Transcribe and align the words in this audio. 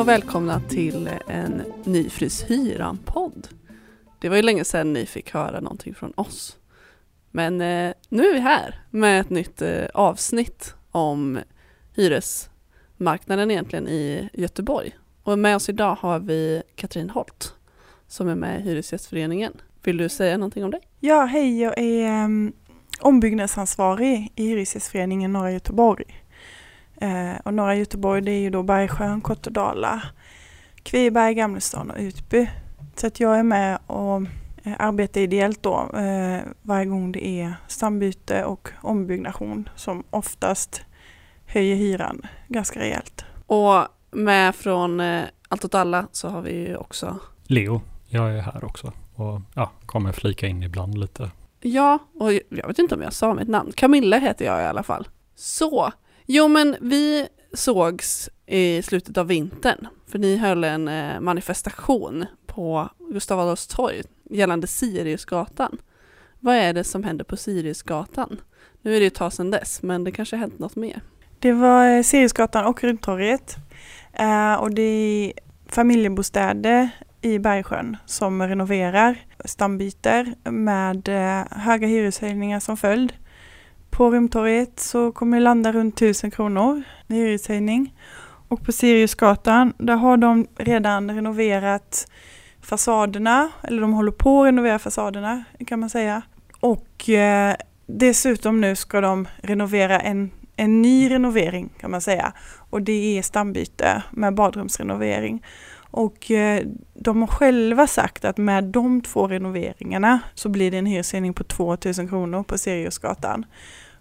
Och 0.00 0.08
välkomna 0.08 0.60
till 0.60 1.10
en 1.28 1.62
ny 1.84 2.10
Frys 2.10 2.42
Hyran-podd. 2.42 3.48
Det 4.20 4.28
var 4.28 4.36
ju 4.36 4.42
länge 4.42 4.64
sedan 4.64 4.92
ni 4.92 5.06
fick 5.06 5.30
höra 5.34 5.60
någonting 5.60 5.94
från 5.94 6.12
oss. 6.16 6.56
Men 7.30 7.60
eh, 7.60 7.92
nu 8.08 8.26
är 8.26 8.32
vi 8.32 8.40
här 8.40 8.80
med 8.90 9.20
ett 9.20 9.30
nytt 9.30 9.62
eh, 9.62 9.84
avsnitt 9.94 10.74
om 10.90 11.38
hyresmarknaden 11.94 13.50
egentligen 13.50 13.88
i 13.88 14.28
Göteborg. 14.32 14.96
Och 15.22 15.38
med 15.38 15.56
oss 15.56 15.68
idag 15.68 15.96
har 16.00 16.18
vi 16.18 16.62
Katrin 16.76 17.10
Holt 17.10 17.54
som 18.06 18.28
är 18.28 18.34
med 18.34 18.60
i 18.60 18.62
Hyresgästföreningen. 18.62 19.52
Vill 19.82 19.96
du 19.96 20.08
säga 20.08 20.38
någonting 20.38 20.64
om 20.64 20.70
dig? 20.70 20.80
Ja, 21.00 21.24
hej, 21.24 21.60
jag 21.60 21.78
är 21.78 22.24
um, 22.24 22.52
ombyggnadsansvarig 23.00 24.32
i 24.34 24.46
Hyresgästföreningen 24.46 25.32
Norra 25.32 25.52
Göteborg. 25.52 26.23
Eh, 26.96 27.34
och 27.44 27.54
norra 27.54 27.74
Göteborg 27.74 28.22
det 28.22 28.30
är 28.32 28.40
ju 28.40 28.50
då 28.50 28.62
Bergsjön, 28.62 29.20
Kottedala, 29.20 30.02
Kviberg, 30.82 31.34
Gamlestan 31.34 31.90
och 31.90 31.98
Utby. 31.98 32.50
Så 32.96 33.06
att 33.06 33.20
jag 33.20 33.38
är 33.38 33.42
med 33.42 33.78
och 33.86 34.22
eh, 34.62 34.74
arbetar 34.78 35.20
ideellt 35.20 35.62
då 35.62 35.90
eh, 35.94 36.40
varje 36.62 36.86
gång 36.86 37.12
det 37.12 37.26
är 37.26 37.54
stambyte 37.68 38.44
och 38.44 38.68
ombyggnation 38.82 39.68
som 39.76 40.04
oftast 40.10 40.80
höjer 41.46 41.76
hyran 41.76 42.22
ganska 42.48 42.80
rejält. 42.80 43.24
Och 43.46 43.84
med 44.10 44.54
från 44.54 45.00
eh, 45.00 45.24
Allt 45.48 45.64
åt 45.64 45.74
alla 45.74 46.06
så 46.12 46.28
har 46.28 46.42
vi 46.42 46.68
ju 46.68 46.76
också 46.76 47.18
Leo, 47.42 47.80
jag 48.08 48.32
är 48.32 48.40
här 48.40 48.64
också 48.64 48.92
och 49.14 49.40
ja, 49.54 49.70
kommer 49.86 50.12
flika 50.12 50.46
in 50.46 50.62
ibland 50.62 50.98
lite. 50.98 51.30
Ja, 51.60 51.98
och 52.14 52.32
jag 52.32 52.66
vet 52.68 52.78
inte 52.78 52.94
om 52.94 53.02
jag 53.02 53.12
sa 53.12 53.34
mitt 53.34 53.48
namn. 53.48 53.72
Camilla 53.72 54.18
heter 54.18 54.44
jag 54.44 54.62
i 54.62 54.66
alla 54.66 54.82
fall. 54.82 55.08
Så, 55.34 55.92
jo 56.26 56.48
men 56.48 56.76
vi 56.80 57.28
sågs 57.52 58.30
i 58.46 58.82
slutet 58.82 59.18
av 59.18 59.26
vintern, 59.26 59.86
för 60.06 60.18
ni 60.18 60.36
höll 60.36 60.64
en 60.64 60.88
eh, 60.88 61.20
manifestation 61.20 62.24
på 62.46 62.88
Gustav 63.10 63.40
Adolfs 63.40 63.66
torg 63.66 64.02
gällande 64.30 64.66
Siriusgatan. 64.66 65.78
Vad 66.40 66.56
är 66.56 66.72
det 66.72 66.84
som 66.84 67.04
händer 67.04 67.24
på 67.24 67.36
Siriusgatan? 67.36 68.40
Nu 68.82 68.90
är 68.90 69.00
det 69.00 69.04
ju 69.04 69.06
ett 69.06 69.14
tag 69.14 69.32
sedan 69.32 69.50
dess, 69.50 69.82
men 69.82 70.04
det 70.04 70.12
kanske 70.12 70.36
har 70.36 70.40
hänt 70.40 70.58
något 70.58 70.76
mer. 70.76 71.00
Det 71.38 71.52
var 71.52 71.88
eh, 71.88 72.02
Siriusgatan 72.02 72.64
och 72.64 72.84
Rundtorget. 72.84 73.56
Eh, 74.12 74.54
och 74.54 74.74
det 74.74 74.82
är 74.82 75.32
familjebostäder 75.68 76.90
i 77.20 77.38
Bergsjön 77.38 77.96
som 78.06 78.42
renoverar, 78.42 79.16
stambyter 79.44 80.50
med 80.50 81.08
höga 81.50 81.86
hyreshöjningar 81.86 82.60
som 82.60 82.76
följd. 82.76 83.12
På 83.96 84.10
Rymtorget 84.10 84.80
så 84.80 85.12
kommer 85.12 85.36
det 85.36 85.42
landa 85.42 85.72
runt 85.72 85.94
1000 85.94 86.30
kronor 86.30 86.82
i 87.08 87.14
hyreshöjning. 87.14 87.94
Och 88.48 88.64
på 88.64 88.72
Siriusgatan, 88.72 89.72
där 89.78 89.96
har 89.96 90.16
de 90.16 90.46
redan 90.56 91.10
renoverat 91.10 92.08
fasaderna, 92.62 93.48
eller 93.62 93.82
de 93.82 93.92
håller 93.92 94.12
på 94.12 94.42
att 94.42 94.46
renovera 94.46 94.78
fasaderna 94.78 95.44
kan 95.66 95.80
man 95.80 95.90
säga. 95.90 96.22
Och 96.60 97.08
eh, 97.08 97.54
dessutom 97.86 98.60
nu 98.60 98.76
ska 98.76 99.00
de 99.00 99.28
renovera 99.36 100.00
en, 100.00 100.30
en 100.56 100.82
ny 100.82 101.10
renovering 101.10 101.70
kan 101.80 101.90
man 101.90 102.00
säga. 102.00 102.32
Och 102.70 102.82
det 102.82 103.18
är 103.18 103.22
stambyte 103.22 104.02
med 104.10 104.34
badrumsrenovering. 104.34 105.42
Och 105.90 106.30
eh, 106.30 106.66
de 106.94 107.20
har 107.20 107.28
själva 107.28 107.86
sagt 107.86 108.24
att 108.24 108.38
med 108.38 108.64
de 108.64 109.00
två 109.00 109.28
renoveringarna 109.28 110.20
så 110.34 110.48
blir 110.48 110.70
det 110.70 110.78
en 110.78 110.86
hyreshöjning 110.86 111.34
på 111.34 111.44
2000 111.44 112.08
kronor 112.08 112.42
på 112.42 112.58
Siriusgatan. 112.58 113.46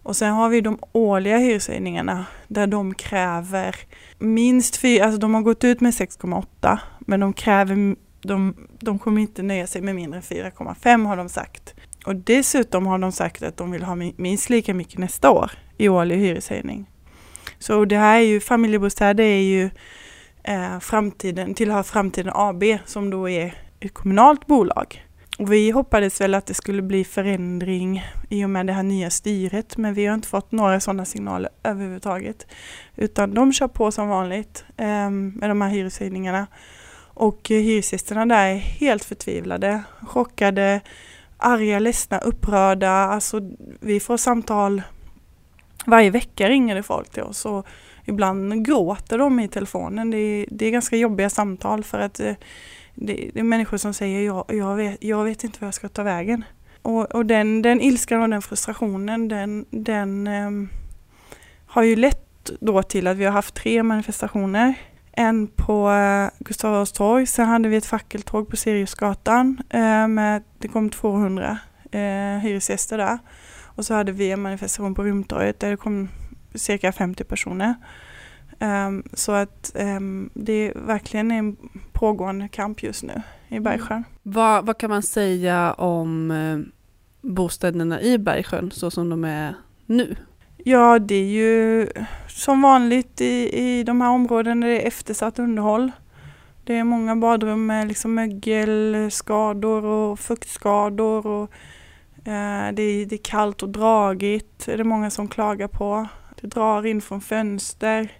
Och 0.03 0.15
sen 0.15 0.33
har 0.33 0.49
vi 0.49 0.61
de 0.61 0.79
årliga 0.91 1.37
hyreshöjningarna 1.37 2.25
där 2.47 2.67
de 2.67 2.93
kräver 2.93 3.75
minst 4.19 4.75
fyra, 4.75 5.05
alltså 5.05 5.19
de 5.19 5.33
har 5.33 5.41
gått 5.41 5.63
ut 5.63 5.81
med 5.81 5.93
6,8 5.93 6.77
men 6.99 7.19
de 7.19 7.33
kräver, 7.33 7.95
de, 8.21 8.55
de 8.79 8.99
kommer 8.99 9.21
inte 9.21 9.43
nöja 9.43 9.67
sig 9.67 9.81
med 9.81 9.95
mindre 9.95 10.17
än 10.17 10.23
4,5 10.23 11.05
har 11.05 11.17
de 11.17 11.29
sagt. 11.29 11.73
Och 12.05 12.15
dessutom 12.15 12.87
har 12.87 12.97
de 12.97 13.11
sagt 13.11 13.43
att 13.43 13.57
de 13.57 13.71
vill 13.71 13.83
ha 13.83 13.95
minst 13.95 14.49
lika 14.49 14.73
mycket 14.73 14.99
nästa 14.99 15.31
år 15.31 15.51
i 15.77 15.89
årlig 15.89 16.17
hyreshöjning. 16.17 16.89
Så 17.59 17.85
det 17.85 17.97
här 17.97 18.15
är 18.15 18.23
ju, 18.23 18.39
familjebostäder 18.39 19.23
är 19.23 19.41
ju 19.41 19.69
eh, 20.43 20.79
framtiden, 20.79 21.53
tillhör 21.53 21.83
Framtiden 21.83 22.31
AB 22.35 22.63
som 22.85 23.09
då 23.09 23.29
är 23.29 23.53
ett 23.79 23.93
kommunalt 23.93 24.47
bolag. 24.47 25.05
Och 25.39 25.51
vi 25.51 25.71
hoppades 25.71 26.21
väl 26.21 26.33
att 26.33 26.45
det 26.45 26.53
skulle 26.53 26.81
bli 26.81 27.03
förändring 27.03 28.03
i 28.29 28.45
och 28.45 28.49
med 28.49 28.67
det 28.67 28.73
här 28.73 28.83
nya 28.83 29.09
styret 29.09 29.77
men 29.77 29.93
vi 29.93 30.05
har 30.05 30.13
inte 30.13 30.27
fått 30.27 30.51
några 30.51 30.79
sådana 30.79 31.05
signaler 31.05 31.49
överhuvudtaget. 31.63 32.47
Utan 32.95 33.33
de 33.33 33.53
kör 33.53 33.67
på 33.67 33.91
som 33.91 34.07
vanligt 34.07 34.65
eh, 34.77 35.09
med 35.09 35.49
de 35.49 35.61
här 35.61 35.69
hyreshöjningarna. 35.69 36.47
Och 37.15 37.39
hyresgästerna 37.49 38.25
där 38.25 38.47
är 38.47 38.55
helt 38.55 39.03
förtvivlade, 39.03 39.83
chockade, 40.01 40.81
arga, 41.37 41.79
ledsna, 41.79 42.19
upprörda. 42.19 42.91
Alltså 42.91 43.39
vi 43.79 43.99
får 43.99 44.17
samtal 44.17 44.81
varje 45.85 46.09
vecka 46.09 46.49
ringer 46.49 46.75
det 46.75 46.83
folk 46.83 47.09
till 47.09 47.23
oss 47.23 47.45
och 47.45 47.67
ibland 48.05 48.65
gråter 48.65 49.17
de 49.17 49.39
i 49.39 49.47
telefonen. 49.47 50.11
Det 50.11 50.17
är, 50.17 50.45
det 50.51 50.65
är 50.65 50.71
ganska 50.71 50.95
jobbiga 50.95 51.29
samtal 51.29 51.83
för 51.83 51.99
att 51.99 52.19
eh, 52.19 52.33
det, 52.95 53.29
det 53.33 53.39
är 53.39 53.43
människor 53.43 53.77
som 53.77 53.93
säger 53.93 54.25
jag, 54.25 54.45
jag, 54.47 54.75
vet, 54.75 55.03
jag 55.03 55.23
vet 55.23 55.43
inte 55.43 55.57
vad 55.61 55.67
jag 55.67 55.73
ska 55.73 55.89
ta 55.89 56.03
vägen. 56.03 56.43
Och, 56.81 57.15
och 57.15 57.25
den, 57.25 57.61
den 57.61 57.81
ilskan 57.81 58.21
och 58.21 58.29
den 58.29 58.41
frustrationen 58.41 59.27
den, 59.27 59.65
den 59.69 60.27
um, 60.27 60.69
har 61.65 61.83
ju 61.83 61.95
lett 61.95 62.51
då 62.59 62.83
till 62.83 63.07
att 63.07 63.17
vi 63.17 63.25
har 63.25 63.31
haft 63.31 63.55
tre 63.55 63.83
manifestationer. 63.83 64.73
En 65.11 65.47
på 65.47 65.89
uh, 65.89 66.29
Gustav 66.39 66.73
Adolfs 66.73 66.91
torg, 66.91 67.25
sen 67.25 67.47
hade 67.47 67.69
vi 67.69 67.77
ett 67.77 67.85
fackeltåg 67.85 68.49
på 68.49 68.57
Siriusgatan 68.57 69.61
uh, 69.73 70.07
med, 70.07 70.43
det 70.57 70.67
kom 70.67 70.89
200 70.89 71.57
uh, 71.95 72.01
eh, 72.01 72.39
hyresgäster 72.39 72.97
där. 72.97 73.19
Och 73.75 73.85
så 73.85 73.93
hade 73.93 74.11
vi 74.11 74.31
en 74.31 74.41
manifestation 74.41 74.95
på 74.95 75.03
Rymdtorget 75.03 75.59
där 75.59 75.69
det 75.69 75.77
kom 75.77 76.09
cirka 76.55 76.91
50 76.91 77.23
personer. 77.23 77.75
Um, 78.59 79.03
så 79.13 79.31
att 79.31 79.71
um, 79.75 80.29
det 80.33 80.53
är 80.53 80.73
verkligen 80.75 81.31
en 81.31 81.57
pågående 81.91 82.47
kamp 82.47 82.83
just 82.83 83.03
nu 83.03 83.21
i 83.47 83.59
Bergsjön. 83.59 83.97
Mm. 83.97 84.03
Vad, 84.23 84.65
vad 84.65 84.77
kan 84.77 84.89
man 84.89 85.03
säga 85.03 85.73
om 85.73 86.31
eh, 86.31 86.59
bostäderna 87.21 88.01
i 88.01 88.17
Bergsjön 88.17 88.71
så 88.71 88.91
som 88.91 89.09
de 89.09 89.23
är 89.23 89.55
nu? 89.85 90.15
Ja, 90.57 90.99
det 90.99 91.15
är 91.15 91.25
ju 91.25 91.87
som 92.27 92.61
vanligt 92.61 93.21
i, 93.21 93.59
i 93.59 93.83
de 93.83 94.01
här 94.01 94.09
områdena 94.09 94.67
det 94.67 94.81
är 94.81 94.87
eftersatt 94.87 95.39
underhåll. 95.39 95.91
Det 96.63 96.77
är 96.77 96.83
många 96.83 97.15
badrum 97.15 97.65
med 97.65 97.87
liksom 97.87 98.13
mögelskador 98.13 99.85
och 99.85 100.19
fuktskador 100.19 101.27
och 101.27 101.51
eh, 102.27 102.73
det, 102.73 102.81
är, 102.83 103.05
det 103.05 103.15
är 103.15 103.23
kallt 103.23 103.63
och 103.63 103.69
dragigt, 103.69 104.65
det 104.65 104.73
är 104.73 104.77
det 104.77 104.83
många 104.83 105.09
som 105.09 105.27
klagar 105.27 105.67
på. 105.67 106.07
Det 106.41 106.47
drar 106.47 106.85
in 106.85 107.01
från 107.01 107.21
fönster. 107.21 108.11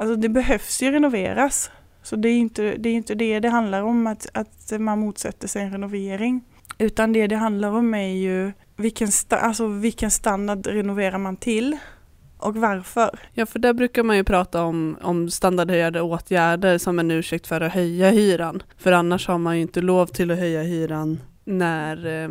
Alltså 0.00 0.16
det 0.16 0.28
behövs 0.28 0.82
ju 0.82 0.90
renoveras. 0.90 1.70
Så 2.02 2.16
det 2.16 2.28
är 2.28 2.38
inte 2.38 2.76
det, 2.76 2.88
är 2.88 2.94
inte 2.94 3.14
det 3.14 3.40
det 3.40 3.48
handlar 3.48 3.82
om, 3.82 4.06
att, 4.06 4.26
att 4.34 4.80
man 4.80 4.98
motsätter 4.98 5.48
sig 5.48 5.62
en 5.62 5.72
renovering. 5.72 6.40
Utan 6.78 7.12
det 7.12 7.26
det 7.26 7.36
handlar 7.36 7.70
om 7.70 7.94
är 7.94 8.08
ju 8.08 8.52
vilken, 8.76 9.08
sta, 9.08 9.36
alltså 9.36 9.66
vilken 9.66 10.10
standard 10.10 10.66
renoverar 10.66 11.18
man 11.18 11.36
till 11.36 11.76
och 12.38 12.56
varför? 12.56 13.18
Ja, 13.34 13.46
för 13.46 13.58
där 13.58 13.72
brukar 13.72 14.02
man 14.02 14.16
ju 14.16 14.24
prata 14.24 14.62
om, 14.62 14.96
om 15.02 15.30
standardhöjande 15.30 16.00
åtgärder 16.00 16.78
som 16.78 16.98
en 16.98 17.10
ursäkt 17.10 17.46
för 17.46 17.60
att 17.60 17.72
höja 17.72 18.10
hyran. 18.10 18.62
För 18.78 18.92
annars 18.92 19.28
har 19.28 19.38
man 19.38 19.56
ju 19.56 19.62
inte 19.62 19.80
lov 19.80 20.06
till 20.06 20.30
att 20.30 20.38
höja 20.38 20.62
hyran 20.62 21.20
när 21.44 22.24
eh, 22.24 22.30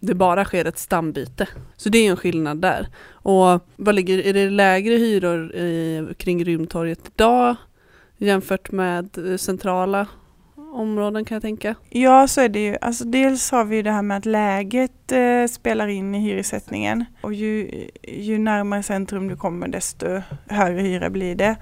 det 0.00 0.14
bara 0.14 0.44
sker 0.44 0.64
ett 0.64 0.78
stambyte. 0.78 1.48
Så 1.76 1.88
det 1.88 1.98
är 1.98 2.10
en 2.10 2.16
skillnad 2.16 2.60
där. 2.60 2.88
Och 3.12 3.60
vad 3.76 3.94
ligger, 3.94 4.18
är 4.26 4.32
det 4.32 4.50
lägre 4.50 4.94
hyror 4.94 5.54
i, 5.54 6.06
kring 6.16 6.44
Rymdtorget 6.44 7.00
idag 7.14 7.56
jämfört 8.16 8.70
med 8.70 9.18
centrala 9.38 10.06
områden 10.72 11.24
kan 11.24 11.34
jag 11.34 11.42
tänka? 11.42 11.74
Ja, 11.88 12.28
så 12.28 12.40
är 12.40 12.48
det 12.48 12.64
ju. 12.64 12.76
Alltså, 12.80 13.04
dels 13.04 13.50
har 13.50 13.64
vi 13.64 13.82
det 13.82 13.90
här 13.90 14.02
med 14.02 14.16
att 14.16 14.26
läget 14.26 15.12
eh, 15.12 15.46
spelar 15.50 15.88
in 15.88 16.14
i 16.14 16.18
hyressättningen. 16.18 17.04
Och 17.20 17.34
ju, 17.34 17.70
ju 18.02 18.38
närmare 18.38 18.82
centrum 18.82 19.28
du 19.28 19.36
kommer 19.36 19.68
desto 19.68 20.22
högre 20.46 20.80
hyra 20.80 21.10
blir 21.10 21.34
det. 21.34 21.56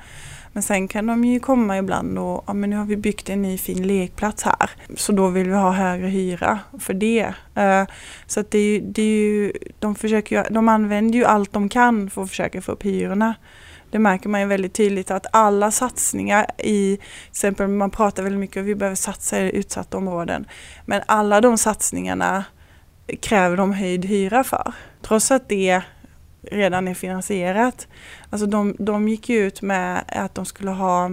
Men 0.58 0.62
sen 0.62 0.88
kan 0.88 1.06
de 1.06 1.24
ju 1.24 1.40
komma 1.40 1.78
ibland 1.78 2.18
och 2.18 2.44
ja 2.46 2.52
men 2.52 2.70
nu 2.70 2.76
har 2.76 2.84
vi 2.84 2.96
byggt 2.96 3.28
en 3.28 3.42
ny 3.42 3.58
fin 3.58 3.86
lekplats 3.86 4.42
här. 4.42 4.70
Så 4.96 5.12
då 5.12 5.28
vill 5.28 5.48
vi 5.48 5.54
ha 5.54 5.72
högre 5.72 6.06
hyra 6.06 6.58
för 6.78 6.94
det. 6.94 7.34
Eh, 7.54 7.84
så 8.26 8.40
att 8.40 8.50
det 8.50 8.58
är 8.58 8.62
ju, 8.62 8.80
det 8.80 9.02
är 9.02 9.06
ju 9.06 9.52
de, 9.78 9.94
försöker 9.94 10.36
ju, 10.36 10.54
de 10.54 10.68
använder 10.68 11.18
ju 11.18 11.24
allt 11.24 11.52
de 11.52 11.68
kan 11.68 12.10
för 12.10 12.22
att 12.22 12.28
försöka 12.28 12.62
få 12.62 12.72
upp 12.72 12.84
hyrorna. 12.84 13.34
Det 13.90 13.98
märker 13.98 14.28
man 14.28 14.40
ju 14.40 14.46
väldigt 14.46 14.74
tydligt 14.74 15.10
att 15.10 15.26
alla 15.32 15.70
satsningar 15.70 16.46
i, 16.58 16.96
till 16.96 17.30
exempel 17.30 17.68
man 17.68 17.90
pratar 17.90 18.22
väldigt 18.22 18.40
mycket 18.40 18.56
om 18.56 18.62
att 18.62 18.68
vi 18.68 18.74
behöver 18.74 18.96
satsa 18.96 19.40
i 19.40 19.56
utsatta 19.56 19.96
områden. 19.96 20.46
Men 20.86 21.02
alla 21.06 21.40
de 21.40 21.58
satsningarna 21.58 22.44
kräver 23.20 23.56
de 23.56 23.72
höjd 23.72 24.04
hyra 24.04 24.44
för. 24.44 24.72
Trots 25.02 25.30
att 25.30 25.48
det 25.48 25.82
redan 26.42 26.88
är 26.88 26.94
finansierat. 26.94 27.88
Alltså 28.30 28.46
de, 28.46 28.76
de 28.78 29.08
gick 29.08 29.28
ju 29.28 29.46
ut 29.46 29.62
med 29.62 30.04
att 30.08 30.34
de 30.34 30.44
skulle 30.44 30.70
ha 30.70 31.10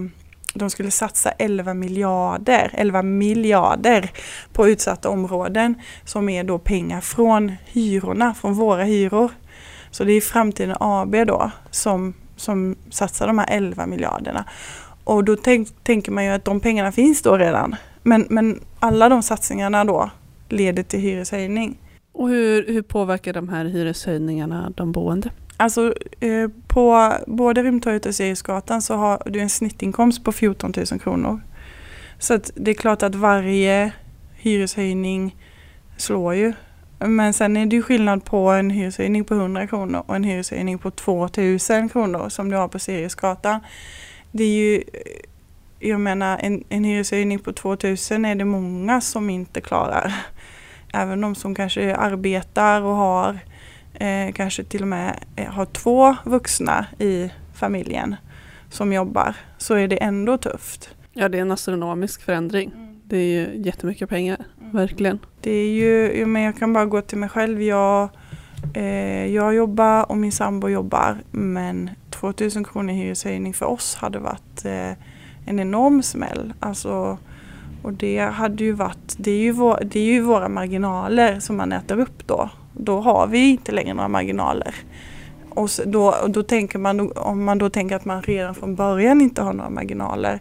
de 0.58 0.70
skulle 0.70 0.90
satsa 0.90 1.30
11 1.30 1.74
miljarder, 1.74 2.70
11 2.72 3.02
miljarder 3.02 4.10
på 4.52 4.68
utsatta 4.68 5.08
områden 5.08 5.74
som 6.04 6.28
är 6.28 6.44
då 6.44 6.58
pengar 6.58 7.00
från 7.00 7.52
hyrorna, 7.66 8.34
från 8.34 8.54
våra 8.54 8.84
hyror. 8.84 9.30
Så 9.90 10.04
det 10.04 10.12
är 10.12 10.20
Framtiden 10.20 10.76
AB 10.80 11.26
då 11.26 11.50
som, 11.70 12.14
som 12.36 12.76
satsar 12.90 13.26
de 13.26 13.38
här 13.38 13.46
11 13.50 13.86
miljarderna. 13.86 14.44
Och 15.04 15.24
då 15.24 15.36
tänk, 15.36 15.68
tänker 15.84 16.12
man 16.12 16.24
ju 16.24 16.30
att 16.30 16.44
de 16.44 16.60
pengarna 16.60 16.92
finns 16.92 17.22
då 17.22 17.36
redan. 17.36 17.76
Men, 18.02 18.26
men 18.30 18.60
alla 18.80 19.08
de 19.08 19.22
satsningarna 19.22 19.84
då 19.84 20.10
leder 20.48 20.82
till 20.82 21.00
hyreshöjning. 21.00 21.78
Och 22.16 22.28
hur, 22.28 22.66
hur 22.66 22.82
påverkar 22.82 23.32
de 23.32 23.48
här 23.48 23.64
hyreshöjningarna 23.64 24.72
de 24.76 24.92
boende? 24.92 25.30
Alltså 25.56 25.94
eh, 26.20 26.48
på 26.66 27.12
både 27.26 27.62
Rymdtorget 27.62 28.06
och 28.06 28.14
Siriusgatan 28.14 28.82
så 28.82 28.94
har 28.94 29.22
du 29.26 29.40
en 29.40 29.50
snittinkomst 29.50 30.24
på 30.24 30.32
14 30.32 30.72
000 30.76 31.00
kronor. 31.00 31.40
Så 32.18 32.34
att 32.34 32.50
det 32.54 32.70
är 32.70 32.74
klart 32.74 33.02
att 33.02 33.14
varje 33.14 33.92
hyreshöjning 34.34 35.36
slår 35.96 36.34
ju. 36.34 36.52
Men 36.98 37.32
sen 37.32 37.56
är 37.56 37.66
det 37.66 37.76
ju 37.76 37.82
skillnad 37.82 38.24
på 38.24 38.48
en 38.48 38.70
hyreshöjning 38.70 39.24
på 39.24 39.34
100 39.34 39.66
kronor 39.66 40.02
och 40.06 40.16
en 40.16 40.24
hyreshöjning 40.24 40.78
på 40.78 40.90
2000 40.90 41.88
kronor 41.88 42.28
som 42.28 42.50
du 42.50 42.56
har 42.56 42.68
på 42.68 42.78
Siriusgatan. 42.78 43.60
Det 44.32 44.44
är 44.44 44.54
ju, 44.54 44.76
eh, 44.76 45.88
jag 45.88 46.00
menar 46.00 46.38
en, 46.42 46.64
en 46.68 46.84
hyreshöjning 46.84 47.38
på 47.38 47.52
2000 47.52 48.24
är 48.24 48.34
det 48.34 48.44
många 48.44 49.00
som 49.00 49.30
inte 49.30 49.60
klarar 49.60 50.14
även 51.02 51.20
de 51.20 51.34
som 51.34 51.54
kanske 51.54 51.96
arbetar 51.96 52.82
och 52.82 52.94
har 52.94 53.38
eh, 53.94 54.32
kanske 54.34 54.64
till 54.64 54.82
och 54.82 54.88
med 54.88 55.24
eh, 55.36 55.46
har 55.46 55.64
två 55.64 56.16
vuxna 56.24 56.86
i 56.98 57.30
familjen 57.54 58.16
som 58.70 58.92
jobbar 58.92 59.34
så 59.58 59.74
är 59.74 59.88
det 59.88 60.02
ändå 60.02 60.38
tufft. 60.38 60.90
Ja 61.12 61.28
det 61.28 61.38
är 61.38 61.42
en 61.42 61.52
astronomisk 61.52 62.22
förändring. 62.22 62.72
Mm. 62.74 63.00
Det 63.04 63.16
är 63.16 63.24
ju 63.24 63.62
jättemycket 63.62 64.08
pengar, 64.08 64.44
mm. 64.60 64.72
verkligen. 64.72 65.18
Det 65.40 65.50
är 65.50 65.68
ju, 65.68 66.26
men 66.26 66.42
jag 66.42 66.56
kan 66.56 66.72
bara 66.72 66.86
gå 66.86 67.00
till 67.00 67.18
mig 67.18 67.28
själv. 67.28 67.62
Jag, 67.62 68.08
eh, 68.74 69.26
jag 69.26 69.54
jobbar 69.54 70.10
och 70.10 70.16
min 70.16 70.32
sambo 70.32 70.68
jobbar 70.68 71.16
men 71.30 71.90
2000 72.10 72.64
kronor 72.64 72.94
i 72.94 72.96
hyreshöjning 72.96 73.54
för 73.54 73.66
oss 73.66 73.94
hade 73.94 74.18
varit 74.18 74.64
eh, 74.64 74.92
en 75.46 75.60
enorm 75.60 76.02
smäll. 76.02 76.52
Alltså 76.60 77.18
och 77.86 77.92
det 77.92 78.18
hade 78.18 78.64
ju 78.64 78.72
varit, 78.72 79.14
det 79.16 79.30
är 79.30 79.38
ju, 79.38 79.52
vår, 79.52 79.78
det 79.82 80.00
är 80.00 80.04
ju 80.04 80.20
våra 80.20 80.48
marginaler 80.48 81.40
som 81.40 81.56
man 81.56 81.72
äter 81.72 82.00
upp 82.00 82.26
då. 82.26 82.50
Då 82.72 83.00
har 83.00 83.26
vi 83.26 83.50
inte 83.50 83.72
längre 83.72 83.94
några 83.94 84.08
marginaler. 84.08 84.74
Och 85.50 85.70
då, 85.86 86.14
och 86.22 86.30
då 86.30 86.42
tänker 86.42 86.78
man, 86.78 87.12
om 87.16 87.44
man 87.44 87.58
då 87.58 87.70
tänker 87.70 87.96
att 87.96 88.04
man 88.04 88.22
redan 88.22 88.54
från 88.54 88.74
början 88.74 89.20
inte 89.20 89.42
har 89.42 89.52
några 89.52 89.70
marginaler, 89.70 90.40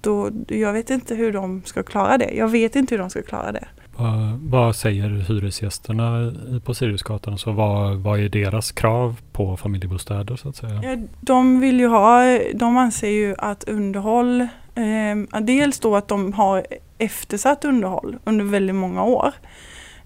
då, 0.00 0.30
jag 0.48 0.72
vet 0.72 0.90
inte 0.90 1.14
hur 1.14 1.32
de 1.32 1.62
ska 1.64 1.82
klara 1.82 2.18
det. 2.18 2.30
Jag 2.34 2.48
vet 2.48 2.76
inte 2.76 2.94
hur 2.94 2.98
de 2.98 3.10
ska 3.10 3.22
klara 3.22 3.52
det. 3.52 3.64
Vad, 3.96 4.38
vad 4.42 4.76
säger 4.76 5.08
hyresgästerna 5.08 6.32
på 6.64 6.74
Siriusgatan? 6.74 7.38
Så 7.38 7.52
vad, 7.52 7.96
vad 7.96 8.20
är 8.20 8.28
deras 8.28 8.72
krav 8.72 9.20
på 9.32 9.56
familjebostäder 9.56 10.36
så 10.36 10.48
att 10.48 10.56
säga? 10.56 11.06
De 11.20 11.60
vill 11.60 11.80
ju 11.80 11.86
ha, 11.86 12.38
de 12.54 12.76
anser 12.76 13.08
ju 13.10 13.34
att 13.38 13.64
underhåll 13.64 14.48
Eh, 14.74 15.40
dels 15.40 15.80
då 15.80 15.96
att 15.96 16.08
de 16.08 16.32
har 16.32 16.66
eftersatt 16.98 17.64
underhåll 17.64 18.18
under 18.24 18.44
väldigt 18.44 18.76
många 18.76 19.04
år. 19.04 19.34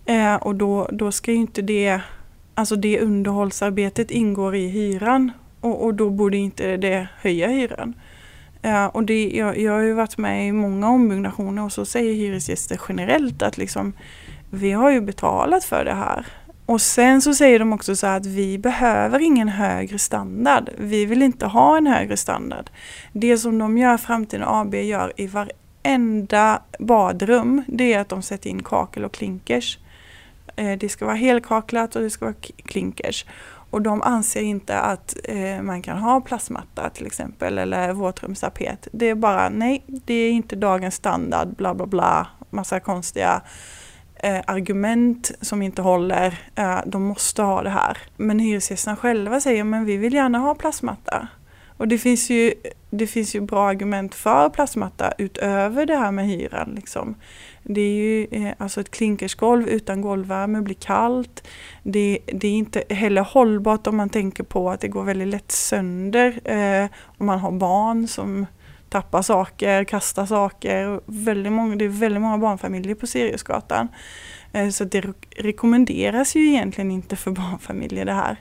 Eh, 0.06 0.34
och 0.34 0.54
då, 0.54 0.88
då 0.92 1.12
ska 1.12 1.30
ju 1.30 1.36
inte 1.36 1.62
det, 1.62 2.00
alltså 2.54 2.76
det 2.76 3.00
underhållsarbetet 3.00 4.10
ingår 4.10 4.54
i 4.54 4.68
hyran 4.68 5.32
och, 5.60 5.84
och 5.84 5.94
då 5.94 6.10
borde 6.10 6.36
inte 6.36 6.76
det 6.76 7.08
höja 7.20 7.48
hyran. 7.48 7.94
Eh, 8.62 8.86
och 8.86 9.04
det, 9.04 9.28
jag, 9.28 9.58
jag 9.58 9.72
har 9.72 9.80
ju 9.80 9.92
varit 9.92 10.18
med 10.18 10.48
i 10.48 10.52
många 10.52 10.88
ombyggnationer 10.88 11.64
och 11.64 11.72
så 11.72 11.84
säger 11.84 12.14
hyresgäster 12.14 12.80
generellt 12.88 13.42
att 13.42 13.58
liksom, 13.58 13.92
vi 14.50 14.72
har 14.72 14.90
ju 14.90 15.00
betalat 15.00 15.64
för 15.64 15.84
det 15.84 15.94
här. 15.94 16.26
Och 16.66 16.80
sen 16.80 17.22
så 17.22 17.34
säger 17.34 17.58
de 17.58 17.72
också 17.72 17.96
så 17.96 18.06
att 18.06 18.26
vi 18.26 18.58
behöver 18.58 19.20
ingen 19.20 19.48
högre 19.48 19.98
standard. 19.98 20.70
Vi 20.78 21.06
vill 21.06 21.22
inte 21.22 21.46
ha 21.46 21.76
en 21.76 21.86
högre 21.86 22.16
standard. 22.16 22.70
Det 23.12 23.38
som 23.38 23.58
de 23.58 23.78
gör, 23.78 23.96
Framtiden 23.96 24.48
AB 24.48 24.74
gör 24.74 25.12
i 25.16 25.26
varenda 25.26 26.62
badrum, 26.78 27.62
det 27.66 27.92
är 27.92 28.00
att 28.00 28.08
de 28.08 28.22
sätter 28.22 28.50
in 28.50 28.62
kakel 28.62 29.04
och 29.04 29.12
klinkers. 29.12 29.78
Eh, 30.56 30.78
det 30.78 30.88
ska 30.88 31.04
vara 31.04 31.16
helkaklat 31.16 31.96
och 31.96 32.02
det 32.02 32.10
ska 32.10 32.24
vara 32.24 32.36
klinkers. 32.66 33.26
Och 33.70 33.82
de 33.82 34.02
anser 34.02 34.42
inte 34.42 34.78
att 34.78 35.16
eh, 35.24 35.62
man 35.62 35.82
kan 35.82 35.98
ha 35.98 36.20
plastmatta 36.20 36.90
till 36.90 37.06
exempel 37.06 37.58
eller 37.58 37.92
våtrumstapet. 37.92 38.88
Det 38.92 39.06
är 39.06 39.14
bara 39.14 39.48
nej, 39.48 39.82
det 39.86 40.14
är 40.14 40.30
inte 40.30 40.56
dagens 40.56 40.94
standard, 40.94 41.48
bla 41.48 41.74
bla 41.74 41.86
bla, 41.86 42.26
massa 42.50 42.80
konstiga 42.80 43.42
eh, 44.24 44.40
argument 44.46 45.30
som 45.40 45.62
inte 45.62 45.82
håller. 45.82 46.38
Eh, 46.54 46.78
de 46.86 47.02
måste 47.02 47.42
ha 47.42 47.62
det 47.62 47.70
här. 47.70 47.98
Men 48.16 48.38
hyresgästerna 48.38 48.96
själva 48.96 49.40
säger 49.40 49.64
men 49.64 49.84
vi 49.84 49.96
vill 49.96 50.14
gärna 50.14 50.38
ha 50.38 50.54
plastmatta. 50.54 51.28
Och 51.76 51.88
det 51.88 51.98
finns 51.98 52.30
ju, 52.30 52.54
det 52.90 53.06
finns 53.06 53.34
ju 53.34 53.40
bra 53.40 53.68
argument 53.68 54.14
för 54.14 54.48
plastmatta 54.48 55.12
utöver 55.18 55.86
det 55.86 55.96
här 55.96 56.12
med 56.12 56.26
hyran. 56.26 56.72
Liksom. 56.76 57.14
Det 57.62 57.80
är 57.80 57.94
ju 57.94 58.26
eh, 58.30 58.54
alltså 58.58 58.80
ett 58.80 58.90
klinkersgolv 58.90 59.68
utan 59.68 60.00
golvvärme 60.00 60.60
blir 60.60 60.74
kallt. 60.74 61.48
Det, 61.82 62.18
det, 62.26 62.48
är 62.48 62.52
inte 62.52 62.84
heller 62.90 63.22
hållbart 63.22 63.86
om 63.86 63.96
man 63.96 64.08
tänker 64.08 64.44
på 64.44 64.70
att 64.70 64.80
det 64.80 64.88
går 64.88 65.04
väldigt 65.04 65.28
lätt 65.28 65.52
sönder 65.52 66.40
eh, 66.44 66.88
om 67.18 67.26
man 67.26 67.38
har 67.38 67.52
barn 67.52 68.08
som 68.08 68.46
tappa 68.94 69.22
saker, 69.22 69.84
kasta 69.84 70.26
saker. 70.26 71.00
Väldigt 71.06 71.52
många, 71.52 71.76
det 71.76 71.84
är 71.84 71.88
väldigt 71.88 72.22
många 72.22 72.38
barnfamiljer 72.38 72.94
på 72.94 73.06
Siriusgatan. 73.06 73.88
Eh, 74.52 74.68
så 74.68 74.84
det 74.84 75.04
rekommenderas 75.36 76.36
ju 76.36 76.48
egentligen 76.48 76.90
inte 76.90 77.16
för 77.16 77.30
barnfamiljer 77.42 78.04
det 78.04 78.12
här. 78.12 78.36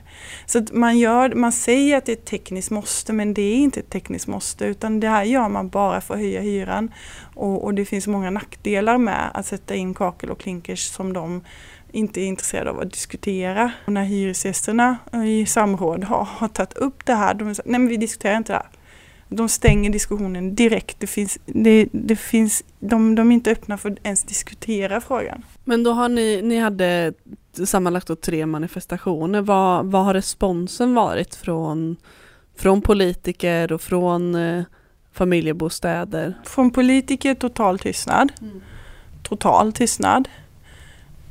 Så 0.46 0.66
man, 0.72 0.98
gör, 0.98 1.34
man 1.34 1.52
säger 1.52 1.96
att 1.96 2.06
det 2.06 2.12
är 2.12 2.16
ett 2.16 2.24
tekniskt 2.24 2.70
måste 2.70 3.12
men 3.12 3.34
det 3.34 3.42
är 3.42 3.56
inte 3.56 3.80
ett 3.80 3.90
tekniskt 3.90 4.26
måste 4.26 4.64
utan 4.64 5.00
det 5.00 5.08
här 5.08 5.24
gör 5.24 5.48
man 5.48 5.68
bara 5.68 6.00
för 6.00 6.14
att 6.14 6.20
höja 6.20 6.40
hyran. 6.40 6.94
Och, 7.34 7.64
och 7.64 7.74
det 7.74 7.84
finns 7.84 8.06
många 8.06 8.30
nackdelar 8.30 8.98
med 8.98 9.30
att 9.34 9.46
sätta 9.46 9.74
in 9.74 9.94
kakel 9.94 10.30
och 10.30 10.40
klinkers 10.40 10.80
som 10.80 11.12
de 11.12 11.44
inte 11.92 12.20
är 12.20 12.26
intresserade 12.26 12.70
av 12.70 12.80
att 12.80 12.92
diskutera. 12.92 13.72
Och 13.86 13.92
när 13.92 14.04
hyresgästerna 14.04 14.96
i 15.26 15.46
samråd 15.46 16.04
har, 16.04 16.24
har 16.24 16.48
tagit 16.48 16.72
upp 16.72 17.06
det 17.06 17.14
här, 17.14 17.34
de 17.34 17.54
säger 17.54 17.70
nej 17.70 17.80
men 17.80 17.88
vi 17.88 17.96
diskuterar 17.96 18.36
inte 18.36 18.52
det 18.52 18.56
här 18.56 18.83
de 19.28 19.48
stänger 19.48 19.90
diskussionen 19.90 20.54
direkt. 20.54 21.00
Det 21.00 21.06
finns, 21.06 21.38
det, 21.46 21.88
det 21.92 22.16
finns, 22.16 22.64
de, 22.80 23.14
de 23.14 23.30
är 23.30 23.34
inte 23.34 23.50
öppna 23.50 23.78
för 23.78 23.90
att 23.90 23.98
ens 24.02 24.24
diskutera 24.24 25.00
frågan. 25.00 25.42
Men 25.64 25.82
då 25.82 25.92
har 25.92 26.08
ni, 26.08 26.42
ni 26.42 26.58
hade 26.58 27.12
sammanlagt 27.66 28.06
då 28.06 28.16
tre 28.16 28.46
manifestationer. 28.46 29.40
Vad, 29.40 29.86
vad 29.86 30.04
har 30.04 30.14
responsen 30.14 30.94
varit 30.94 31.34
från, 31.34 31.96
från 32.56 32.82
politiker 32.82 33.72
och 33.72 33.80
från 33.80 34.34
eh, 34.34 34.64
familjebostäder? 35.12 36.34
Från 36.44 36.70
politiker 36.70 37.34
total 37.34 37.78
tystnad. 37.78 38.32
Mm. 38.40 38.60
Total 39.22 39.72
tystnad. 39.72 40.28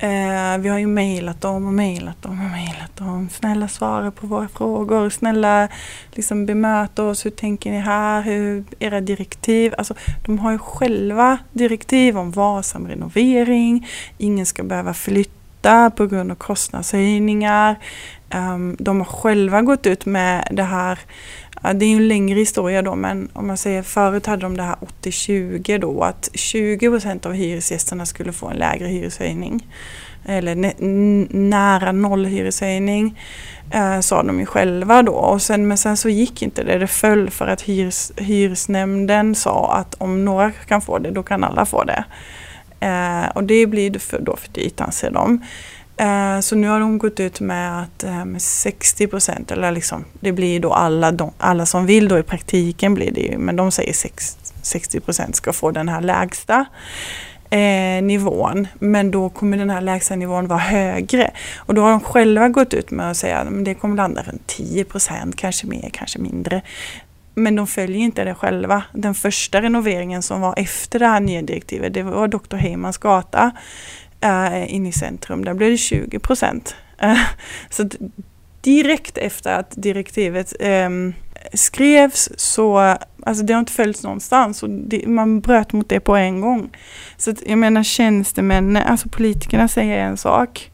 Eh, 0.04 0.58
vi 0.58 0.70
har 0.70 0.80
ju 0.80 0.88
mejlat 0.88 1.42
dem 1.42 1.68
och 1.68 1.74
mejlat 1.74 2.22
dem 2.22 2.32
och 2.32 2.52
mejlat 2.52 2.96
dem. 2.96 3.30
Snälla 3.30 3.68
svara 3.68 4.12
på 4.12 4.28
våra 4.28 4.48
frågor. 4.48 5.10
Snälla 5.10 5.68
liksom 6.12 6.46
bemöta 6.46 7.04
oss. 7.04 7.26
Hur 7.26 7.32
tänker 7.32 7.72
ni 7.72 7.80
här? 7.80 8.22
Hur, 8.22 8.64
era 8.80 9.02
direktiv. 9.02 9.74
Alltså, 9.78 9.94
de 10.26 10.40
har 10.40 10.52
ju 10.52 10.58
själva 10.58 11.38
direktiv 11.52 12.18
om 12.18 12.32
varsam 12.32 12.88
renovering. 12.88 13.88
Ingen 14.18 14.46
ska 14.46 14.64
behöva 14.64 14.94
flytta 14.94 15.90
på 15.90 16.08
grund 16.08 16.32
av 16.32 16.36
kostnadshöjningar. 16.36 17.80
Um, 18.36 18.76
de 18.80 18.98
har 18.98 19.06
själva 19.06 19.62
gått 19.62 19.86
ut 19.86 20.06
med 20.06 20.48
det 20.52 20.64
här 20.64 21.00
Ja, 21.64 21.74
det 21.74 21.86
är 21.86 21.96
en 21.96 22.08
längre 22.08 22.40
historia 22.40 22.82
då 22.82 22.96
men 22.96 23.30
om 23.34 23.48
man 23.48 23.58
säger 23.58 23.84
förut 23.84 24.26
hade 24.26 24.42
de 24.42 24.58
det 24.58 24.64
här 24.64 24.76
80-20 25.02 25.78
då 25.80 26.02
att 26.02 26.30
20% 26.34 27.28
av 27.28 27.34
hyresgästerna 27.34 28.06
skulle 28.06 28.34
få 28.34 28.48
en 28.48 28.58
lägre 28.58 28.88
hyreshöjning. 28.88 29.68
eller 30.26 30.56
nära 31.36 31.92
noll 31.92 32.26
hyreshöjning 32.26 33.20
eh, 33.72 34.00
sa 34.00 34.24
de 34.24 34.40
ju 34.40 34.46
själva 34.46 35.04
då. 35.04 35.14
Och 35.14 35.42
sen, 35.42 35.68
men 35.68 35.78
sen 35.78 35.98
så 35.98 36.10
gick 36.10 36.42
inte 36.42 36.64
det. 36.64 36.78
Det 36.78 36.88
föll 36.88 37.30
för 37.30 37.48
att 37.48 37.62
hyres, 37.62 38.12
hyresnämnden 38.18 39.36
sa 39.36 39.74
att 39.74 39.96
om 39.96 40.26
några 40.26 40.52
kan 40.52 40.82
få 40.82 41.00
det, 41.00 41.12
då 41.12 41.24
kan 41.24 41.44
alla 41.44 41.66
få 41.66 41.84
det. 41.84 42.04
Eh, 42.80 43.30
och 43.36 43.44
det 43.44 43.68
blir 43.68 44.00
för, 44.00 44.20
då 44.20 44.36
för 44.36 44.50
dyrt 44.52 44.82
anser 44.82 45.12
de. 45.12 45.42
Eh, 45.98 46.40
så 46.40 46.56
nu 46.56 46.68
har 46.68 46.80
de 46.80 46.98
gått 46.98 47.20
ut 47.20 47.40
med 47.40 47.82
att 47.82 48.04
eh, 48.04 48.26
60 48.38 49.08
procent, 49.08 49.52
eller 49.52 49.72
liksom, 49.72 50.06
det 50.20 50.32
blir 50.32 50.60
då 50.60 50.74
alla, 50.74 51.12
de, 51.12 51.32
alla 51.38 51.66
som 51.66 51.86
vill 51.86 52.08
då 52.08 52.20
i 52.20 52.24
praktiken 52.24 52.94
blir 52.94 53.12
det 53.12 53.22
ju, 53.22 53.38
men 53.38 53.56
de 53.56 53.72
säger 53.72 53.94
60 54.62 55.00
procent 55.00 55.36
ska 55.36 55.54
få 55.54 55.72
den 55.72 55.90
här 55.90 56.02
lägsta 56.02 56.66
eh, 57.50 58.04
nivån. 58.04 58.68
Men 58.80 59.12
då 59.12 59.30
kommer 59.30 59.58
den 59.58 59.70
här 59.70 59.82
lägsta 59.82 60.16
nivån 60.16 60.48
vara 60.48 60.60
högre. 60.60 61.32
Och 61.58 61.74
då 61.74 61.82
har 61.82 61.90
de 61.90 62.00
själva 62.00 62.50
gått 62.50 62.74
ut 62.74 62.92
med 62.92 63.12
att 63.12 63.18
säga 63.18 63.38
att 63.38 63.66
det 63.66 63.74
kommer 63.74 63.96
landa 63.96 64.24
runt 64.24 64.48
10 64.48 64.84
procent, 64.84 65.36
kanske 65.36 65.68
mer, 65.68 65.90
kanske 65.94 66.20
mindre. 66.20 66.62
Men 67.36 67.56
de 67.56 67.68
följer 67.68 67.98
inte 67.98 68.24
det 68.24 68.36
själva. 68.36 68.84
Den 68.92 69.16
första 69.16 69.62
renoveringen 69.62 70.22
som 70.22 70.42
var 70.42 70.54
efter 70.58 71.00
det 71.00 71.08
här 71.08 71.20
nya 71.20 71.42
direktivet, 71.42 71.94
det 71.94 72.04
var 72.04 72.28
Dr. 72.28 72.56
Heymans 72.56 72.98
gata 72.98 73.52
äh, 74.24 74.76
inne 74.76 74.90
i 74.90 74.92
centrum. 74.92 75.46
Där 75.46 75.54
blev 75.54 75.72
det 75.72 75.78
20 75.78 76.20
procent. 76.20 76.76
Äh, 76.98 77.18
så 77.70 77.90
direkt 78.62 79.18
efter 79.18 79.60
att 79.60 79.72
direktivet 79.76 80.54
äh, 80.60 80.90
skrevs 81.54 82.30
så, 82.36 82.78
alltså 83.26 83.44
det 83.44 83.54
har 83.54 83.60
inte 83.60 83.74
följts 83.74 84.04
någonstans 84.04 84.64
och 84.64 84.70
det, 84.70 85.08
man 85.08 85.42
bröt 85.42 85.74
mot 85.74 85.90
det 85.90 86.00
på 86.00 86.16
en 86.16 86.42
gång. 86.42 86.70
Så 87.18 87.32
att, 87.32 87.44
jag 87.48 87.58
menar 87.58 87.84
tjänstemännen, 87.84 88.84
alltså 88.84 89.10
politikerna 89.10 89.68
säger 89.68 89.98
en 89.98 90.18
sak, 90.18 90.72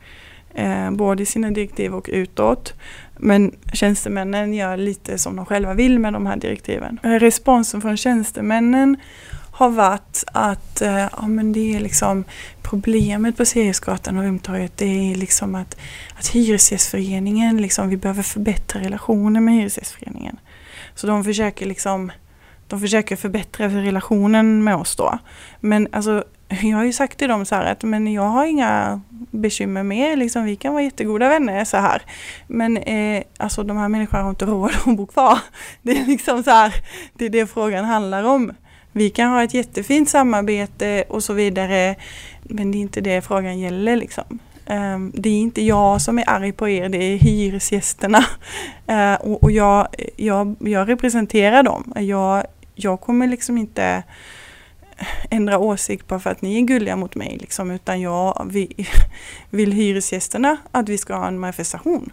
eh, 0.53 0.91
både 0.91 1.23
i 1.23 1.25
sina 1.25 1.51
direktiv 1.51 1.95
och 1.95 2.09
utåt. 2.13 2.73
Men 3.17 3.55
tjänstemännen 3.73 4.53
gör 4.53 4.77
lite 4.77 5.17
som 5.17 5.35
de 5.35 5.45
själva 5.45 5.73
vill 5.73 5.99
med 5.99 6.13
de 6.13 6.25
här 6.25 6.37
direktiven. 6.37 6.99
Eh, 7.03 7.09
responsen 7.09 7.81
från 7.81 7.97
tjänstemännen 7.97 8.97
har 9.59 9.69
varit 9.69 10.23
att 10.25 10.81
eh, 10.81 11.07
ja, 11.17 11.27
men 11.27 11.53
det 11.53 11.75
är 11.75 11.79
liksom 11.79 12.23
problemet 12.61 13.37
på 13.37 13.45
Seriesgatan 13.45 14.17
och 14.17 14.23
Rumtorget 14.23 14.77
det 14.77 15.11
är 15.11 15.15
liksom 15.15 15.55
att, 15.55 15.77
att 16.19 16.27
Hyresgästföreningen, 16.27 17.61
liksom, 17.61 17.89
vi 17.89 17.97
behöver 17.97 18.23
förbättra 18.23 18.81
relationen 18.81 19.45
med 19.45 19.53
Hyresgästföreningen. 19.53 20.39
Så 20.95 21.07
de 21.07 21.23
försöker 21.23 21.65
liksom 21.65 22.11
de 22.67 22.79
försöker 22.79 23.15
förbättra 23.15 23.67
relationen 23.67 24.63
med 24.63 24.75
oss 24.75 24.95
då. 24.95 25.19
Men 25.59 25.87
alltså, 25.91 26.23
jag 26.61 26.77
har 26.77 26.83
ju 26.83 26.93
sagt 26.93 27.17
till 27.17 27.29
dem 27.29 27.45
så 27.45 27.55
här 27.55 27.71
att 27.71 27.83
men 27.83 28.13
jag 28.13 28.23
har 28.23 28.45
inga 28.45 29.01
bekymmer 29.31 29.83
med 29.83 30.19
liksom, 30.19 30.43
vi 30.43 30.55
kan 30.55 30.73
vara 30.73 30.83
jättegoda 30.83 31.29
vänner 31.29 31.65
så 31.65 31.77
här. 31.77 32.01
Men 32.47 32.77
eh, 32.77 33.23
alltså 33.37 33.63
de 33.63 33.77
här 33.77 33.87
människorna 33.87 34.23
har 34.23 34.29
inte 34.29 34.45
råd 34.45 34.71
att 34.85 34.97
bo 34.97 35.07
kvar. 35.07 35.39
Det 35.81 35.91
är 35.91 36.05
liksom 36.05 36.43
så 36.43 36.51
här, 36.51 36.73
det 37.13 37.25
är 37.25 37.29
det 37.29 37.47
frågan 37.47 37.85
handlar 37.85 38.23
om. 38.23 38.53
Vi 38.91 39.09
kan 39.09 39.29
ha 39.29 39.43
ett 39.43 39.53
jättefint 39.53 40.09
samarbete 40.09 41.03
och 41.09 41.23
så 41.23 41.33
vidare. 41.33 41.95
Men 42.43 42.71
det 42.71 42.77
är 42.77 42.79
inte 42.79 43.01
det 43.01 43.21
frågan 43.21 43.59
gäller 43.59 43.95
liksom. 43.95 44.39
Ehm, 44.65 45.11
det 45.15 45.29
är 45.29 45.39
inte 45.39 45.61
jag 45.61 46.01
som 46.01 46.19
är 46.19 46.29
arg 46.29 46.51
på 46.51 46.69
er, 46.69 46.89
det 46.89 46.97
är 46.97 47.17
hyresgästerna. 47.17 48.25
Ehm, 48.87 49.17
och, 49.21 49.51
jag, 49.51 49.87
jag, 50.15 50.55
jag 50.59 50.89
representerar 50.89 51.63
dem. 51.63 51.93
Jag, 51.95 52.43
jag 52.75 53.01
kommer 53.01 53.27
liksom 53.27 53.57
inte 53.57 54.03
ändra 55.29 55.59
åsikt 55.59 56.07
bara 56.07 56.19
för 56.19 56.29
att 56.29 56.41
ni 56.41 56.57
är 56.57 56.61
gulliga 56.61 56.95
mot 56.95 57.15
mig. 57.15 57.37
Liksom, 57.41 57.71
utan 57.71 58.01
jag 58.01 58.47
vill, 58.51 58.87
vill 59.49 59.71
hyresgästerna 59.71 60.57
att 60.71 60.89
vi 60.89 60.97
ska 60.97 61.15
ha 61.15 61.27
en 61.27 61.39
manifestation. 61.39 62.11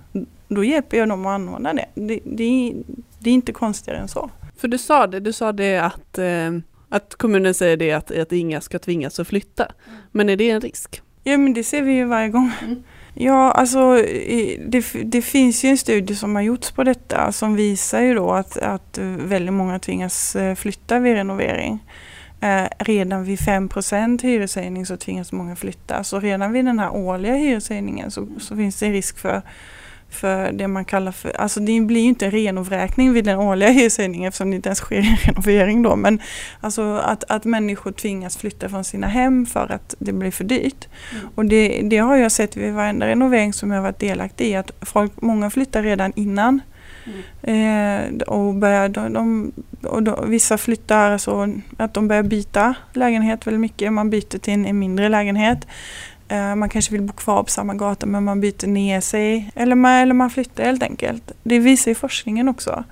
Då 0.49 0.65
hjälper 0.65 0.97
jag 0.97 1.09
dem 1.09 1.27
att 1.27 1.31
anordna 1.31 1.75
det. 1.75 1.87
Det, 1.95 2.21
det, 2.25 2.73
det 3.19 3.31
är 3.31 3.35
inte 3.35 3.53
konstigare 3.53 3.99
än 3.99 4.09
så. 4.09 4.31
För 4.57 4.69
du 4.69 4.79
sa 4.79 5.07
det, 5.07 5.21
du 5.21 5.33
sa 5.33 5.53
det 5.53 5.79
att, 5.79 6.19
eh, 6.19 6.53
att 6.89 7.15
kommunen 7.15 7.55
säger 7.55 7.77
det 7.77 7.93
att, 7.93 8.11
att 8.11 8.33
inga 8.33 8.61
ska 8.61 8.79
tvingas 8.79 9.21
att 9.21 9.29
flytta. 9.29 9.65
Mm. 9.65 9.99
Men 10.13 10.29
är 10.29 10.37
det 10.37 10.51
en 10.51 10.61
risk? 10.61 11.03
Ja 11.25 11.39
men 11.39 11.55
det 11.55 11.65
ser 11.65 11.83
vi 11.83 11.93
ju 11.93 12.05
varje 12.05 12.29
gång. 12.29 12.53
Mm. 12.63 12.83
Ja, 13.15 13.53
alltså 13.53 13.95
det, 14.67 14.85
det, 15.05 15.23
finns 15.23 15.65
ju 15.65 15.69
en 15.69 15.79
studie 15.79 16.15
som 16.15 16.35
har 16.35 16.43
gjorts 16.43 16.71
på 16.71 16.85
detta 16.85 17.33
som 17.33 17.55
visar 17.55 18.01
ju 18.01 18.15
då 18.15 18.31
att, 18.33 18.57
att 18.57 18.99
väldigt 19.19 19.55
många 19.55 19.79
tvingas 19.79 20.37
eh, 20.37 20.55
flytta 20.55 20.99
vid 20.99 21.15
renovering. 21.15 21.85
Eh, 22.41 22.69
redan 22.79 23.25
vid 23.25 23.39
5% 23.39 24.23
hyreshöjning 24.23 24.87
så 24.87 24.97
tvingas 24.97 25.33
många 25.33 25.57
flytta. 25.57 26.05
Så 26.05 26.21
redan 26.21 26.53
vid 26.53 26.65
den 26.65 26.79
här 26.79 26.91
årliga 26.91 27.35
hyreshöjningen 27.35 28.11
så, 28.11 28.29
så 28.39 28.57
finns 28.57 28.79
det 28.79 28.87
en 28.87 28.93
risk 28.93 29.19
för 29.19 29.43
för 30.11 30.53
det 30.53 30.69
man 30.69 30.85
kallar 30.85 31.13
för, 31.13 31.41
alltså 31.41 31.61
det 31.61 31.81
blir 31.81 32.01
ju 32.01 32.09
inte 32.09 32.25
en 32.25 32.31
renovräkning 32.31 33.13
vid 33.13 33.25
den 33.25 33.39
årliga 33.39 33.69
hyreshöjningen 33.69 34.29
eftersom 34.29 34.51
det 34.51 34.57
inte 34.57 34.69
ens 34.69 34.79
sker 34.79 34.99
en 34.99 35.17
renovering 35.17 35.83
då. 35.83 35.97
Men 35.97 36.21
alltså 36.61 36.97
att, 36.97 37.25
att 37.29 37.45
människor 37.45 37.93
tvingas 37.93 38.37
flytta 38.37 38.69
från 38.69 38.85
sina 38.85 39.07
hem 39.07 39.47
för 39.47 39.73
att 39.73 39.95
det 39.99 40.13
blir 40.13 40.31
för 40.31 40.45
dyrt. 40.45 40.89
Mm. 41.13 41.29
Och 41.35 41.45
det, 41.45 41.81
det 41.83 41.99
har 41.99 42.17
jag 42.17 42.33
sett 42.33 42.57
vid 42.57 42.73
varenda 42.73 43.07
renovering 43.07 43.53
som 43.53 43.71
jag 43.71 43.83
varit 43.83 43.99
delaktig 43.99 44.47
i 44.47 44.55
att 44.55 44.71
folk, 44.81 45.13
många 45.23 45.51
flyttar 45.51 45.83
redan 45.83 46.13
innan. 46.17 46.61
Mm. 47.43 48.21
Eh, 48.21 48.23
och 48.23 48.55
börjar, 48.55 48.89
de, 48.89 49.13
de, 49.13 49.53
och 49.83 50.03
de, 50.03 50.31
vissa 50.31 50.59
flyttar 50.59 51.19
så 51.19 51.55
att 51.77 51.95
de 51.95 52.09
börjar 52.09 52.23
byta 52.23 52.75
lägenhet 52.93 53.47
väldigt 53.47 53.61
mycket. 53.61 53.93
Man 53.93 54.11
byter 54.11 54.39
till 54.39 54.55
en, 54.55 54.67
en 54.67 54.79
mindre 54.79 55.09
lägenhet. 55.09 55.67
Eh, 56.29 56.55
man 56.55 56.69
kanske 56.69 56.93
vill 56.93 57.03
bo 57.03 57.13
kvar 57.13 57.43
på 57.43 57.51
samma 57.51 57.75
gata 57.75 58.07
men 58.07 58.25
man 58.25 58.41
byter 58.41 58.67
ner 58.67 59.01
sig 59.01 59.51
eller 59.55 59.77
man, 59.77 59.93
eller 59.93 60.15
man 60.15 60.31
flyttar 60.31 60.65
helt 60.65 60.83
enkelt. 60.83 61.33
Det 61.43 61.59
visar 61.59 61.91
ju 61.91 61.95
forskningen 61.95 62.49
också. 62.49 62.85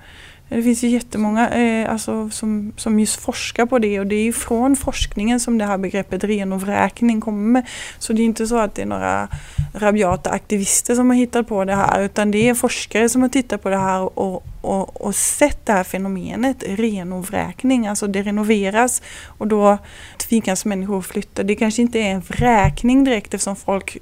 Det 0.55 0.63
finns 0.63 0.83
ju 0.83 0.87
jättemånga 0.87 1.49
eh, 1.49 1.91
alltså, 1.91 2.29
som, 2.29 2.73
som 2.77 2.99
just 2.99 3.15
forskar 3.15 3.65
på 3.65 3.79
det 3.79 3.99
och 3.99 4.07
det 4.07 4.15
är 4.15 4.23
ju 4.23 4.33
från 4.33 4.75
forskningen 4.75 5.39
som 5.39 5.57
det 5.57 5.65
här 5.65 5.77
begreppet 5.77 6.23
renovräkning 6.23 7.21
kommer. 7.21 7.69
Så 7.99 8.13
det 8.13 8.21
är 8.21 8.25
inte 8.25 8.47
så 8.47 8.57
att 8.57 8.75
det 8.75 8.81
är 8.81 8.85
några 8.85 9.27
rabiata 9.73 10.29
aktivister 10.29 10.95
som 10.95 11.09
har 11.09 11.17
hittat 11.17 11.47
på 11.47 11.65
det 11.65 11.75
här 11.75 12.01
utan 12.01 12.31
det 12.31 12.49
är 12.49 12.53
forskare 12.53 13.09
som 13.09 13.21
har 13.21 13.29
tittat 13.29 13.63
på 13.63 13.69
det 13.69 13.77
här 13.77 14.19
och, 14.19 14.43
och, 14.61 15.01
och 15.01 15.15
sett 15.15 15.65
det 15.65 15.73
här 15.73 15.83
fenomenet 15.83 16.63
renovräkning. 16.67 17.87
Alltså 17.87 18.07
det 18.07 18.21
renoveras 18.21 19.01
och 19.25 19.47
då 19.47 19.77
tvingas 20.17 20.65
människor 20.65 21.01
flytta. 21.01 21.43
Det 21.43 21.55
kanske 21.55 21.81
inte 21.81 21.99
är 21.99 22.11
en 22.11 22.21
vräkning 22.21 23.03
direkt 23.03 23.33
eftersom 23.33 23.55
folk 23.55 23.97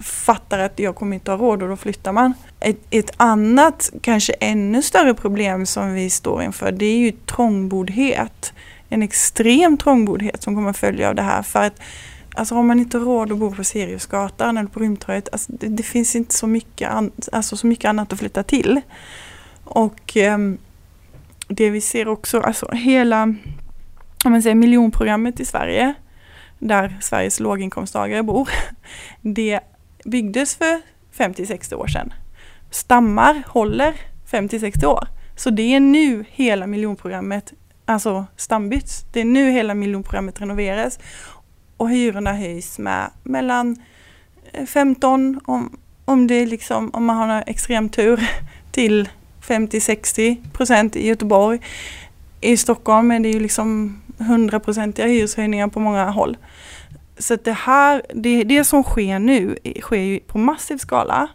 fattar 0.00 0.58
att 0.58 0.78
jag 0.78 0.94
kommer 0.94 1.14
inte 1.14 1.30
ha 1.30 1.38
råd 1.38 1.62
och 1.62 1.68
då 1.68 1.76
flyttar 1.76 2.12
man. 2.12 2.34
Ett, 2.60 2.80
ett, 2.90 3.10
annat, 3.16 3.90
kanske 4.02 4.32
ännu 4.32 4.82
större 4.82 5.14
problem 5.14 5.66
som 5.66 5.94
vi 5.94 6.10
står 6.10 6.42
inför 6.42 6.72
det 6.72 6.86
är 6.86 6.98
ju 6.98 7.12
trångboddhet. 7.12 8.52
En 8.88 9.02
extrem 9.02 9.78
trångboddhet 9.78 10.42
som 10.42 10.54
kommer 10.54 10.72
följa 10.72 11.08
av 11.08 11.14
det 11.14 11.22
här. 11.22 11.42
För 11.42 11.62
att 11.62 11.80
alltså 12.34 12.54
har 12.54 12.62
man 12.62 12.80
inte 12.80 12.98
råd 12.98 13.32
att 13.32 13.38
bo 13.38 13.54
på 13.54 13.64
Siriusgatan 13.64 14.56
eller 14.56 14.68
på 14.68 14.80
Rymdtorget, 14.80 15.28
alltså 15.32 15.52
det, 15.52 15.68
det, 15.68 15.82
finns 15.82 16.16
inte 16.16 16.34
så 16.34 16.46
mycket, 16.46 16.90
an, 16.90 17.10
alltså 17.32 17.56
så 17.56 17.66
mycket 17.66 17.88
annat 17.88 18.12
att 18.12 18.18
flytta 18.18 18.42
till. 18.42 18.80
Och 19.64 20.16
eh, 20.16 20.38
det 21.48 21.70
vi 21.70 21.80
ser 21.80 22.08
också, 22.08 22.40
alltså 22.40 22.70
hela 22.72 23.34
om 24.24 24.32
man 24.32 24.42
säger 24.42 24.56
miljonprogrammet 24.56 25.40
i 25.40 25.44
Sverige 25.44 25.94
där 26.60 26.98
Sveriges 27.00 27.40
låginkomsttagare 27.40 28.22
bor, 28.22 28.48
det 29.20 29.60
byggdes 30.04 30.56
för 30.56 30.80
50-60 31.16 31.74
år 31.74 31.86
sedan. 31.86 32.12
Stammar 32.70 33.42
håller 33.46 33.94
50-60 34.30 34.84
år. 34.84 35.08
Så 35.36 35.50
det 35.50 35.74
är 35.74 35.80
nu 35.80 36.24
hela 36.30 36.66
miljonprogrammet, 36.66 37.52
alltså 37.84 38.26
stambyts. 38.36 39.04
Det 39.12 39.20
är 39.20 39.24
nu 39.24 39.50
hela 39.50 39.74
miljonprogrammet 39.74 40.40
renoveras. 40.40 40.98
Och 41.76 41.90
hyrorna 41.90 42.32
höjs 42.32 42.78
med 42.78 43.10
mellan 43.22 43.82
eh, 44.52 44.66
15, 44.66 45.40
om, 45.44 45.78
om, 46.04 46.26
det 46.26 46.46
liksom, 46.46 46.90
om 46.92 47.04
man 47.04 47.16
har 47.16 47.44
extrem 47.46 47.88
tur, 47.88 48.30
till 48.70 49.08
50-60 49.42 50.50
procent 50.52 50.96
i 50.96 51.06
Göteborg. 51.06 51.60
I 52.40 52.56
Stockholm 52.56 53.10
är 53.10 53.20
det 53.20 53.28
ju 53.28 53.40
liksom 53.40 53.99
hundraprocentiga 54.20 55.06
hyreshöjningar 55.06 55.68
på 55.68 55.80
många 55.80 56.10
håll. 56.10 56.36
Så 57.18 57.36
det 57.36 57.52
här, 57.52 58.02
det, 58.14 58.44
det 58.44 58.64
som 58.64 58.82
sker 58.82 59.18
nu 59.18 59.56
sker 59.80 59.96
ju 59.96 60.20
på 60.20 60.38
massiv 60.38 60.76
skala. 60.76 61.28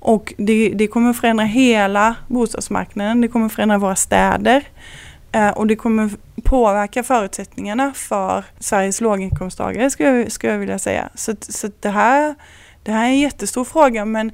Och 0.00 0.34
det, 0.38 0.68
det 0.68 0.86
kommer 0.86 1.12
förändra 1.12 1.44
hela 1.44 2.16
bostadsmarknaden, 2.28 3.20
det 3.20 3.28
kommer 3.28 3.48
förändra 3.48 3.78
våra 3.78 3.96
städer. 3.96 4.64
Eh, 5.32 5.48
och 5.48 5.66
det 5.66 5.76
kommer 5.76 6.10
påverka 6.44 7.02
förutsättningarna 7.02 7.92
för 7.94 8.44
Sveriges 8.58 9.00
låginkomsttagare 9.00 9.90
skulle 9.90 10.08
jag, 10.08 10.32
skulle 10.32 10.52
jag 10.52 10.60
vilja 10.60 10.78
säga. 10.78 11.08
Så, 11.14 11.34
så 11.40 11.70
det, 11.80 11.88
här, 11.88 12.34
det 12.84 12.92
här 12.92 13.04
är 13.04 13.08
en 13.08 13.18
jättestor 13.18 13.64
fråga 13.64 14.04
men 14.04 14.32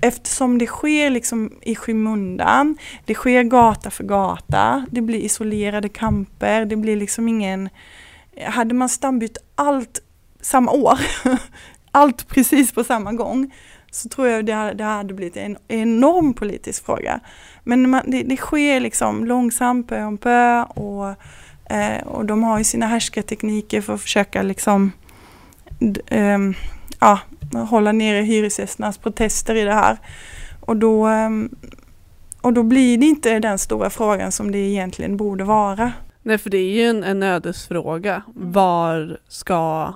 eftersom 0.00 0.58
det 0.58 0.66
sker 0.66 1.10
liksom 1.10 1.52
i 1.62 1.76
skymundan, 1.76 2.78
det 3.04 3.14
sker 3.14 3.42
gata 3.42 3.90
för 3.90 4.04
gata, 4.04 4.86
det 4.90 5.00
blir 5.00 5.18
isolerade 5.18 5.88
kamper, 5.88 6.64
det 6.64 6.76
blir 6.76 6.96
liksom 6.96 7.28
ingen 7.28 7.68
hade 8.46 8.74
man 8.74 8.88
stambytt 8.88 9.38
allt 9.54 10.02
samma 10.40 10.72
år, 10.72 10.98
allt 11.90 12.28
precis 12.28 12.72
på 12.72 12.84
samma 12.84 13.12
gång 13.12 13.52
så 13.90 14.08
tror 14.08 14.28
jag 14.28 14.46
det, 14.46 14.72
det 14.74 14.84
hade 14.84 15.14
blivit 15.14 15.36
en 15.36 15.56
enorm 15.68 16.34
politisk 16.34 16.84
fråga. 16.84 17.20
Men 17.64 17.90
man, 17.90 18.02
det, 18.06 18.22
det, 18.22 18.36
sker 18.36 18.80
liksom 18.80 19.24
långsamt 19.24 19.88
pö 19.88 20.04
om 20.04 20.18
pö 20.18 20.62
och, 20.62 21.08
eh, 21.72 22.06
och 22.06 22.26
de 22.26 22.42
har 22.42 22.58
ju 22.58 22.64
sina 22.64 22.86
härskartekniker 22.86 23.80
för 23.80 23.94
att 23.94 24.00
försöka 24.00 24.42
liksom 24.42 24.92
eh, 26.06 26.38
ja, 27.00 27.18
hålla 27.52 27.92
nere 27.92 28.22
hyresgästernas 28.22 28.98
protester 28.98 29.54
i 29.54 29.64
det 29.64 29.72
här. 29.72 29.98
Och 30.60 30.76
då, 30.76 31.08
eh, 31.08 31.30
och 32.40 32.52
då 32.52 32.62
blir 32.62 32.98
det 32.98 33.06
inte 33.06 33.38
den 33.38 33.58
stora 33.58 33.90
frågan 33.90 34.32
som 34.32 34.52
det 34.52 34.58
egentligen 34.58 35.16
borde 35.16 35.44
vara. 35.44 35.92
Nej, 36.22 36.38
för 36.38 36.50
det 36.50 36.58
är 36.58 36.70
ju 36.70 36.82
en, 36.82 37.04
en 37.04 37.22
ödesfråga. 37.22 38.22
Var 38.34 39.18
ska 39.28 39.92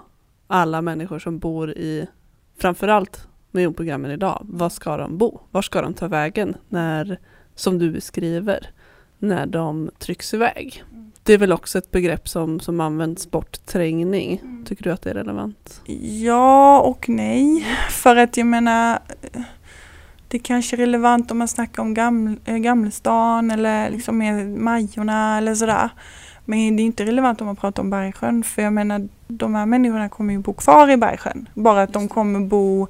alla 0.47 0.83
människor 0.83 1.19
som 1.19 1.39
bor 1.39 1.71
i, 1.71 2.07
framförallt 2.61 3.29
miljonprogrammen 3.51 4.11
idag, 4.11 4.47
var 4.49 4.69
ska 4.69 4.97
de 4.97 5.19
bo? 5.19 5.41
Var 5.51 5.63
ska 5.63 5.83
de 5.83 5.95
ta 5.95 6.09
vägen 6.09 6.57
när, 6.69 7.19
som 7.55 7.79
du 7.79 7.91
beskriver, 7.91 8.71
när 9.19 9.47
de 9.47 9.91
trycks 9.99 10.35
iväg? 10.35 10.85
Det 11.27 11.33
är 11.33 11.39
väl 11.39 11.53
också 11.53 11.79
ett 11.79 11.91
begrepp 11.91 12.29
som, 12.29 12.61
som 12.61 12.81
används, 12.81 13.31
bortträngning. 13.31 14.41
Tycker 14.67 14.85
du 14.85 14.93
att 14.93 15.03
det 15.03 15.11
är 15.11 15.15
relevant? 15.15 15.81
Ja 16.25 16.81
och 16.81 17.09
nej. 17.09 17.67
För 17.91 18.17
att 18.17 18.37
jag 18.37 18.47
menar, 18.47 18.99
det 20.29 20.39
kanske 20.39 20.77
är 20.77 20.79
relevant 20.79 21.31
om 21.31 21.39
man 21.39 21.49
snackar 21.49 21.83
om 21.83 21.95
gaml, 21.95 22.35
eh, 22.45 22.57
Gamlestan 22.57 23.51
eller 23.51 23.91
liksom 23.91 24.19
med 24.19 24.49
Majorna 24.49 25.39
eller 25.39 25.55
sådär. 25.55 25.91
Men 26.45 26.77
det 26.77 26.83
är 26.83 26.85
inte 26.85 27.05
relevant 27.05 27.41
om 27.41 27.47
man 27.47 27.57
pratar 27.57 27.83
om 27.83 27.91
Bergsjön 27.91 28.43
för 28.43 28.63
jag 28.63 28.73
menar 28.73 29.09
de 29.29 29.55
här 29.55 29.67
människorna 29.67 30.09
kommer 30.09 30.35
ju 30.35 30.39
bo 30.39 30.53
kvar 30.53 30.91
i 30.91 30.97
Bergsjön. 30.97 31.49
Bara 31.55 31.83
att 31.83 31.93
de 31.93 32.09
kommer 32.09 32.41
bo 32.41 32.89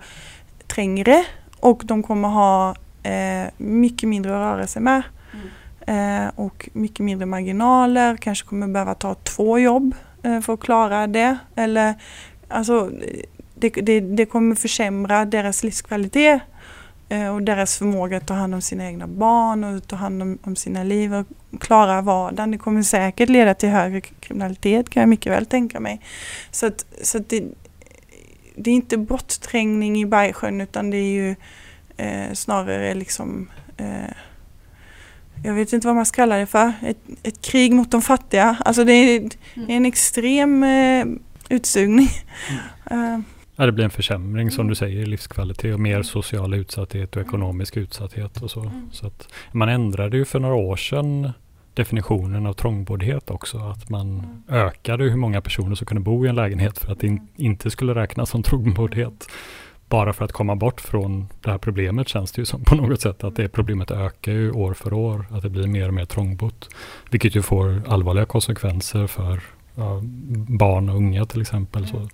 trängre 0.66 1.24
och 1.60 1.82
de 1.84 2.02
kommer 2.02 2.28
ha 2.28 2.74
eh, 3.02 3.50
mycket 3.56 4.08
mindre 4.08 4.32
att 4.32 4.56
röra 4.56 4.66
sig 4.66 4.82
med. 4.82 5.02
Eh, 5.86 6.26
och 6.36 6.68
mycket 6.72 7.00
mindre 7.00 7.26
marginaler, 7.26 8.16
kanske 8.16 8.48
kommer 8.48 8.68
behöva 8.68 8.94
ta 8.94 9.14
två 9.14 9.58
jobb 9.58 9.94
eh, 10.22 10.40
för 10.40 10.52
att 10.52 10.60
klara 10.60 11.06
det. 11.06 11.38
Eller, 11.54 11.94
alltså, 12.48 12.90
det, 13.54 13.68
det, 13.70 14.00
det 14.00 14.26
kommer 14.26 14.54
försämra 14.54 15.24
deras 15.24 15.64
livskvalitet 15.64 16.42
eh, 17.08 17.34
och 17.34 17.42
deras 17.42 17.78
förmåga 17.78 18.16
att 18.16 18.26
ta 18.26 18.34
hand 18.34 18.54
om 18.54 18.60
sina 18.60 18.86
egna 18.86 19.06
barn 19.06 19.64
och 19.64 19.88
ta 19.88 19.96
hand 19.96 20.22
om, 20.22 20.38
om 20.42 20.56
sina 20.56 20.82
liv 20.82 21.14
och 21.14 21.26
klara 21.60 22.00
vardagen. 22.00 22.50
Det 22.50 22.58
kommer 22.58 22.82
säkert 22.82 23.28
leda 23.28 23.54
till 23.54 23.68
högre 23.68 24.00
kriminalitet 24.00 24.90
kan 24.90 25.00
jag 25.00 25.08
mycket 25.08 25.32
väl 25.32 25.46
tänka 25.46 25.80
mig. 25.80 26.00
Så, 26.50 26.66
att, 26.66 26.86
så 27.02 27.18
att 27.18 27.28
det, 27.28 27.44
det 28.56 28.70
är 28.70 28.74
inte 28.74 28.96
bortträngning 28.96 30.00
i 30.00 30.06
Bergsjön 30.06 30.60
utan 30.60 30.90
det 30.90 30.96
är 30.96 31.12
ju 31.12 31.34
eh, 31.96 32.32
snarare 32.32 32.94
liksom 32.94 33.50
eh, 33.76 34.14
jag 35.42 35.54
vet 35.54 35.72
inte 35.72 35.86
vad 35.86 35.96
man 35.96 36.06
ska 36.06 36.16
kalla 36.16 36.36
det 36.36 36.46
för, 36.46 36.72
ett, 36.82 36.98
ett 37.22 37.42
krig 37.42 37.72
mot 37.72 37.90
de 37.90 38.02
fattiga. 38.02 38.56
Alltså 38.64 38.84
det 38.84 38.92
är, 38.92 39.18
mm. 39.18 39.30
det 39.54 39.72
är 39.72 39.76
en 39.76 39.86
extrem 39.86 40.62
eh, 40.62 41.06
utsugning. 41.48 42.08
Mm. 42.90 43.14
Uh. 43.14 43.20
Ja, 43.56 43.66
det 43.66 43.72
blir 43.72 43.84
en 43.84 43.90
försämring 43.90 44.50
som 44.50 44.68
du 44.68 44.74
säger 44.74 45.00
i 45.00 45.06
livskvalitet 45.06 45.74
och 45.74 45.80
mer 45.80 46.02
social 46.02 46.54
utsatthet 46.54 47.16
och 47.16 47.22
ekonomisk 47.22 47.76
utsatthet 47.76 48.42
och 48.42 48.50
så. 48.50 48.60
Mm. 48.60 48.88
så 48.92 49.06
att 49.06 49.28
man 49.52 49.68
ändrade 49.68 50.16
ju 50.16 50.24
för 50.24 50.40
några 50.40 50.54
år 50.54 50.76
sedan 50.76 51.32
definitionen 51.74 52.46
av 52.46 52.52
trångboddhet 52.52 53.30
också. 53.30 53.58
Att 53.58 53.90
man 53.90 54.18
mm. 54.18 54.42
ökade 54.48 55.04
hur 55.04 55.16
många 55.16 55.40
personer 55.40 55.74
som 55.74 55.86
kunde 55.86 56.00
bo 56.00 56.26
i 56.26 56.28
en 56.28 56.34
lägenhet 56.34 56.78
för 56.78 56.92
att 56.92 57.00
det 57.00 57.06
in, 57.06 57.28
inte 57.36 57.70
skulle 57.70 57.94
räknas 57.94 58.30
som 58.30 58.42
trångboddhet. 58.42 59.26
Bara 59.94 60.12
för 60.12 60.24
att 60.24 60.32
komma 60.32 60.56
bort 60.56 60.80
från 60.80 61.28
det 61.42 61.50
här 61.50 61.58
problemet 61.58 62.08
känns 62.08 62.32
det 62.32 62.40
ju 62.40 62.46
som 62.46 62.64
på 62.64 62.74
något 62.74 63.00
sätt 63.00 63.24
att 63.24 63.36
det 63.36 63.48
problemet 63.48 63.90
ökar 63.90 64.32
ju 64.32 64.52
år 64.52 64.74
för 64.74 64.92
år. 64.92 65.26
Att 65.30 65.42
det 65.42 65.48
blir 65.48 65.66
mer 65.66 65.88
och 65.88 65.94
mer 65.94 66.04
trångbott. 66.04 66.68
Vilket 67.10 67.34
ju 67.36 67.42
får 67.42 67.82
allvarliga 67.88 68.26
konsekvenser 68.26 69.06
för 69.06 69.40
ja, 69.74 70.00
barn 70.48 70.88
och 70.88 70.96
unga 70.96 71.24
till 71.24 71.40
exempel. 71.40 71.86
Så, 71.86 72.08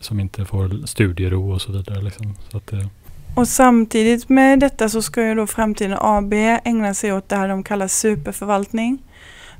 som 0.00 0.20
inte 0.20 0.44
får 0.44 0.86
studiero 0.86 1.52
och 1.52 1.62
så 1.62 1.72
vidare. 1.72 2.02
Liksom. 2.02 2.34
Så 2.50 2.56
att 2.56 2.66
det, 2.66 2.88
och 3.34 3.48
samtidigt 3.48 4.28
med 4.28 4.60
detta 4.60 4.88
så 4.88 5.02
ska 5.02 5.22
ju 5.26 5.34
då 5.34 5.46
Framtiden 5.46 5.98
AB 6.00 6.32
ägna 6.64 6.94
sig 6.94 7.12
åt 7.12 7.28
det 7.28 7.36
här 7.36 7.48
de 7.48 7.62
kallar 7.62 7.88
superförvaltning. 7.88 8.98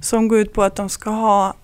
Som 0.00 0.28
går 0.28 0.38
ut 0.38 0.52
på 0.52 0.62
att 0.62 0.76
de 0.76 0.88
ska 0.88 1.10
ha 1.10 1.54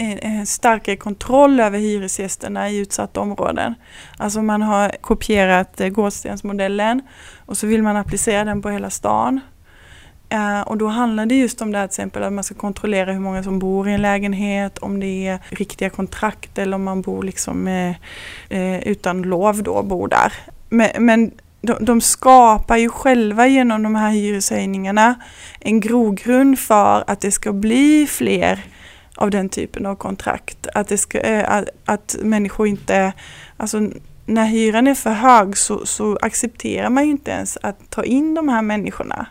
Eh, 0.00 0.38
eh, 0.38 0.44
starkare 0.44 0.96
kontroll 0.96 1.60
över 1.60 1.78
hyresgästerna 1.78 2.70
i 2.70 2.78
utsatta 2.78 3.20
områden. 3.20 3.74
Alltså 4.16 4.42
man 4.42 4.62
har 4.62 4.88
kopierat 5.00 5.80
eh, 5.80 5.88
Gårdstensmodellen 5.88 7.02
och 7.46 7.56
så 7.56 7.66
vill 7.66 7.82
man 7.82 7.96
applicera 7.96 8.44
den 8.44 8.62
på 8.62 8.70
hela 8.70 8.90
stan. 8.90 9.40
Och 10.66 10.76
då 10.76 10.86
handlar 10.86 11.26
det 11.26 11.34
just 11.34 11.62
om 11.62 11.72
det 11.72 11.78
här 11.78 11.86
till 11.86 11.92
exempel 11.92 12.22
att 12.22 12.32
man 12.32 12.44
ska 12.44 12.54
kontrollera 12.54 13.12
hur 13.12 13.20
många 13.20 13.42
som 13.42 13.58
bor 13.58 13.88
i 13.88 13.92
en 13.92 14.02
lägenhet, 14.02 14.78
om 14.78 15.00
det 15.00 15.26
är 15.26 15.38
riktiga 15.50 15.90
kontrakt 15.90 16.58
eller 16.58 16.74
om 16.74 16.84
man 16.84 17.02
bor 17.02 17.22
liksom 17.22 17.68
utan 18.82 19.22
lov 19.22 19.62
då, 19.62 19.82
bor 19.82 20.08
där. 20.08 20.32
Men, 20.68 20.90
men 20.98 21.30
de, 21.60 21.84
de, 21.84 22.00
skapar 22.00 22.76
ju 22.76 22.88
själva 22.88 23.46
genom 23.46 23.82
de 23.82 23.94
här 23.94 24.10
hyreshöjningarna 24.10 25.14
en 25.60 25.80
grogrund 25.80 26.58
för 26.58 27.04
att 27.06 27.20
det 27.20 27.30
ska 27.30 27.52
bli 27.52 28.06
fler 28.06 28.64
av 29.16 29.30
den 29.30 29.48
typen 29.48 29.86
av 29.86 29.94
kontrakt. 29.94 30.66
Att, 30.74 30.88
det 30.88 30.98
ska, 30.98 31.20
eh, 31.20 31.52
att, 31.52 31.68
att 31.84 32.16
människor 32.20 32.66
inte, 32.66 33.12
alltså 33.56 33.90
när 34.26 34.44
hyran 34.44 34.86
är 34.86 34.94
för 34.94 35.10
hög 35.10 35.56
så, 35.56 35.86
så 35.86 36.18
accepterar 36.22 36.90
man 36.90 37.04
ju 37.04 37.10
inte 37.10 37.30
ens 37.30 37.58
att 37.62 37.90
ta 37.90 38.04
in 38.04 38.34
de 38.34 38.48
här 38.48 38.62
människorna. 38.62 39.26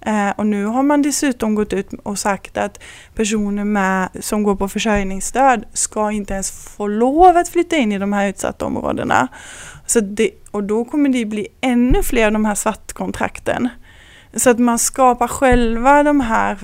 Eh, 0.00 0.30
och 0.36 0.46
nu 0.46 0.64
har 0.64 0.82
man 0.82 1.02
dessutom 1.02 1.54
gått 1.54 1.72
ut 1.72 1.90
och 2.02 2.18
sagt 2.18 2.56
att 2.56 2.82
personer 3.14 3.64
med, 3.64 4.08
som 4.20 4.42
går 4.42 4.56
på 4.56 4.68
försörjningsstöd 4.68 5.64
ska 5.72 6.10
inte 6.10 6.34
ens 6.34 6.50
få 6.76 6.86
lov 6.86 7.36
att 7.36 7.48
flytta 7.48 7.76
in 7.76 7.92
i 7.92 7.98
de 7.98 8.12
här 8.12 8.28
utsatta 8.28 8.66
områdena. 8.66 9.28
Så 9.86 10.00
det, 10.00 10.30
och 10.50 10.64
då 10.64 10.84
kommer 10.84 11.08
det 11.08 11.24
bli 11.24 11.48
ännu 11.60 12.02
fler 12.02 12.26
av 12.26 12.32
de 12.32 12.44
här 12.44 12.54
svartkontrakten. 12.54 13.68
Så 14.34 14.50
att 14.50 14.58
man 14.58 14.78
skapar 14.78 15.28
själva 15.28 16.02
de 16.02 16.20
här 16.20 16.58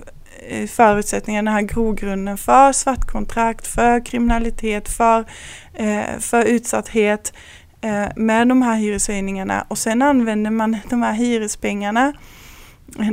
Eh, 0.49 0.67
förutsättningarna, 0.67 1.51
den 1.51 1.55
här 1.57 1.75
grogrunden 1.75 2.39
för 2.39 2.73
svartkontrakt, 2.73 3.67
för 3.67 4.07
kriminalitet, 4.07 4.89
för, 4.89 5.25
eh, 5.75 6.19
för 6.19 6.45
utsatthet 6.45 7.33
eh, 7.81 8.07
med 8.17 8.49
de 8.49 8.63
här 8.63 8.77
hyreshöjningarna. 8.77 9.65
Och 9.69 9.79
sen 9.79 10.03
använder 10.03 10.51
man 10.51 10.77
de 10.91 11.03
här 11.03 11.13
hyrespengarna, 11.13 12.13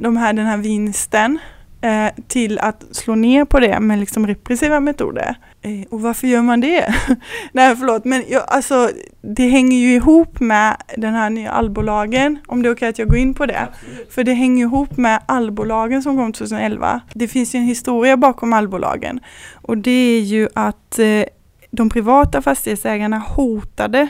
de 0.01 0.17
här, 0.17 0.33
den 0.33 0.45
här 0.45 0.57
vinsten 0.57 1.39
eh, 1.81 2.23
till 2.27 2.59
att 2.59 2.85
slå 2.91 3.15
ner 3.15 3.45
på 3.45 3.59
det 3.59 3.79
med 3.79 3.99
liksom 3.99 4.27
repressiva 4.27 4.79
metoder. 4.79 5.35
Eh, 5.61 5.87
och 5.89 6.01
varför 6.01 6.27
gör 6.27 6.41
man 6.41 6.61
det? 6.61 6.95
Nej 7.51 7.75
förlåt, 7.75 8.05
men 8.05 8.23
jag, 8.27 8.43
alltså, 8.47 8.89
det 9.21 9.47
hänger 9.47 9.77
ju 9.77 9.95
ihop 9.95 10.39
med 10.39 10.77
den 10.97 11.13
här 11.13 11.29
nya 11.29 11.51
allbolagen, 11.51 12.39
om 12.47 12.63
det 12.63 12.69
är 12.69 12.73
okej 12.73 12.77
okay 12.77 12.89
att 12.89 12.99
jag 12.99 13.09
går 13.09 13.17
in 13.17 13.33
på 13.33 13.45
det. 13.45 13.59
Absolut. 13.59 14.13
För 14.13 14.23
det 14.23 14.33
hänger 14.33 14.65
ihop 14.65 14.97
med 14.97 15.19
allbolagen 15.25 16.03
som 16.03 16.17
kom 16.17 16.33
2011. 16.33 17.01
Det 17.13 17.27
finns 17.27 17.55
ju 17.55 17.59
en 17.59 17.65
historia 17.65 18.17
bakom 18.17 18.53
allbolagen 18.53 19.19
och 19.53 19.77
det 19.77 20.17
är 20.17 20.21
ju 20.21 20.47
att 20.55 20.99
eh, 20.99 21.23
de 21.71 21.89
privata 21.89 22.41
fastighetsägarna 22.41 23.17
hotade 23.17 24.07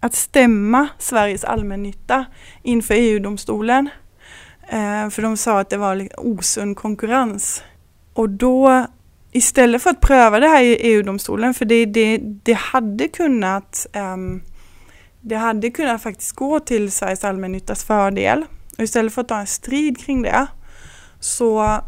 att 0.00 0.14
stämma 0.14 0.88
Sveriges 0.98 1.44
allmännytta 1.44 2.24
inför 2.62 2.94
EU-domstolen. 2.94 3.88
Eh, 4.72 5.10
för 5.10 5.22
de 5.22 5.36
sa 5.36 5.60
att 5.60 5.70
det 5.70 5.76
var 5.76 6.08
osund 6.16 6.76
konkurrens. 6.76 7.62
Och 8.14 8.30
då 8.30 8.86
istället 9.32 9.82
för 9.82 9.90
att 9.90 10.00
pröva 10.00 10.40
det 10.40 10.46
här 10.46 10.62
i 10.62 10.76
EU-domstolen, 10.76 11.54
för 11.54 11.64
det, 11.64 11.86
det, 11.86 12.18
det 12.22 12.52
hade 12.52 13.08
kunnat 13.08 13.86
um, 13.94 14.42
det 15.20 15.36
hade 15.36 15.70
kunnat 15.70 16.02
faktiskt 16.02 16.32
gå 16.32 16.60
till 16.60 16.92
Sveriges 16.92 17.24
allmännyttas 17.24 17.84
fördel. 17.84 18.44
Och 18.78 18.84
istället 18.84 19.12
för 19.12 19.20
att 19.20 19.28
ta 19.28 19.38
en 19.38 19.46
strid 19.46 19.98
kring 19.98 20.22
det 20.22 20.46
så 21.20 21.80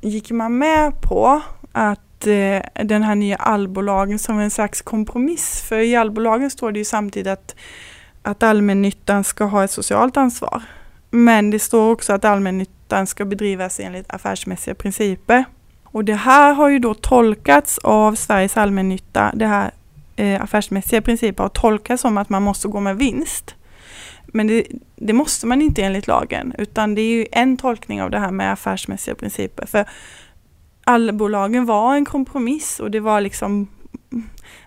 gick 0.00 0.30
man 0.30 0.58
med 0.58 0.92
på 1.02 1.42
att 1.72 2.26
eh, 2.26 2.84
den 2.84 3.02
här 3.02 3.14
nya 3.14 3.36
allbolagen 3.36 4.18
som 4.18 4.38
en 4.38 4.50
slags 4.50 4.82
kompromiss, 4.82 5.62
för 5.68 5.78
i 5.78 5.96
allbolagen 5.96 6.50
står 6.50 6.72
det 6.72 6.78
ju 6.78 6.84
samtidigt 6.84 7.32
att, 7.32 7.54
att 8.22 8.42
allmännyttan 8.42 9.24
ska 9.24 9.44
ha 9.44 9.64
ett 9.64 9.70
socialt 9.70 10.16
ansvar. 10.16 10.62
Men 11.14 11.50
det 11.50 11.58
står 11.58 11.90
också 11.92 12.12
att 12.12 12.24
allmännyttan 12.24 13.06
ska 13.06 13.24
bedrivas 13.24 13.80
enligt 13.80 14.14
affärsmässiga 14.14 14.74
principer. 14.74 15.44
Och 15.84 16.04
det 16.04 16.14
här 16.14 16.54
har 16.54 16.68
ju 16.68 16.78
då 16.78 16.94
tolkats 16.94 17.78
av 17.78 18.14
Sveriges 18.14 18.56
allmännytta, 18.56 19.30
det 19.34 19.46
här 19.46 19.70
eh, 20.16 20.42
affärsmässiga 20.42 21.02
principer 21.02 21.42
har 21.42 21.48
tolkats 21.48 22.02
som 22.02 22.18
att 22.18 22.28
man 22.28 22.42
måste 22.42 22.68
gå 22.68 22.80
med 22.80 22.96
vinst. 22.96 23.54
Men 24.26 24.46
det, 24.46 24.66
det, 24.96 25.12
måste 25.12 25.46
man 25.46 25.62
inte 25.62 25.82
enligt 25.82 26.06
lagen, 26.06 26.54
utan 26.58 26.94
det 26.94 27.02
är 27.02 27.14
ju 27.14 27.26
en 27.32 27.56
tolkning 27.56 28.02
av 28.02 28.10
det 28.10 28.18
här 28.18 28.30
med 28.30 28.52
affärsmässiga 28.52 29.14
principer. 29.14 29.66
För 29.66 29.88
allbolagen 30.84 31.66
var 31.66 31.94
en 31.94 32.04
kompromiss 32.04 32.80
och 32.80 32.90
det 32.90 33.00
var 33.00 33.20
liksom, 33.20 33.68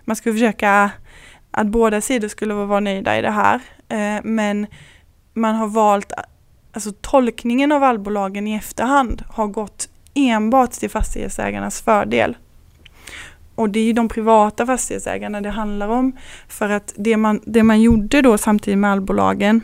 man 0.04 0.16
skulle 0.16 0.34
försöka 0.34 0.90
att 1.50 1.66
båda 1.66 2.00
sidor 2.00 2.28
skulle 2.28 2.54
vara 2.54 2.80
nöjda 2.80 3.18
i 3.18 3.22
det 3.22 3.30
här. 3.30 3.60
Eh, 3.88 4.20
men 4.24 4.66
man 5.32 5.54
har 5.54 5.68
valt, 5.68 6.12
alltså 6.76 6.92
tolkningen 7.00 7.72
av 7.72 7.82
allbolagen 7.82 8.46
i 8.46 8.54
efterhand 8.54 9.22
har 9.28 9.46
gått 9.46 9.88
enbart 10.14 10.72
till 10.72 10.90
fastighetsägarnas 10.90 11.80
fördel. 11.82 12.36
Och 13.54 13.70
det 13.70 13.80
är 13.80 13.84
ju 13.84 13.92
de 13.92 14.08
privata 14.08 14.66
fastighetsägarna 14.66 15.40
det 15.40 15.50
handlar 15.50 15.88
om. 15.88 16.16
För 16.48 16.70
att 16.70 16.94
det 16.96 17.16
man, 17.16 17.40
det 17.44 17.62
man 17.62 17.80
gjorde 17.80 18.22
då 18.22 18.38
samtidigt 18.38 18.78
med 18.78 18.92
allbolagen 18.92 19.60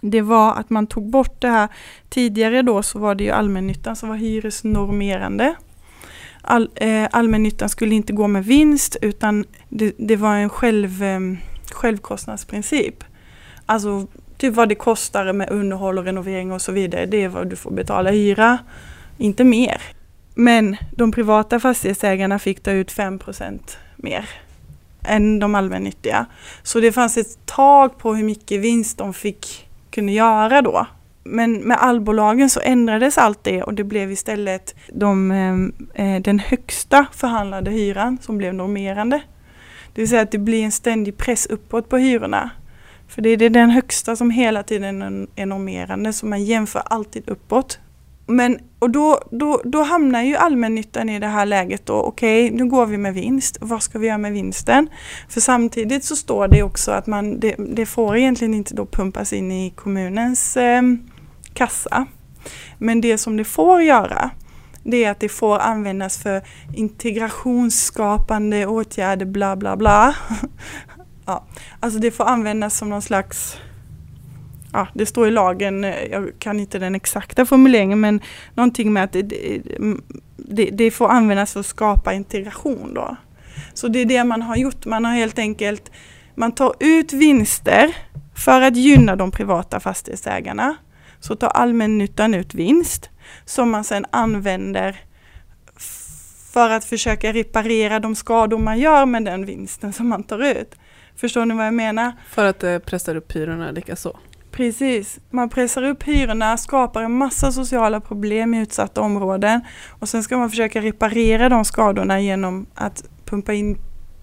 det 0.00 0.20
var 0.20 0.54
att 0.54 0.70
man 0.70 0.86
tog 0.86 1.10
bort 1.10 1.40
det 1.40 1.48
här. 1.48 1.68
Tidigare 2.08 2.62
då 2.62 2.82
så 2.82 2.98
var 2.98 3.14
det 3.14 3.24
ju 3.24 3.30
allmännyttan 3.30 3.96
som 3.96 4.08
var 4.08 4.16
hyresnormerande. 4.16 5.54
All, 6.42 6.70
eh, 6.74 7.08
allmännyttan 7.12 7.68
skulle 7.68 7.94
inte 7.94 8.12
gå 8.12 8.26
med 8.28 8.44
vinst 8.44 8.96
utan 9.02 9.44
det, 9.68 9.94
det 9.98 10.16
var 10.16 10.36
en 10.36 10.48
själv, 10.48 11.02
eh, 11.02 11.20
självkostnadsprincip. 11.72 13.04
Alltså 13.66 14.06
typ 14.38 14.54
vad 14.54 14.68
det 14.68 14.74
kostar 14.74 15.32
med 15.32 15.50
underhåll 15.50 15.98
och 15.98 16.04
renovering 16.04 16.52
och 16.52 16.62
så 16.62 16.72
vidare. 16.72 17.06
Det 17.06 17.24
är 17.24 17.28
vad 17.28 17.46
du 17.46 17.56
får 17.56 17.70
betala 17.70 18.10
hyra, 18.10 18.58
inte 19.18 19.44
mer. 19.44 19.82
Men 20.34 20.76
de 20.90 21.12
privata 21.12 21.60
fastighetsägarna 21.60 22.38
fick 22.38 22.62
ta 22.62 22.70
ut 22.70 22.92
5% 22.92 23.60
mer 23.96 24.28
än 25.02 25.38
de 25.38 25.54
allmännyttiga. 25.54 26.26
Så 26.62 26.80
det 26.80 26.92
fanns 26.92 27.16
ett 27.16 27.38
tak 27.44 27.98
på 27.98 28.14
hur 28.14 28.24
mycket 28.24 28.60
vinst 28.60 28.98
de 28.98 29.14
fick 29.14 29.68
kunde 29.90 30.12
göra 30.12 30.62
då. 30.62 30.86
Men 31.24 31.52
med 31.52 31.78
allbolagen 31.80 32.50
så 32.50 32.60
ändrades 32.60 33.18
allt 33.18 33.44
det 33.44 33.62
och 33.62 33.74
det 33.74 33.84
blev 33.84 34.12
istället 34.12 34.74
de, 34.88 35.30
eh, 35.30 36.06
eh, 36.06 36.22
den 36.22 36.38
högsta 36.38 37.06
förhandlade 37.12 37.70
hyran 37.70 38.18
som 38.22 38.38
blev 38.38 38.54
normerande. 38.54 39.20
Det 39.94 40.00
vill 40.00 40.08
säga 40.08 40.22
att 40.22 40.30
det 40.30 40.38
blir 40.38 40.64
en 40.64 40.72
ständig 40.72 41.16
press 41.16 41.46
uppåt 41.46 41.88
på 41.88 41.96
hyrorna. 41.96 42.50
För 43.08 43.22
det 43.22 43.30
är 43.30 43.50
den 43.50 43.70
högsta 43.70 44.16
som 44.16 44.30
hela 44.30 44.62
tiden 44.62 45.28
är 45.36 45.46
normerande 45.46 46.12
så 46.12 46.26
man 46.26 46.44
jämför 46.44 46.82
alltid 46.86 47.28
uppåt. 47.28 47.78
Men, 48.26 48.58
och 48.78 48.90
då, 48.90 49.20
då, 49.30 49.60
då 49.64 49.82
hamnar 49.82 50.22
ju 50.22 50.36
allmännyttan 50.36 51.08
i 51.08 51.18
det 51.18 51.26
här 51.26 51.46
läget 51.46 51.86
då, 51.86 51.94
okej 51.94 52.46
okay, 52.46 52.58
nu 52.58 52.70
går 52.70 52.86
vi 52.86 52.98
med 52.98 53.14
vinst, 53.14 53.58
vad 53.60 53.82
ska 53.82 53.98
vi 53.98 54.06
göra 54.06 54.18
med 54.18 54.32
vinsten? 54.32 54.88
För 55.28 55.40
samtidigt 55.40 56.04
så 56.04 56.16
står 56.16 56.48
det 56.48 56.62
också 56.62 56.90
att 56.90 57.06
man, 57.06 57.40
det, 57.40 57.54
det 57.58 57.86
får 57.86 58.16
egentligen 58.16 58.54
inte 58.54 58.74
då 58.74 58.86
pumpas 58.86 59.32
in 59.32 59.52
i 59.52 59.70
kommunens 59.70 60.56
eh, 60.56 60.82
kassa. 61.54 62.06
Men 62.78 63.00
det 63.00 63.18
som 63.18 63.36
det 63.36 63.44
får 63.44 63.82
göra, 63.82 64.30
det 64.82 65.04
är 65.04 65.10
att 65.10 65.20
det 65.20 65.28
får 65.28 65.58
användas 65.58 66.18
för 66.22 66.42
integrationsskapande 66.74 68.66
åtgärder, 68.66 69.26
bla 69.26 69.56
bla 69.56 69.76
bla. 69.76 70.14
ja. 71.26 71.44
Alltså 71.80 71.98
det 71.98 72.10
får 72.10 72.24
användas 72.24 72.78
som 72.78 72.88
någon 72.88 73.02
slags 73.02 73.56
ja, 74.72 74.88
det 74.94 75.06
står 75.06 75.28
i 75.28 75.30
lagen, 75.30 75.82
jag 76.10 76.32
kan 76.38 76.60
inte 76.60 76.78
den 76.78 76.94
exakta 76.94 77.46
formuleringen, 77.46 78.00
men 78.00 78.20
någonting 78.54 78.92
med 78.92 79.04
att 79.04 79.12
det, 79.12 79.22
det, 80.36 80.70
det, 80.72 80.90
får 80.90 81.08
användas 81.08 81.52
för 81.52 81.60
att 81.60 81.66
skapa 81.66 82.12
integration 82.12 82.94
då. 82.94 83.16
Så 83.74 83.88
det 83.88 83.98
är 83.98 84.04
det 84.04 84.24
man 84.24 84.42
har 84.42 84.56
gjort, 84.56 84.86
man 84.86 85.04
har 85.04 85.12
helt 85.12 85.38
enkelt, 85.38 85.90
man 86.34 86.52
tar 86.52 86.74
ut 86.80 87.12
vinster 87.12 87.96
för 88.44 88.60
att 88.60 88.76
gynna 88.76 89.16
de 89.16 89.30
privata 89.30 89.80
fastighetsägarna. 89.80 90.76
Så 91.20 91.36
tar 91.36 91.48
allmännyttan 91.48 92.34
ut 92.34 92.54
vinst 92.54 93.10
som 93.44 93.70
man 93.70 93.84
sedan 93.84 94.06
använder 94.10 95.00
för 96.52 96.70
att 96.70 96.84
försöka 96.84 97.32
reparera 97.32 98.00
de 98.00 98.14
skador 98.14 98.58
man 98.58 98.78
gör 98.78 99.06
med 99.06 99.24
den 99.24 99.46
vinsten 99.46 99.92
som 99.92 100.08
man 100.08 100.22
tar 100.22 100.44
ut. 100.44 100.74
Förstår 101.16 101.44
ni 101.44 101.54
vad 101.54 101.66
jag 101.66 101.74
menar? 101.74 102.12
För 102.28 102.44
att 102.44 102.58
det 102.58 102.80
pressar 102.80 103.16
upp 103.16 103.32
hyrorna 103.32 103.70
likaså? 103.70 104.16
Precis, 104.50 105.18
man 105.30 105.48
pressar 105.48 105.82
upp 105.82 106.02
hyrorna, 106.02 106.56
skapar 106.56 107.02
en 107.02 107.12
massa 107.12 107.52
sociala 107.52 108.00
problem 108.00 108.54
i 108.54 108.60
utsatta 108.60 109.00
områden 109.00 109.60
och 109.88 110.08
sen 110.08 110.22
ska 110.22 110.38
man 110.38 110.50
försöka 110.50 110.80
reparera 110.80 111.48
de 111.48 111.64
skadorna 111.64 112.20
genom 112.20 112.66
att 112.74 113.04
pumpa 113.24 113.52
in 113.52 113.78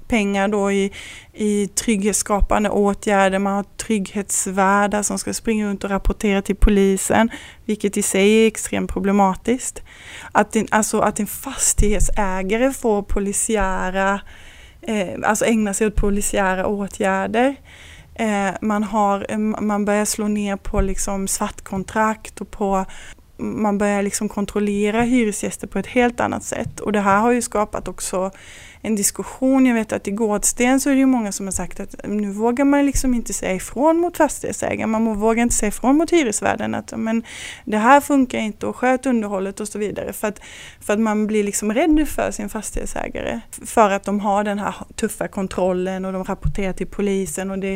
pengar 0.08 0.48
då 0.48 0.72
i, 0.72 0.92
i 1.34 1.68
trygghetsskapande 1.68 2.70
åtgärder. 2.70 3.40
Man 3.40 3.54
har 3.54 3.64
trygghetsvärdar 3.64 5.04
som 5.04 5.20
ska 5.20 5.34
springa 5.34 5.68
runt 5.68 5.84
och 5.84 5.90
rapportera 5.90 6.42
till 6.42 6.56
polisen, 6.56 7.30
vilket 7.66 7.98
i 7.98 8.02
sig 8.02 8.44
är 8.44 8.48
extremt 8.48 8.92
problematiskt. 8.92 9.82
Att 10.32 10.56
en, 10.56 10.68
alltså 10.72 11.00
att 11.00 11.20
en 11.20 11.28
fastighetsägare 11.28 12.72
får 12.72 13.02
polisiära, 13.02 14.22
eh, 14.88 15.20
alltså 15.24 15.46
ägna 15.46 15.74
sig 15.74 15.88
åt 15.88 15.96
polisiära 15.96 16.68
åtgärder. 16.68 17.56
Eh, 18.16 18.52
man, 18.62 18.84
har, 18.84 19.26
eh, 19.30 19.38
man 19.38 19.86
börjar 19.86 20.06
slå 20.06 20.28
ner 20.28 20.56
på 20.56 20.82
liksom 20.82 21.28
svartkontrakt 21.28 22.42
och 22.42 22.52
på 22.52 22.86
man 23.44 23.78
börjar 23.78 24.04
liksom 24.04 24.30
kontrollera 24.30 25.02
hyresgäster 25.02 25.68
på 25.68 25.80
ett 25.80 25.88
helt 25.88 26.20
annat 26.20 26.44
sätt. 26.44 26.80
Och 26.80 26.92
det 26.92 27.00
här 27.00 27.20
har 27.20 27.32
ju 27.32 27.42
skapat 27.42 27.88
också 27.88 28.32
en 28.82 28.96
diskussion. 28.96 29.66
Jag 29.66 29.76
vet 29.76 29.94
att 29.94 30.08
i 30.08 30.12
Gårdsten 30.12 30.80
så 30.80 30.90
är 30.90 30.94
det 30.94 31.00
ju 31.00 31.06
många 31.06 31.32
som 31.32 31.48
har 31.48 31.52
sagt 31.52 31.80
att 31.80 31.96
nu 32.08 32.32
vågar 32.32 32.66
man 32.66 32.86
liksom 32.86 33.14
inte 33.14 33.34
säga 33.34 33.54
ifrån 33.54 33.98
mot 33.98 34.18
fastighetsägaren. 34.18 34.90
Man 34.90 35.20
vågar 35.20 35.44
inte 35.44 35.56
säga 35.56 35.68
ifrån 35.68 35.98
mot 35.98 36.12
hyresvärden 36.12 36.76
att 36.76 36.94
men 36.98 37.24
det 37.66 37.78
här 37.78 38.02
funkar 38.02 38.40
inte 38.40 38.66
och 38.66 38.76
sköt 38.76 39.06
underhållet 39.06 39.60
och 39.60 39.68
så 39.68 39.80
vidare. 39.80 40.14
För 40.14 40.28
att, 40.28 40.40
för 40.80 40.94
att 40.94 41.00
man 41.00 41.28
blir 41.28 41.44
liksom 41.44 41.74
rädd 41.74 42.08
för 42.08 42.32
sin 42.32 42.50
fastighetsägare. 42.50 43.40
För 43.66 43.90
att 43.90 44.04
de 44.04 44.20
har 44.20 44.44
den 44.44 44.60
här 44.60 44.76
tuffa 44.96 45.28
kontrollen 45.28 46.06
och 46.06 46.14
de 46.14 46.24
rapporterar 46.24 46.74
till 46.74 46.88
polisen 46.88 47.52
och 47.52 47.60
det, 47.60 47.76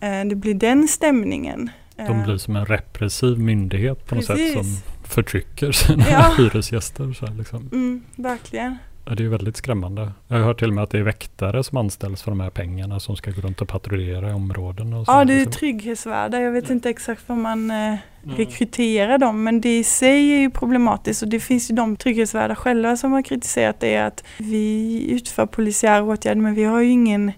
eh, 0.00 0.24
det 0.24 0.34
blir 0.36 0.54
den 0.54 0.88
stämningen. 0.88 1.70
De 1.96 2.22
blir 2.22 2.36
som 2.38 2.56
en 2.56 2.66
repressiv 2.66 3.38
myndighet 3.38 4.06
på 4.06 4.14
något 4.14 4.26
Precis. 4.26 4.54
sätt 4.54 4.64
som 4.64 4.95
förtrycker 5.08 5.72
sina 5.72 6.04
ja. 6.10 6.34
hyresgäster. 6.38 7.12
Så 7.12 7.26
liksom. 7.26 7.68
mm, 7.72 8.02
verkligen. 8.16 8.76
Ja, 9.08 9.14
det 9.14 9.24
är 9.24 9.28
väldigt 9.28 9.56
skrämmande. 9.56 10.12
Jag 10.28 10.36
har 10.36 10.44
hört 10.44 10.58
till 10.58 10.68
och 10.68 10.74
med 10.74 10.84
att 10.84 10.90
det 10.90 10.98
är 10.98 11.02
väktare 11.02 11.64
som 11.64 11.78
anställs 11.78 12.22
för 12.22 12.30
de 12.30 12.40
här 12.40 12.50
pengarna 12.50 13.00
som 13.00 13.16
ska 13.16 13.30
gå 13.30 13.40
runt 13.40 13.60
och 13.60 13.68
patrullera 13.68 14.30
i 14.30 14.32
områden. 14.32 14.92
Och 14.92 15.06
så, 15.06 15.12
ja, 15.12 15.24
det 15.24 15.32
är 15.32 15.36
liksom. 15.36 15.52
trygghetsvärdar. 15.52 16.40
Jag 16.40 16.52
vet 16.52 16.70
inte 16.70 16.90
exakt 16.90 17.22
vad 17.26 17.38
man 17.38 17.70
eh, 17.70 17.94
rekryterar 18.22 19.18
dem, 19.18 19.42
men 19.42 19.60
det 19.60 19.78
i 19.78 19.84
sig 19.84 20.32
är 20.32 20.38
ju 20.38 20.50
problematiskt 20.50 21.22
och 21.22 21.28
det 21.28 21.40
finns 21.40 21.70
ju 21.70 21.74
de 21.74 21.96
trygghetsvärdar 21.96 22.54
själva 22.54 22.96
som 22.96 23.12
har 23.12 23.22
kritiserat 23.22 23.80
det 23.80 23.96
att 23.96 24.24
vi 24.38 25.06
utför 25.10 25.46
polisiära 25.46 26.02
åtgärder 26.02 26.40
men 26.40 26.54
vi 26.54 26.64
har 26.64 26.80
ju 26.80 26.90
ingen 26.90 27.32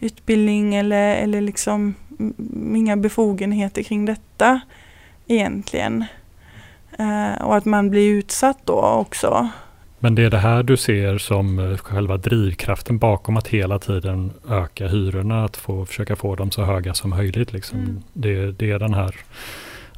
utbildning 0.00 0.74
eller, 0.74 1.14
eller 1.14 1.40
liksom 1.40 1.94
inga 2.74 2.96
befogenheter 2.96 3.82
kring 3.82 4.04
detta 4.04 4.60
egentligen. 5.26 6.04
Eh, 6.98 7.46
och 7.46 7.56
att 7.56 7.64
man 7.64 7.90
blir 7.90 8.10
utsatt 8.10 8.58
då 8.64 8.80
också. 8.80 9.48
Men 9.98 10.14
det 10.14 10.22
är 10.22 10.30
det 10.30 10.38
här 10.38 10.62
du 10.62 10.76
ser 10.76 11.18
som 11.18 11.58
eh, 11.58 11.76
själva 11.76 12.16
drivkraften 12.16 12.98
bakom 12.98 13.36
att 13.36 13.48
hela 13.48 13.78
tiden 13.78 14.32
öka 14.48 14.88
hyrorna, 14.88 15.44
att 15.44 15.56
få, 15.56 15.86
försöka 15.86 16.16
få 16.16 16.34
dem 16.34 16.50
så 16.50 16.64
höga 16.64 16.94
som 16.94 17.10
möjligt. 17.10 17.52
Liksom. 17.52 17.78
Mm. 17.78 18.02
Det, 18.12 18.52
det, 18.52 18.70
är 18.70 18.78
den 18.78 18.94
här, 18.94 19.14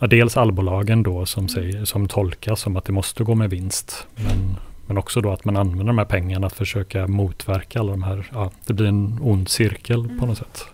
ja, 0.01 0.07
dels 0.07 0.37
allbolagen 0.37 1.03
då 1.03 1.27
som, 1.27 1.41
mm. 1.41 1.49
säger, 1.49 1.85
som 1.85 2.09
tolkas 2.09 2.61
som 2.61 2.77
att 2.77 2.85
det 2.85 2.93
måste 2.93 3.25
gå 3.25 3.35
med 3.35 3.51
vinst. 3.51 4.07
Men, 4.17 4.57
men 4.87 4.99
också 4.99 5.21
då 5.21 5.33
att 5.33 5.45
man 5.45 5.57
använder 5.57 5.85
de 5.85 5.99
här 5.99 6.05
pengarna 6.05 6.47
att 6.47 6.53
försöka 6.53 7.07
motverka 7.07 7.81
alla 7.81 7.91
de 7.91 8.03
här, 8.03 8.27
ja, 8.33 8.51
det 8.67 8.73
blir 8.73 8.87
en 8.87 9.19
ond 9.23 9.49
cirkel 9.49 10.05
mm. 10.05 10.19
på 10.19 10.27
något 10.27 10.39
sätt. 10.39 10.65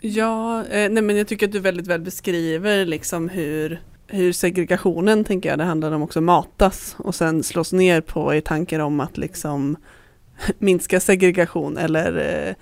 Ja, 0.00 0.64
eh, 0.64 0.90
nej 0.90 1.02
men 1.02 1.16
jag 1.16 1.28
tycker 1.28 1.46
att 1.46 1.52
du 1.52 1.60
väldigt 1.60 1.86
väl 1.86 2.00
beskriver 2.00 2.84
liksom 2.84 3.28
hur 3.28 3.80
hur 4.08 4.32
segregationen, 4.32 5.24
tänker 5.24 5.48
jag, 5.48 5.58
det 5.58 5.64
handlar 5.64 5.92
om 5.92 6.02
också 6.02 6.20
matas 6.20 6.96
och 6.98 7.14
sen 7.14 7.42
slås 7.42 7.72
ner 7.72 8.00
på 8.00 8.34
i 8.34 8.40
tankar 8.40 8.80
om 8.80 9.00
att 9.00 9.16
liksom 9.16 9.76
minska 10.58 11.00
segregation 11.00 11.76
eller 11.76 12.46
eh, 12.48 12.54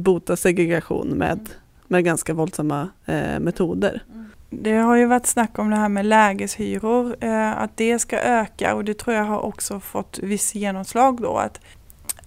bota 0.00 0.36
segregation 0.36 1.08
med, 1.08 1.48
med 1.86 2.04
ganska 2.04 2.34
våldsamma 2.34 2.88
eh, 3.06 3.40
metoder. 3.40 4.02
Mm. 4.12 4.24
Det 4.50 4.72
har 4.72 4.96
ju 4.96 5.06
varit 5.06 5.26
snack 5.26 5.58
om 5.58 5.70
det 5.70 5.76
här 5.76 5.88
med 5.88 6.06
lägeshyror, 6.06 7.16
eh, 7.20 7.58
att 7.58 7.76
det 7.76 7.98
ska 7.98 8.20
öka 8.20 8.74
och 8.74 8.84
det 8.84 8.94
tror 8.94 9.16
jag 9.16 9.24
har 9.24 9.40
också 9.40 9.80
fått 9.80 10.18
viss 10.18 10.54
genomslag 10.54 11.20
då. 11.20 11.36
Att, 11.36 11.60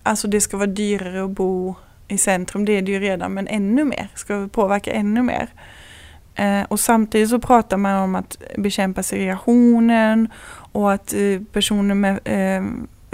alltså 0.04 0.28
det 0.28 0.42
ska 0.42 0.58
vara 0.58 0.68
dyrare 0.68 1.24
att 1.24 1.32
bo 1.32 1.76
i 2.08 2.18
centrum, 2.18 2.66
det 2.66 2.78
är 2.78 2.82
det 2.82 2.92
ju 2.92 3.00
redan, 3.00 3.34
men 3.34 3.48
ännu 3.48 3.84
mer, 3.84 4.08
ska 4.16 4.48
påverka 4.52 4.92
ännu 4.92 5.22
mer. 5.22 5.50
Eh, 6.36 6.64
och 6.68 6.80
samtidigt 6.80 7.30
så 7.30 7.40
pratar 7.40 7.78
man 7.78 8.04
om 8.04 8.16
att 8.16 8.38
bekämpa 8.58 9.04
segregationen 9.04 10.30
och 10.72 10.94
att 10.94 11.14
eh, 11.14 11.42
personer 11.52 11.96
med, 11.96 12.20
eh, 12.26 12.64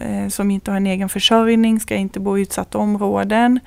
eh, 0.07 0.27
som 0.29 0.51
inte 0.51 0.71
har 0.71 0.77
en 0.77 0.87
egen 0.87 1.09
försörjning 1.09 1.79
ska 1.79 1.95
inte 1.95 2.19
bo 2.19 2.37
i 2.37 2.41
utsatta 2.41 2.77
områden. 2.77 3.59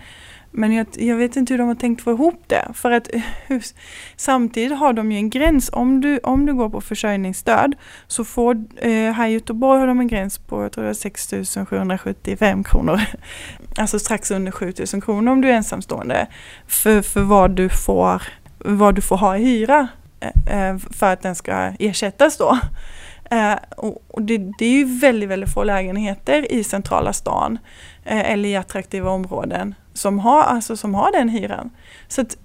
Men 0.53 0.73
jag, 0.73 0.87
jag, 0.93 1.17
vet 1.17 1.37
inte 1.37 1.53
hur 1.53 1.59
de 1.59 1.69
har 1.69 1.75
tänkt 1.75 2.03
få 2.03 2.11
ihop 2.11 2.45
det. 2.47 2.69
För 2.75 2.91
att 2.91 3.09
samtidigt 4.17 4.79
har 4.79 4.93
de 4.93 5.13
ju 5.13 5.19
en 5.19 5.31
gräns. 5.31 5.71
Om 5.73 6.01
du, 6.01 6.19
om 6.19 6.47
du 6.47 6.55
går 6.55 6.69
på 6.69 6.81
försörjningsstöd 6.81 7.75
så 8.07 8.25
får, 8.25 8.65
eh, 8.77 9.13
här 9.13 9.29
i 9.29 9.33
Göteborg 9.33 9.81
har 9.81 9.87
de 9.87 10.01
en 10.01 10.09
gräns 10.09 10.39
på 10.39 10.63
jag 10.63 10.73
tror 10.73 10.85
det 10.85 10.91
är 10.91 10.95
6 10.95 11.35
775 11.69 12.65
kronor. 12.65 13.01
Alltså 13.77 13.99
strax 13.99 14.31
under 14.31 14.53
7 14.53 14.73
000 14.93 15.03
kronor 15.03 15.33
om 15.33 15.41
du 15.41 15.49
är 15.49 15.53
ensamstående. 15.53 16.27
För, 16.67 17.03
för 17.03 17.21
vad, 17.21 17.51
du 17.51 17.69
får, 17.69 18.23
vad 18.64 18.94
du 18.94 19.01
får 19.01 19.16
ha 19.16 19.37
i 19.37 19.44
hyra. 19.44 19.88
Eh, 20.20 20.68
eh, 20.68 20.79
för 20.79 21.12
att 21.12 21.23
den 21.23 21.35
ska 21.35 21.53
ersättas 21.79 22.37
då. 22.37 22.59
Eh, 23.31 23.55
och 24.09 24.23
det, 24.23 24.38
det, 24.59 24.64
är 24.64 24.70
ju 24.70 24.85
väldigt, 24.85 25.29
väldigt 25.29 25.53
få 25.53 25.64
lägenheter 25.64 26.53
i 26.53 26.64
centrala 26.64 27.12
stan 27.12 27.59
eh, 28.05 28.31
eller 28.33 28.49
i 28.49 28.57
attraktiva 28.57 29.11
områden 29.11 29.75
som 29.92 30.18
har, 30.18 30.42
alltså, 30.42 30.77
som 30.77 30.94
har 30.94 31.12
den 31.12 31.29
hyran. 31.29 31.70
Så 32.09 32.20
att, 32.20 32.37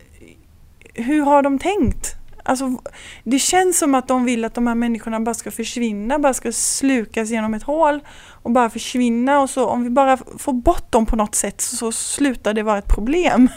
hur 0.94 1.22
har 1.22 1.42
de 1.42 1.60
tänkt? 1.60 2.16
Alltså, 2.44 2.82
det 3.24 3.40
känns 3.40 3.80
som 3.80 3.96
att 3.96 4.08
de 4.08 4.26
vill 4.26 4.46
att 4.46 4.54
de 4.54 4.68
här 4.68 4.76
människorna 4.76 5.20
bara 5.20 5.34
ska 5.34 5.52
försvinna, 5.52 6.20
bara 6.20 6.34
ska 6.34 6.52
slukas 6.52 7.30
genom 7.30 7.54
ett 7.54 7.64
hål 7.64 8.00
och 8.44 8.52
bara 8.52 8.70
försvinna 8.70 9.40
och 9.40 9.50
så 9.50 9.66
om 9.68 9.84
vi 9.84 9.90
bara 9.90 10.18
får 10.38 10.54
bort 10.54 10.92
dem 10.92 11.06
på 11.06 11.16
något 11.16 11.36
sätt 11.36 11.62
så, 11.62 11.76
så 11.76 11.92
slutar 11.92 12.54
det 12.54 12.64
vara 12.64 12.78
ett 12.78 12.96
problem. 12.96 13.50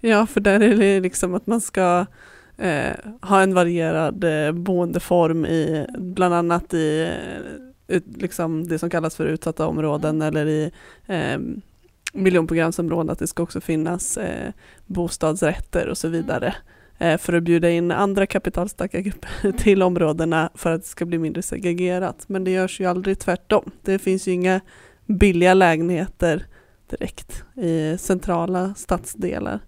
Ja, 0.00 0.26
för 0.26 0.40
där 0.40 0.60
är 0.60 0.76
det 0.76 1.00
liksom 1.00 1.34
att 1.34 1.46
man 1.46 1.60
ska 1.60 2.06
eh, 2.56 2.92
ha 3.22 3.42
en 3.42 3.54
varierad 3.54 4.24
eh, 4.24 4.52
boendeform 4.52 5.46
i 5.46 5.86
bland 5.98 6.34
annat 6.34 6.74
i 6.74 7.02
eh, 7.02 7.96
ut, 7.96 8.04
liksom 8.16 8.68
det 8.68 8.78
som 8.78 8.90
kallas 8.90 9.16
för 9.16 9.26
utsatta 9.26 9.66
områden 9.66 10.22
mm. 10.22 10.28
eller 10.28 10.46
i 10.46 10.70
eh, 11.06 11.38
miljonprogramsområden, 12.12 13.10
att 13.10 13.18
det 13.18 13.26
ska 13.26 13.42
också 13.42 13.60
finnas 13.60 14.16
eh, 14.16 14.52
bostadsrätter 14.86 15.88
och 15.88 15.98
så 15.98 16.06
mm. 16.06 16.20
vidare 16.20 16.54
eh, 16.98 17.18
för 17.18 17.32
att 17.32 17.42
bjuda 17.42 17.70
in 17.70 17.90
andra 17.90 18.26
kapitalstarka 18.26 19.00
grupper 19.00 19.30
mm. 19.42 19.56
till 19.56 19.82
områdena 19.82 20.50
för 20.54 20.72
att 20.72 20.82
det 20.82 20.88
ska 20.88 21.04
bli 21.04 21.18
mindre 21.18 21.42
segregerat. 21.42 22.24
Men 22.28 22.44
det 22.44 22.50
görs 22.50 22.80
ju 22.80 22.86
aldrig 22.86 23.18
tvärtom. 23.18 23.70
Det 23.82 23.98
finns 23.98 24.28
ju 24.28 24.32
inga 24.32 24.60
billiga 25.06 25.54
lägenheter 25.54 26.46
direkt 26.90 27.44
i 27.56 27.98
centrala 27.98 28.74
stadsdelar. 28.74 29.60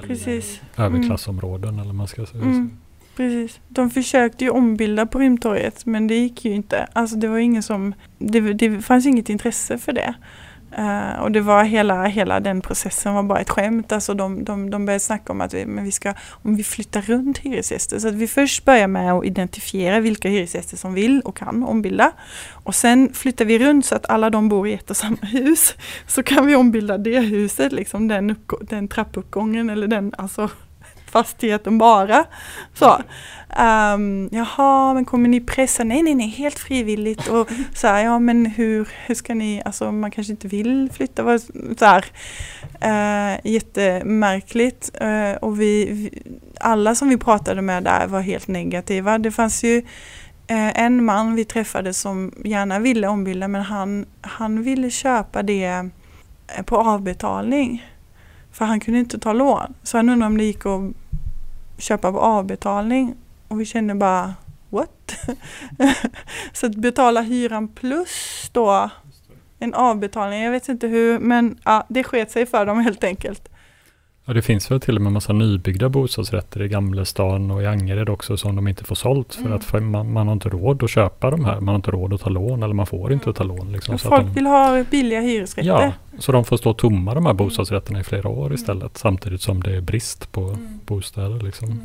Precis. 0.00 0.60
Överklassområden 0.76 1.68
mm. 1.68 1.80
eller 1.82 1.92
man 1.92 2.08
ska 2.08 2.26
säga. 2.26 2.42
Mm. 2.42 2.70
Precis. 3.16 3.60
De 3.68 3.90
försökte 3.90 4.44
ju 4.44 4.50
ombilda 4.50 5.06
på 5.06 5.18
Rymdtorget 5.18 5.86
men 5.86 6.06
det 6.06 6.14
gick 6.14 6.44
ju 6.44 6.54
inte. 6.54 6.88
Alltså 6.92 7.16
det 7.16 7.28
var 7.28 7.38
ingen 7.38 7.62
som, 7.62 7.94
det, 8.18 8.40
det 8.40 8.80
fanns 8.80 9.06
inget 9.06 9.28
intresse 9.28 9.78
för 9.78 9.92
det. 9.92 10.14
Uh, 10.78 11.22
och 11.22 11.32
det 11.32 11.40
var 11.40 11.64
hela, 11.64 12.04
hela 12.04 12.40
den 12.40 12.60
processen 12.60 13.14
var 13.14 13.22
bara 13.22 13.40
ett 13.40 13.50
skämt. 13.50 13.92
Alltså 13.92 14.14
de, 14.14 14.44
de, 14.44 14.70
de 14.70 14.86
började 14.86 15.00
snacka 15.00 15.32
om 15.32 15.40
att 15.40 15.54
vi, 15.54 15.66
men 15.66 15.84
vi 15.84 15.92
ska, 15.92 16.14
om 16.30 16.56
vi 16.56 16.64
flyttar 16.64 17.02
runt 17.02 17.38
hyresgäster. 17.38 17.98
Så 17.98 18.08
att 18.08 18.14
vi 18.14 18.28
först 18.28 18.64
börjar 18.64 18.86
med 18.86 19.12
att 19.12 19.24
identifiera 19.24 20.00
vilka 20.00 20.28
hyresgäster 20.28 20.76
som 20.76 20.94
vill 20.94 21.20
och 21.20 21.36
kan 21.36 21.62
ombilda. 21.62 22.12
Och 22.50 22.74
sen 22.74 23.12
flyttar 23.12 23.44
vi 23.44 23.58
runt 23.58 23.86
så 23.86 23.94
att 23.94 24.10
alla 24.10 24.30
de 24.30 24.48
bor 24.48 24.68
i 24.68 24.74
ett 24.74 24.90
och 24.90 24.96
samma 24.96 25.16
hus. 25.22 25.74
Så 26.06 26.22
kan 26.22 26.46
vi 26.46 26.54
ombilda 26.54 26.98
det 26.98 27.20
huset, 27.20 27.72
liksom 27.72 28.08
den, 28.08 28.36
den 28.60 28.88
trappuppgången 28.88 29.70
eller 29.70 29.86
den, 29.86 30.14
alltså 30.18 30.50
fastigheten 31.12 31.78
bara. 31.78 32.24
Så. 32.74 33.02
Um, 33.58 34.28
jaha, 34.32 34.94
men 34.94 35.04
kommer 35.04 35.28
ni 35.28 35.40
pressa? 35.40 35.84
Nej, 35.84 36.02
nej, 36.02 36.14
nej, 36.14 36.28
helt 36.28 36.58
frivilligt. 36.58 37.28
Och 37.28 37.48
så 37.74 37.86
här, 37.86 38.04
ja 38.04 38.18
men 38.18 38.46
hur, 38.46 38.88
hur 39.06 39.14
ska 39.14 39.34
ni, 39.34 39.62
alltså 39.64 39.92
man 39.92 40.10
kanske 40.10 40.32
inte 40.32 40.48
vill 40.48 40.90
flytta. 40.92 41.38
Så 41.78 41.84
här. 41.84 42.04
Uh, 42.84 43.40
jättemärkligt. 43.44 44.90
Uh, 45.02 45.32
och 45.32 45.60
vi, 45.60 45.84
vi, 45.84 46.22
alla 46.60 46.94
som 46.94 47.08
vi 47.08 47.16
pratade 47.16 47.62
med 47.62 47.84
där 47.84 48.06
var 48.06 48.20
helt 48.20 48.48
negativa. 48.48 49.18
Det 49.18 49.30
fanns 49.30 49.64
ju 49.64 49.78
uh, 49.78 50.80
en 50.80 51.04
man 51.04 51.34
vi 51.34 51.44
träffade 51.44 51.94
som 51.94 52.32
gärna 52.44 52.78
ville 52.78 53.08
ombilda 53.08 53.48
men 53.48 53.62
han, 53.62 54.06
han 54.20 54.62
ville 54.62 54.90
köpa 54.90 55.42
det 55.42 55.88
på 56.66 56.76
avbetalning. 56.76 57.86
För 58.52 58.64
han 58.64 58.80
kunde 58.80 59.00
inte 59.00 59.18
ta 59.18 59.32
lån. 59.32 59.74
Så 59.82 59.96
han 59.96 60.08
undrade 60.08 60.26
om 60.26 60.38
det 60.38 60.44
gick 60.44 60.66
att 60.66 60.80
köpa 61.82 62.12
på 62.12 62.20
avbetalning 62.20 63.14
och 63.48 63.60
vi 63.60 63.64
kände 63.64 63.94
bara 63.94 64.34
what? 64.68 65.14
så 66.52 66.66
att 66.66 66.74
betala 66.74 67.20
hyran 67.20 67.68
plus 67.68 68.50
då 68.52 68.90
en 69.58 69.74
avbetalning, 69.74 70.42
jag 70.42 70.50
vet 70.50 70.68
inte 70.68 70.86
hur, 70.86 71.18
men 71.18 71.58
ja, 71.64 71.86
det 71.88 72.04
sket 72.04 72.30
sig 72.30 72.46
för 72.46 72.66
dem 72.66 72.80
helt 72.80 73.04
enkelt. 73.04 73.48
Ja, 74.32 74.34
det 74.34 74.42
finns 74.42 74.70
väl 74.70 74.80
till 74.80 74.96
och 74.96 75.02
med 75.02 75.12
massa 75.12 75.32
nybyggda 75.32 75.88
bostadsrätter 75.88 76.62
i 76.62 76.68
Gamlestan 76.68 77.50
och 77.50 77.62
i 77.62 77.66
Angered 77.66 78.08
också 78.08 78.36
som 78.36 78.56
de 78.56 78.68
inte 78.68 78.84
får 78.84 78.94
sålt 78.94 79.34
för 79.34 79.46
mm. 79.46 79.52
att 79.52 79.82
man, 79.82 80.12
man 80.12 80.26
har 80.26 80.32
inte 80.32 80.48
råd 80.48 80.82
att 80.82 80.90
köpa 80.90 81.30
de 81.30 81.44
här. 81.44 81.60
Man 81.60 81.68
har 81.68 81.74
inte 81.74 81.90
råd 81.90 82.14
att 82.14 82.20
ta 82.20 82.30
lån 82.30 82.62
eller 82.62 82.74
man 82.74 82.86
får 82.86 83.12
inte 83.12 83.32
ta 83.32 83.44
lån. 83.44 83.72
Liksom, 83.72 83.98
så 83.98 84.08
folk 84.08 84.26
de, 84.26 84.34
vill 84.34 84.46
ha 84.46 84.84
billiga 84.90 85.20
hyresrätter. 85.20 85.68
Ja, 85.68 85.92
så 86.18 86.32
de 86.32 86.44
får 86.44 86.56
stå 86.56 86.74
tomma 86.74 87.14
de 87.14 87.26
här 87.26 87.32
mm. 87.32 87.36
bostadsrätterna 87.36 88.00
i 88.00 88.04
flera 88.04 88.28
år 88.28 88.54
istället 88.54 88.82
mm. 88.82 88.92
samtidigt 88.94 89.42
som 89.42 89.62
det 89.62 89.76
är 89.76 89.80
brist 89.80 90.32
på 90.32 90.40
mm. 90.40 90.80
bostäder. 90.86 91.40
Liksom. 91.40 91.68
Mm. 91.68 91.80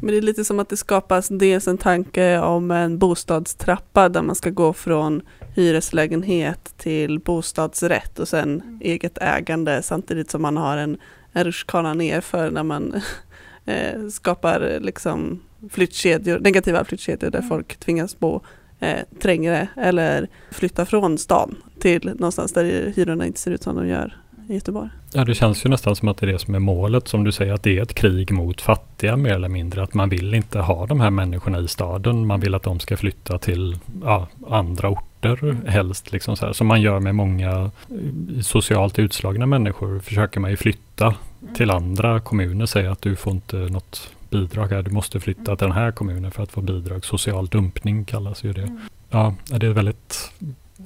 Men 0.00 0.10
det 0.10 0.16
är 0.16 0.22
lite 0.22 0.44
som 0.44 0.60
att 0.60 0.68
det 0.68 0.76
skapas 0.76 1.28
dels 1.28 1.68
en 1.68 1.78
tanke 1.78 2.38
om 2.38 2.70
en 2.70 2.98
bostadstrappa 2.98 4.08
där 4.08 4.22
man 4.22 4.34
ska 4.34 4.50
gå 4.50 4.72
från 4.72 5.22
hyreslägenhet 5.54 6.74
till 6.76 7.18
bostadsrätt 7.18 8.18
och 8.18 8.28
sen 8.28 8.60
mm. 8.60 8.80
eget 8.82 9.18
ägande 9.18 9.82
samtidigt 9.82 10.30
som 10.30 10.42
man 10.42 10.56
har 10.56 10.76
en 10.76 10.98
rutschkana 11.44 11.94
ner 11.94 12.20
för 12.20 12.50
när 12.50 12.62
man 12.62 12.94
eh, 13.64 14.08
skapar 14.10 14.78
liksom 14.80 15.42
flyttkedjor, 15.70 16.38
negativa 16.38 16.84
flyttkedjor 16.84 17.30
där 17.30 17.38
mm. 17.38 17.48
folk 17.48 17.76
tvingas 17.76 18.18
bo 18.18 18.40
eh, 18.80 18.98
trängre 19.20 19.68
eller 19.76 20.28
flytta 20.50 20.86
från 20.86 21.18
stan 21.18 21.56
till 21.80 22.04
någonstans 22.04 22.52
där 22.52 22.92
hyrorna 22.96 23.26
inte 23.26 23.40
ser 23.40 23.50
ut 23.50 23.62
som 23.62 23.76
de 23.76 23.88
gör 23.88 24.16
i 24.48 24.54
Göteborg. 24.54 24.88
Ja, 25.12 25.24
det 25.24 25.34
känns 25.34 25.64
ju 25.64 25.70
nästan 25.70 25.96
som 25.96 26.08
att 26.08 26.16
det 26.16 26.26
är 26.26 26.32
det 26.32 26.38
som 26.38 26.54
är 26.54 26.58
målet. 26.58 27.08
Som 27.08 27.24
du 27.24 27.32
säger, 27.32 27.52
att 27.52 27.62
det 27.62 27.78
är 27.78 27.82
ett 27.82 27.94
krig 27.94 28.32
mot 28.32 28.60
fattiga 28.60 29.16
mer 29.16 29.32
eller 29.32 29.48
mindre. 29.48 29.82
Att 29.82 29.94
man 29.94 30.08
vill 30.08 30.34
inte 30.34 30.58
ha 30.58 30.86
de 30.86 31.00
här 31.00 31.10
människorna 31.10 31.58
i 31.58 31.68
staden. 31.68 32.26
Man 32.26 32.40
vill 32.40 32.54
att 32.54 32.62
de 32.62 32.80
ska 32.80 32.96
flytta 32.96 33.38
till 33.38 33.78
ja, 34.02 34.28
andra 34.48 34.88
orter 34.88 35.15
helst. 35.66 36.12
Liksom 36.12 36.36
så 36.36 36.46
här. 36.46 36.52
Som 36.52 36.66
man 36.66 36.80
gör 36.80 37.00
med 37.00 37.14
många 37.14 37.50
eh, 37.50 38.40
socialt 38.42 38.98
utslagna 38.98 39.46
människor. 39.46 40.00
Försöker 40.00 40.40
man 40.40 40.50
ju 40.50 40.56
flytta 40.56 41.14
till 41.54 41.70
andra 41.70 42.20
kommuner. 42.20 42.66
Säga 42.66 42.92
att 42.92 43.02
du 43.02 43.16
får 43.16 43.32
inte 43.32 43.56
något 43.56 44.10
bidrag 44.30 44.66
här. 44.66 44.82
Du 44.82 44.90
måste 44.90 45.20
flytta 45.20 45.56
till 45.56 45.66
den 45.66 45.76
här 45.76 45.92
kommunen 45.92 46.30
för 46.30 46.42
att 46.42 46.52
få 46.52 46.60
bidrag. 46.60 47.04
Social 47.04 47.46
dumpning 47.46 48.04
kallas 48.04 48.44
ju 48.44 48.52
det. 48.52 48.76
Ja, 49.10 49.34
det 49.44 49.66
är 49.66 49.70
ett 49.70 49.76
väldigt 49.76 50.32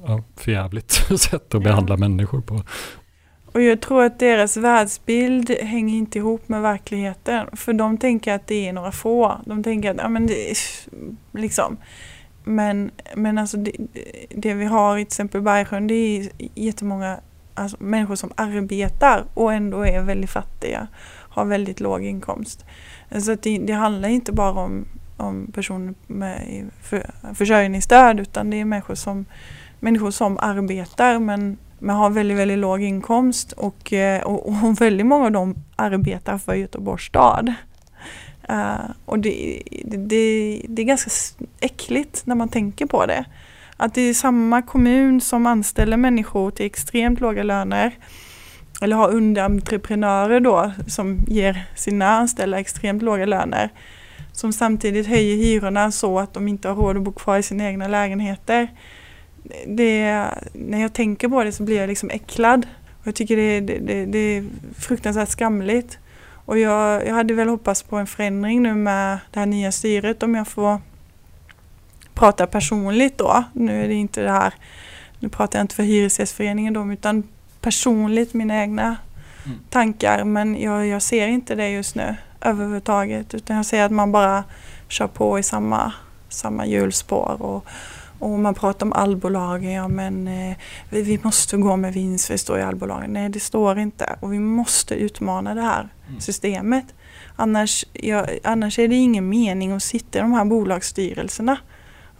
ja, 0.05 0.23
förjävligt 0.35 0.91
sätt 1.19 1.55
att 1.55 1.63
behandla 1.63 1.97
människor 1.97 2.41
på. 2.41 2.63
Och 3.53 3.61
jag 3.61 3.81
tror 3.81 4.03
att 4.03 4.19
deras 4.19 4.57
världsbild 4.57 5.49
hänger 5.49 5.97
inte 5.97 6.17
ihop 6.17 6.49
med 6.49 6.61
verkligheten. 6.61 7.47
För 7.53 7.73
de 7.73 7.97
tänker 7.97 8.33
att 8.33 8.47
det 8.47 8.67
är 8.67 8.73
några 8.73 8.91
få. 8.91 9.41
De 9.45 9.63
tänker 9.63 9.91
att, 9.91 9.97
ja 9.97 10.09
men 10.09 10.27
det 10.27 10.51
är 10.51 10.57
liksom. 11.31 11.77
Men, 12.43 12.91
men 13.15 13.37
alltså 13.37 13.57
det, 13.57 13.71
det 14.29 14.53
vi 14.53 14.65
har 14.65 14.97
i 14.97 15.01
till 15.01 15.07
exempel 15.07 15.41
Bergsjön, 15.41 15.87
det 15.87 15.93
är 15.93 16.29
jättemånga 16.55 17.19
alltså, 17.53 17.77
människor 17.79 18.15
som 18.15 18.31
arbetar 18.35 19.25
och 19.33 19.53
ändå 19.53 19.85
är 19.85 20.01
väldigt 20.01 20.29
fattiga. 20.29 20.87
Har 21.29 21.45
väldigt 21.45 21.79
låg 21.79 22.03
inkomst. 22.03 22.65
Så 23.19 23.31
att 23.31 23.43
det, 23.43 23.57
det 23.57 23.73
handlar 23.73 24.09
inte 24.09 24.31
bara 24.31 24.59
om, 24.61 24.85
om 25.17 25.51
personer 25.53 25.93
med 26.07 26.69
för, 26.81 27.11
försörjningsstöd 27.33 28.19
utan 28.19 28.49
det 28.49 28.59
är 28.59 28.65
människor 28.65 28.95
som, 28.95 29.25
människor 29.79 30.11
som 30.11 30.37
arbetar 30.37 31.19
men 31.19 31.57
men 31.83 31.95
har 31.95 32.09
väldigt, 32.09 32.37
väldigt 32.37 32.57
låg 32.57 32.81
inkomst 32.81 33.51
och, 33.51 33.93
eh, 33.93 34.23
och, 34.23 34.47
och 34.47 34.81
väldigt 34.81 35.05
många 35.05 35.25
av 35.25 35.31
dem 35.31 35.55
arbetar 35.75 36.37
för 36.37 36.53
Göteborgs 36.53 37.03
stad. 37.03 37.53
Uh, 38.49 38.91
och 39.05 39.19
det, 39.19 39.61
det, 39.85 40.61
det 40.67 40.81
är 40.81 40.85
ganska 40.85 41.09
äckligt 41.59 42.25
när 42.25 42.35
man 42.35 42.49
tänker 42.49 42.85
på 42.85 43.05
det. 43.05 43.25
Att 43.77 43.93
det 43.93 44.01
är 44.01 44.13
samma 44.13 44.61
kommun 44.61 45.21
som 45.21 45.45
anställer 45.45 45.97
människor 45.97 46.51
till 46.51 46.65
extremt 46.65 47.19
låga 47.19 47.43
löner 47.43 47.91
eller 48.81 48.95
har 48.95 49.09
underentreprenörer 49.09 50.39
då 50.39 50.71
som 50.87 51.17
ger 51.27 51.65
sina 51.75 52.07
anställda 52.07 52.59
extremt 52.59 53.01
låga 53.01 53.25
löner 53.25 53.69
som 54.31 54.53
samtidigt 54.53 55.07
höjer 55.07 55.37
hyrorna 55.37 55.91
så 55.91 56.19
att 56.19 56.33
de 56.33 56.47
inte 56.47 56.67
har 56.67 56.75
råd 56.75 56.97
att 56.97 57.03
bo 57.03 57.11
kvar 57.11 57.37
i 57.37 57.43
sina 57.43 57.65
egna 57.67 57.87
lägenheter 57.87 58.67
det, 59.67 60.25
när 60.53 60.81
jag 60.81 60.93
tänker 60.93 61.27
på 61.27 61.43
det 61.43 61.51
så 61.51 61.63
blir 61.63 61.77
jag 61.77 61.87
liksom 61.87 62.09
äcklad. 62.09 62.67
Jag 63.03 63.15
tycker 63.15 63.37
det, 63.37 63.59
det, 63.59 64.05
det 64.05 64.17
är 64.17 64.45
fruktansvärt 64.77 65.29
skamligt. 65.29 65.99
Och 66.45 66.59
jag, 66.59 67.07
jag 67.07 67.13
hade 67.13 67.33
väl 67.33 67.49
hoppats 67.49 67.83
på 67.83 67.97
en 67.97 68.07
förändring 68.07 68.63
nu 68.63 68.75
med 68.75 69.19
det 69.31 69.39
här 69.39 69.45
nya 69.45 69.71
styret 69.71 70.23
om 70.23 70.35
jag 70.35 70.47
får 70.47 70.81
prata 72.13 72.47
personligt 72.47 73.17
då. 73.17 73.43
Nu 73.53 73.83
är 73.83 73.87
det 73.87 73.93
inte 73.93 74.21
det 74.21 74.31
här, 74.31 74.53
nu 75.19 75.29
pratar 75.29 75.59
jag 75.59 75.63
inte 75.63 75.75
för 75.75 75.83
Hyresgästföreningen 75.83 76.73
då, 76.73 76.93
utan 76.93 77.23
personligt 77.61 78.33
mina 78.33 78.61
egna 78.61 78.95
mm. 79.45 79.59
tankar 79.69 80.23
men 80.23 80.61
jag, 80.61 80.87
jag 80.87 81.01
ser 81.01 81.27
inte 81.27 81.55
det 81.55 81.69
just 81.69 81.95
nu 81.95 82.15
överhuvudtaget 82.41 83.33
utan 83.33 83.55
jag 83.55 83.65
ser 83.65 83.83
att 83.83 83.91
man 83.91 84.11
bara 84.11 84.43
kör 84.87 85.07
på 85.07 85.39
i 85.39 85.43
samma, 85.43 85.93
samma 86.29 86.65
hjulspår 86.65 87.41
och, 87.41 87.65
och 88.19 88.29
man 88.29 88.53
pratar 88.53 88.85
om 88.85 88.93
allbolagen, 88.93 89.71
ja 89.71 89.87
men 89.87 90.27
eh, 90.27 90.57
vi, 90.89 91.01
vi, 91.01 91.19
måste 91.23 91.57
gå 91.57 91.75
med 91.75 91.93
vinst, 91.93 92.25
för 92.25 92.33
det 92.33 92.37
står 92.37 92.59
i 92.59 92.61
allbolagen. 92.61 93.13
Nej 93.13 93.29
det 93.29 93.39
står 93.39 93.79
inte 93.79 94.15
och 94.19 94.33
vi 94.33 94.39
måste 94.39 94.95
utmana 94.95 95.55
det 95.55 95.61
här. 95.61 95.89
Systemet. 96.19 96.85
Annars, 97.35 97.85
ja, 97.93 98.25
annars 98.43 98.79
är 98.79 98.87
det 98.87 98.95
ingen 98.95 99.29
mening 99.29 99.71
att 99.71 99.83
sitta 99.83 100.19
i 100.19 100.21
de 100.21 100.33
här 100.33 100.45
bolagsstyrelserna. 100.45 101.57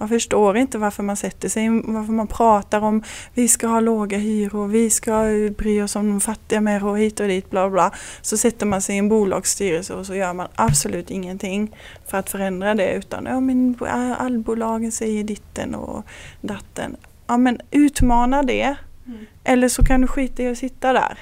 Man 0.01 0.09
förstår 0.09 0.57
inte 0.57 0.77
varför 0.77 1.03
man 1.03 1.15
sätter 1.17 1.49
sig, 1.49 1.69
varför 1.69 2.13
man 2.13 2.27
pratar 2.27 2.81
om 2.81 3.03
vi 3.33 3.47
ska 3.47 3.67
ha 3.67 3.79
låga 3.79 4.17
hyror, 4.17 4.67
vi 4.67 4.89
ska 4.89 5.25
bry 5.57 5.81
oss 5.81 5.95
om 5.95 6.09
de 6.09 6.21
fattiga 6.21 6.61
mer 6.61 6.85
och 6.85 6.99
hit 6.99 7.19
och 7.19 7.27
dit, 7.27 7.49
bla 7.49 7.69
bla. 7.69 7.91
Så 8.21 8.37
sätter 8.37 8.65
man 8.65 8.81
sig 8.81 8.95
i 8.95 8.97
en 8.97 9.09
bolagsstyrelse 9.09 9.93
och 9.93 10.05
så 10.05 10.15
gör 10.15 10.33
man 10.33 10.47
absolut 10.55 11.11
ingenting 11.11 11.75
för 12.07 12.17
att 12.17 12.29
förändra 12.29 12.75
det 12.75 12.93
utan 12.93 13.25
ja 13.25 13.39
men 13.39 13.75
allbolagen 14.17 14.91
säger 14.91 15.23
ditten 15.23 15.75
och 15.75 16.05
datten. 16.41 16.95
Ja 17.27 17.37
men 17.37 17.61
utmana 17.71 18.43
det. 18.43 18.75
Mm. 19.07 19.25
Eller 19.43 19.69
så 19.69 19.83
kan 19.83 20.01
du 20.01 20.07
skita 20.07 20.43
i 20.43 20.47
att 20.47 20.57
sitta 20.57 20.93
där. 20.93 21.17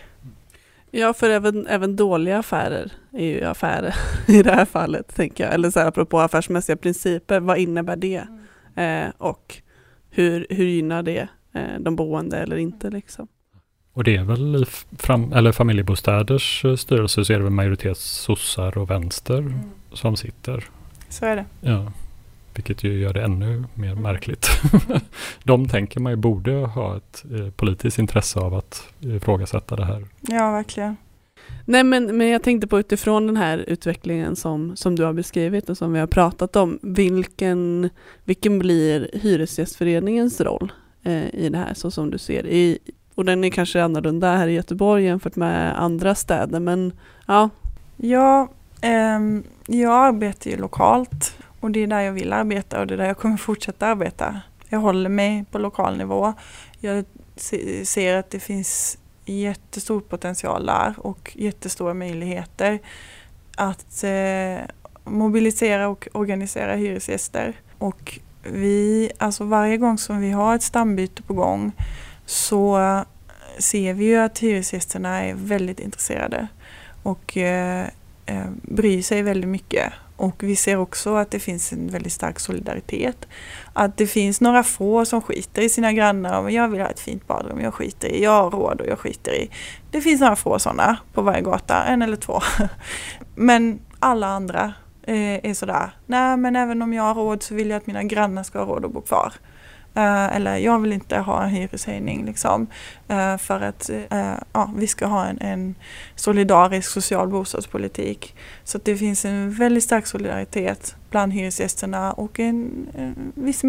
Ja, 0.92 1.14
för 1.14 1.30
även, 1.30 1.68
även 1.68 1.96
dåliga 1.96 2.38
affärer 2.38 2.92
är 3.14 3.26
ju 3.26 3.44
affärer 3.44 3.96
i 4.28 4.44
det 4.44 4.52
här 4.52 4.66
fallet, 4.66 5.16
tänker 5.16 5.44
jag. 5.44 5.54
Eller 5.54 5.72
så 5.72 5.80
här, 5.80 5.88
apropå 5.88 6.20
affärsmässiga 6.20 6.78
principer, 6.78 7.40
vad 7.40 7.58
innebär 7.58 7.96
det? 7.96 8.28
Mm. 8.76 9.08
Eh, 9.08 9.14
och 9.18 9.62
hur, 10.10 10.48
hur 10.50 10.66
gynnar 10.66 11.04
det 11.04 11.28
eh, 11.54 11.80
de 11.80 11.96
boende 11.96 12.38
eller 12.38 12.58
inte? 12.58 12.90
Liksom? 12.90 13.28
Och 13.94 14.04
det 14.04 14.16
är 14.16 14.24
väl 14.24 14.56
i 14.56 14.66
fram, 14.98 15.34
eller 15.34 15.52
familjebostäders 15.52 16.66
eh, 16.66 16.76
styrelse 16.76 17.26
så 17.26 17.34
är 17.34 17.38
det 17.38 17.44
väl 17.44 17.54
majoritet 17.54 17.98
sossar 17.98 18.78
och 18.78 18.90
vänster 18.90 19.38
mm. 19.38 19.60
som 19.94 20.16
sitter. 20.16 20.64
Så 21.10 21.26
är 21.26 21.36
det. 21.36 21.46
Ja. 21.62 21.92
Vilket 22.60 22.84
ju 22.84 23.00
gör 23.00 23.14
det 23.14 23.24
ännu 23.24 23.64
mer 23.74 23.96
märkligt. 23.96 24.48
De 25.44 25.70
tänker 25.70 26.00
man 26.00 26.12
ju 26.12 26.16
borde 26.16 26.52
ha 26.52 26.98
ett 26.98 27.26
eh, 27.34 27.50
politiskt 27.50 28.00
intresse 28.00 28.40
av 28.40 28.54
att 28.54 28.84
ifrågasätta 29.00 29.76
det 29.76 29.86
här. 29.86 30.06
Ja, 30.22 30.52
verkligen. 30.52 30.98
Nej, 31.66 31.84
men, 31.84 32.18
men 32.18 32.28
jag 32.28 32.44
tänkte 32.44 32.68
på 32.68 32.80
utifrån 32.80 33.28
den 33.28 33.38
här 33.38 33.58
utvecklingen 33.58 34.36
som, 34.36 34.76
som 34.76 34.96
du 34.96 35.04
har 35.04 35.14
beskrivit 35.14 35.70
och 35.70 35.78
som 35.78 35.94
vi 35.94 36.00
har 36.00 36.08
pratat 36.08 36.56
om. 36.56 36.80
Vilken, 36.82 37.90
vilken 38.24 38.60
blir 38.60 39.10
Hyresgästföreningens 39.14 40.42
roll 40.42 40.72
eh, 41.04 41.36
i 41.36 41.50
det 41.50 41.58
här 41.58 41.74
så 41.74 41.92
som 41.92 42.12
du 42.12 42.18
ser 42.18 42.48
i, 42.48 42.80
Och 43.16 43.26
den 43.26 43.44
är 43.44 43.50
kanske 43.50 43.84
annorlunda 43.84 44.38
här 44.38 44.48
i 44.48 44.54
Göteborg 44.54 45.04
jämfört 45.04 45.36
med 45.36 45.82
andra 45.84 46.16
städer, 46.16 46.60
men 46.60 46.94
ja. 47.28 47.50
Ja, 47.98 48.48
eh, 48.82 49.20
jag 49.68 49.94
arbetar 49.94 50.52
ju 50.52 50.58
lokalt 50.58 51.36
och 51.60 51.72
det 51.72 51.80
är 51.80 51.88
där 51.88 52.00
jag 52.00 52.14
vill 52.14 52.34
arbeta 52.34 52.80
och 52.80 52.88
det 52.88 52.94
är 52.94 52.98
där 52.98 53.06
jag 53.06 53.18
kommer 53.18 53.38
fortsätta 53.38 53.88
arbeta. 53.88 54.42
Jag 54.70 54.80
håller 54.80 55.10
mig 55.10 55.46
på 55.52 55.58
lokal 55.58 55.98
nivå. 55.98 56.34
Jag 56.80 57.06
ser 57.84 58.16
att 58.16 58.30
det 58.30 58.40
finns 58.40 58.98
jättestor 59.26 60.02
potential 60.02 60.66
där 60.66 60.96
och 60.98 61.32
jättestora 61.36 61.94
möjligheter 61.94 62.80
att 63.56 64.04
eh, 64.04 64.66
mobilisera 65.04 65.88
och 65.88 66.08
organisera 66.14 66.76
hyresgäster. 66.76 67.54
Och 67.78 68.20
vi, 68.44 69.12
alltså 69.18 69.44
varje 69.44 69.78
gång 69.78 69.98
som 69.98 70.20
vi 70.20 70.32
har 70.32 70.56
ett 70.56 70.64
stambyte 70.64 71.22
på 71.22 71.34
gång 71.34 71.72
så 72.26 72.80
ser 73.58 73.94
vi 73.94 74.06
ju 74.06 74.16
att 74.16 74.40
hyresgästerna 74.40 75.24
är 75.24 75.34
väldigt 75.34 75.80
intresserade 75.80 76.48
och 77.04 77.38
eh, 77.38 77.88
eh, 78.26 78.46
bryr 78.62 79.02
sig 79.02 79.22
väldigt 79.22 79.50
mycket 79.50 79.94
och 80.20 80.44
vi 80.44 80.56
ser 80.56 80.78
också 80.78 81.16
att 81.16 81.32
det 81.32 81.40
finns 81.40 81.74
en 81.74 81.88
väldigt 81.88 82.14
stark 82.14 82.40
solidaritet. 82.40 83.28
Att 83.74 83.98
det 83.98 84.08
finns 84.08 84.42
några 84.42 84.64
få 84.64 85.06
som 85.06 85.22
skiter 85.22 85.62
i 85.62 85.70
sina 85.70 85.94
grannar. 85.94 86.42
Och 86.42 86.52
jag 86.52 86.68
vill 86.68 86.82
ha 86.82 86.88
ett 86.88 87.00
fint 87.00 87.28
badrum, 87.28 87.62
jag 87.62 87.74
skiter 87.74 88.08
i. 88.08 88.24
Jag 88.24 88.32
har 88.32 88.52
råd 88.52 88.82
och 88.82 88.88
jag 88.88 89.00
skiter 89.00 89.32
i. 89.32 89.50
Det 89.92 90.02
finns 90.02 90.22
några 90.22 90.36
få 90.36 90.60
sådana 90.60 90.98
på 91.14 91.22
varje 91.22 91.42
gata, 91.42 91.84
en 91.84 92.02
eller 92.02 92.16
två. 92.16 92.42
Men 93.36 93.80
alla 94.00 94.28
andra 94.28 94.74
eh, 95.04 95.46
är 95.46 95.54
sådär, 95.54 95.92
nej 96.06 96.38
men 96.38 96.56
även 96.56 96.82
om 96.82 96.94
jag 96.94 97.04
har 97.04 97.14
råd 97.14 97.44
så 97.44 97.56
vill 97.56 97.70
jag 97.70 97.78
att 97.78 97.88
mina 97.88 98.04
grannar 98.04 98.44
ska 98.44 98.60
ha 98.60 98.66
råd 98.66 98.86
att 98.86 98.92
bo 98.92 99.02
kvar. 99.02 99.34
Uh, 99.98 100.36
eller 100.36 100.58
jag 100.58 100.80
vill 100.80 100.94
inte 100.94 101.18
ha 101.18 101.44
en 101.44 101.50
hyreshöjning 101.50 102.26
liksom. 102.26 102.68
Uh, 103.12 103.38
för 103.38 103.62
att 103.62 103.90
uh, 103.90 104.34
ja, 104.54 104.72
vi 104.76 104.88
ska 104.88 105.06
ha 105.06 105.26
en, 105.26 105.42
en, 105.42 105.76
solidarisk 106.16 106.90
social 106.90 107.28
bostadspolitik. 107.28 108.36
Så 108.64 108.80
det 108.84 108.98
finns 108.98 109.26
en 109.26 109.52
väldigt 109.52 109.84
stark 109.84 110.08
solidaritet 110.08 110.96
bland 111.10 111.34
hyresgästerna 111.34 112.14
och 112.14 112.40
en, 112.40 112.88
en 112.98 113.32
viss 113.36 113.64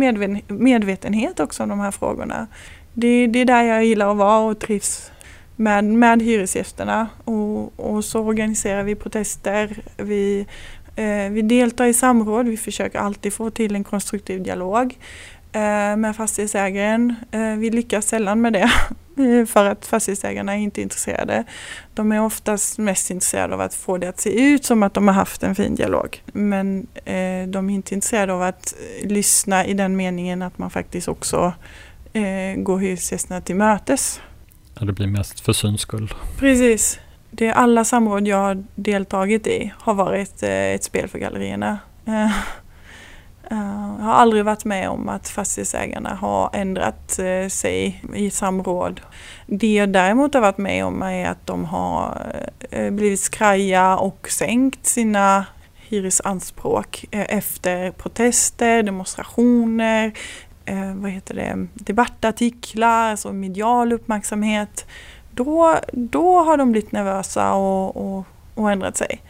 medvetenhet 0.48 1.40
också 1.40 1.62
om 1.62 1.68
de 1.68 1.80
här 1.80 1.90
frågorna. 1.90 2.46
Det, 2.92 3.26
det, 3.26 3.38
är 3.38 3.44
där 3.44 3.62
jag 3.62 3.84
gillar 3.84 4.10
att 4.10 4.16
vara 4.16 4.50
och 4.50 4.58
trivs 4.58 5.12
med, 5.56 5.84
med 5.84 6.22
hyresgästerna. 6.22 7.08
Och, 7.24 7.80
och 7.80 8.04
så 8.04 8.20
organiserar 8.20 8.82
vi 8.82 8.94
protester. 8.94 9.82
Vi, 9.96 10.46
vi 11.30 11.42
deltar 11.42 11.86
i 11.86 11.94
samråd, 11.94 12.48
vi 12.48 12.56
försöker 12.56 12.98
alltid 12.98 13.32
få 13.32 13.50
till 13.50 13.74
en 13.74 13.84
konstruktiv 13.84 14.42
dialog. 14.42 14.96
Eh, 15.52 15.96
med 15.96 16.16
fastighetsägaren. 16.16 17.14
Eh, 17.30 17.56
vi 17.56 17.70
lyckas 17.70 18.06
sällan 18.06 18.40
med 18.40 18.52
det 18.52 18.70
för 19.46 19.64
att 19.64 19.86
fastighetsägarna 19.86 20.52
är 20.52 20.58
inte 20.58 20.82
intresserade. 20.82 21.44
De 21.94 22.12
är 22.12 22.22
oftast 22.22 22.78
mest 22.78 23.10
intresserade 23.10 23.54
av 23.54 23.60
att 23.60 23.74
få 23.74 23.98
det 23.98 24.08
att 24.08 24.20
se 24.20 24.40
ut 24.40 24.64
som 24.64 24.82
att 24.82 24.94
de 24.94 25.08
har 25.08 25.14
haft 25.14 25.42
en 25.42 25.54
fin 25.54 25.74
dialog. 25.74 26.22
Men 26.32 26.86
eh, 26.94 27.48
de 27.48 27.70
är 27.70 27.74
inte 27.74 27.94
intresserade 27.94 28.32
av 28.32 28.42
att 28.42 28.74
lyssna 29.02 29.66
i 29.66 29.74
den 29.74 29.96
meningen 29.96 30.42
att 30.42 30.58
man 30.58 30.70
faktiskt 30.70 31.08
också 31.08 31.52
går 32.56 32.78
hyresgästerna 32.78 33.40
till 33.40 33.56
mötes. 33.56 34.20
Ja, 34.78 34.86
det 34.86 34.92
blir 34.92 35.06
mest 35.06 35.40
för 35.40 35.52
syns 35.52 35.80
skull. 35.80 36.14
Precis. 36.38 36.98
Det 37.30 37.52
alla 37.52 37.84
samråd 37.84 38.28
jag 38.28 38.36
har 38.36 38.64
deltagit 38.74 39.46
i 39.46 39.72
har 39.78 39.94
varit 39.94 40.42
ett 40.42 40.84
spel 40.84 41.08
för 41.08 41.18
gallerierna. 41.18 41.78
Jag 43.52 44.04
har 44.04 44.12
aldrig 44.12 44.44
varit 44.44 44.64
med 44.64 44.90
om 44.90 45.08
att 45.08 45.28
fastighetsägarna 45.28 46.14
har 46.14 46.50
ändrat 46.52 47.18
eh, 47.18 47.48
sig 47.48 48.04
i 48.14 48.30
samråd. 48.30 49.00
Det 49.46 49.74
jag 49.74 49.88
däremot 49.88 50.34
har 50.34 50.40
varit 50.40 50.58
med 50.58 50.84
om 50.84 51.02
är 51.02 51.28
att 51.28 51.46
de 51.46 51.64
har 51.64 52.32
eh, 52.70 52.90
blivit 52.90 53.20
skraja 53.20 53.96
och 53.96 54.26
sänkt 54.30 54.86
sina 54.86 55.46
hyresanspråk 55.74 57.04
efter 57.10 57.90
protester, 57.90 58.82
demonstrationer, 58.82 60.12
vad 60.94 61.10
heter 61.10 61.34
det, 61.34 61.66
debattartiklar, 61.74 63.10
alltså 63.10 63.32
medial 63.32 63.92
uppmärksamhet. 63.92 64.86
Då, 65.30 65.76
då 65.92 66.40
har 66.40 66.56
de 66.56 66.72
blivit 66.72 66.92
nervösa 66.92 67.54
och, 67.54 67.96
och, 67.96 68.26
och 68.54 68.70
ändrat 68.70 68.96
sig. 68.96 69.20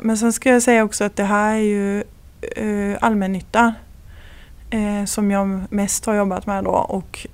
Men 0.00 0.18
sen 0.18 0.32
ska 0.32 0.50
jag 0.50 0.62
säga 0.62 0.84
också 0.84 1.04
att 1.04 1.16
det 1.16 1.24
här 1.24 1.54
är 1.54 1.58
ju 1.58 2.04
eh, 2.40 2.98
allmännytta 3.00 3.74
eh, 4.70 5.04
som 5.04 5.30
jag 5.30 5.72
mest 5.72 6.06
har 6.06 6.14
jobbat 6.14 6.46
med 6.46 6.64
då 6.64 6.70
och 6.70 7.26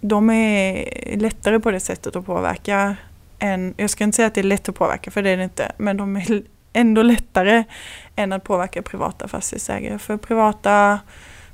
de 0.00 0.30
är 0.30 1.16
lättare 1.16 1.60
på 1.60 1.70
det 1.70 1.80
sättet 1.80 2.16
att 2.16 2.26
påverka 2.26 2.96
än, 3.38 3.74
jag 3.76 3.90
ska 3.90 4.04
inte 4.04 4.16
säga 4.16 4.28
att 4.28 4.34
det 4.34 4.40
är 4.40 4.44
lätt 4.44 4.68
att 4.68 4.74
påverka 4.74 5.10
för 5.10 5.22
det 5.22 5.30
är 5.30 5.36
det 5.36 5.44
inte, 5.44 5.72
men 5.76 5.96
de 5.96 6.16
är 6.16 6.42
ändå 6.72 7.02
lättare 7.02 7.64
än 8.16 8.32
att 8.32 8.44
påverka 8.44 8.82
privata 8.82 9.28
fastighetsägare. 9.28 9.98
För 9.98 10.16
privata, 10.16 11.00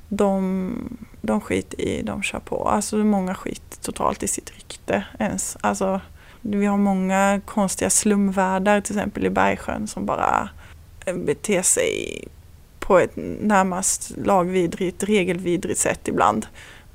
de, 0.09 0.97
de 1.21 1.41
skiter 1.41 1.81
i, 1.81 2.01
de 2.01 2.23
kör 2.23 2.39
på. 2.39 2.69
Alltså 2.69 2.97
många 2.97 3.35
skiter 3.35 3.81
totalt 3.81 4.23
i 4.23 4.27
sitt 4.27 4.51
rykte 4.51 5.03
ens. 5.19 5.57
Alltså, 5.61 6.01
vi 6.41 6.65
har 6.65 6.77
många 6.77 7.41
konstiga 7.45 7.89
slumvärdar 7.89 8.81
till 8.81 8.95
exempel 8.95 9.25
i 9.25 9.29
Bergsjön 9.29 9.87
som 9.87 10.05
bara 10.05 10.49
eh, 11.05 11.15
beter 11.15 11.61
sig 11.61 12.23
på 12.85 12.99
ett 12.99 13.11
närmast 13.41 14.11
lagvidrigt, 14.25 15.03
regelvidrigt 15.03 15.79
sätt 15.79 16.07
ibland. 16.07 16.47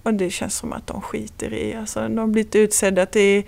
Och 0.02 0.14
det 0.14 0.30
känns 0.30 0.54
som 0.54 0.72
att 0.72 0.86
de 0.86 1.00
skiter 1.00 1.52
i, 1.52 1.74
alltså 1.74 2.00
de 2.00 2.18
har 2.18 2.26
blivit 2.26 2.56
utsedda 2.56 3.06
till, 3.06 3.42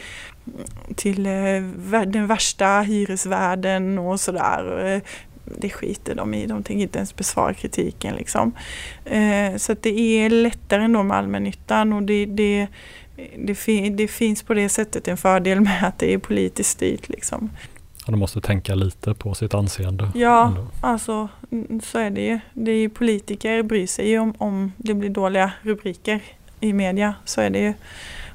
till 0.97 1.27
eh, 1.27 2.03
den 2.07 2.27
värsta 2.27 2.81
hyresvärden 2.81 3.99
och 3.99 4.21
sådär. 4.21 4.87
Eh, 4.87 5.03
det 5.45 5.71
skiter 5.71 6.15
de 6.15 6.35
i, 6.35 6.47
de 6.47 6.63
tänker 6.63 6.83
inte 6.83 6.99
ens 6.99 7.17
besvara 7.17 7.55
kritiken 7.55 8.15
liksom. 8.15 8.53
Eh, 9.05 9.57
så 9.57 9.73
att 9.73 9.83
det 9.83 10.01
är 10.01 10.31
lättare 10.31 10.83
ändå 10.85 11.03
med 11.03 11.17
allmännyttan 11.17 11.93
och 11.93 12.03
det, 12.03 12.27
det, 12.27 12.67
det, 13.37 13.91
det 13.91 14.09
finns 14.09 14.43
på 14.43 14.55
det 14.55 14.69
sättet 14.69 15.09
en 15.09 15.17
fördel 15.17 15.61
med 15.61 15.85
att 15.85 15.99
det 15.99 16.15
är 16.15 16.19
politiskt 16.19 16.71
styrt 16.71 17.09
liksom. 17.09 17.51
De 18.07 18.19
måste 18.19 18.41
tänka 18.41 18.75
lite 18.75 19.15
på 19.15 19.35
sitt 19.35 19.55
anseende. 19.55 20.11
Ja, 20.15 20.47
ändå. 20.47 20.67
alltså 20.81 21.29
så 21.83 21.99
är 21.99 22.11
det 22.11 22.21
ju. 22.21 22.41
Det 22.53 22.71
är 22.71 22.89
politiker 22.89 23.63
bryr 23.63 23.87
sig 23.87 24.09
ju 24.09 24.19
om, 24.19 24.35
om 24.39 24.73
det 24.77 24.95
blir 24.95 25.11
dåliga 25.11 25.53
rubriker 25.63 26.21
i 26.61 26.73
media. 26.73 27.15
Så 27.25 27.41
är 27.41 27.51
det 27.51 27.59
ju. 27.59 27.75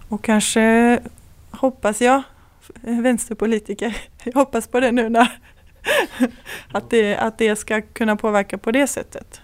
Och 0.10 0.24
kanske 0.24 1.00
hoppas 1.52 2.02
jag 2.02 2.24
vänsterpolitiker. 2.82 3.98
Jag 4.24 4.34
hoppas 4.34 4.68
på 4.68 4.80
det 4.80 4.92
nu 4.92 5.10
när 5.10 5.40
att, 6.72 6.90
det, 6.90 7.16
att 7.16 7.38
det 7.38 7.56
ska 7.56 7.82
kunna 7.82 8.16
påverka 8.16 8.58
på 8.58 8.72
det 8.72 8.88
sättet. 8.88 9.42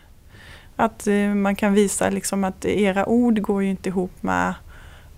Att 0.76 1.08
eh, 1.08 1.16
man 1.16 1.56
kan 1.56 1.74
visa 1.74 2.10
liksom 2.10 2.44
att 2.44 2.66
era 2.66 3.06
ord 3.06 3.42
går 3.42 3.64
ju 3.64 3.70
inte 3.70 3.90
ihop 3.90 4.24
med 4.24 4.54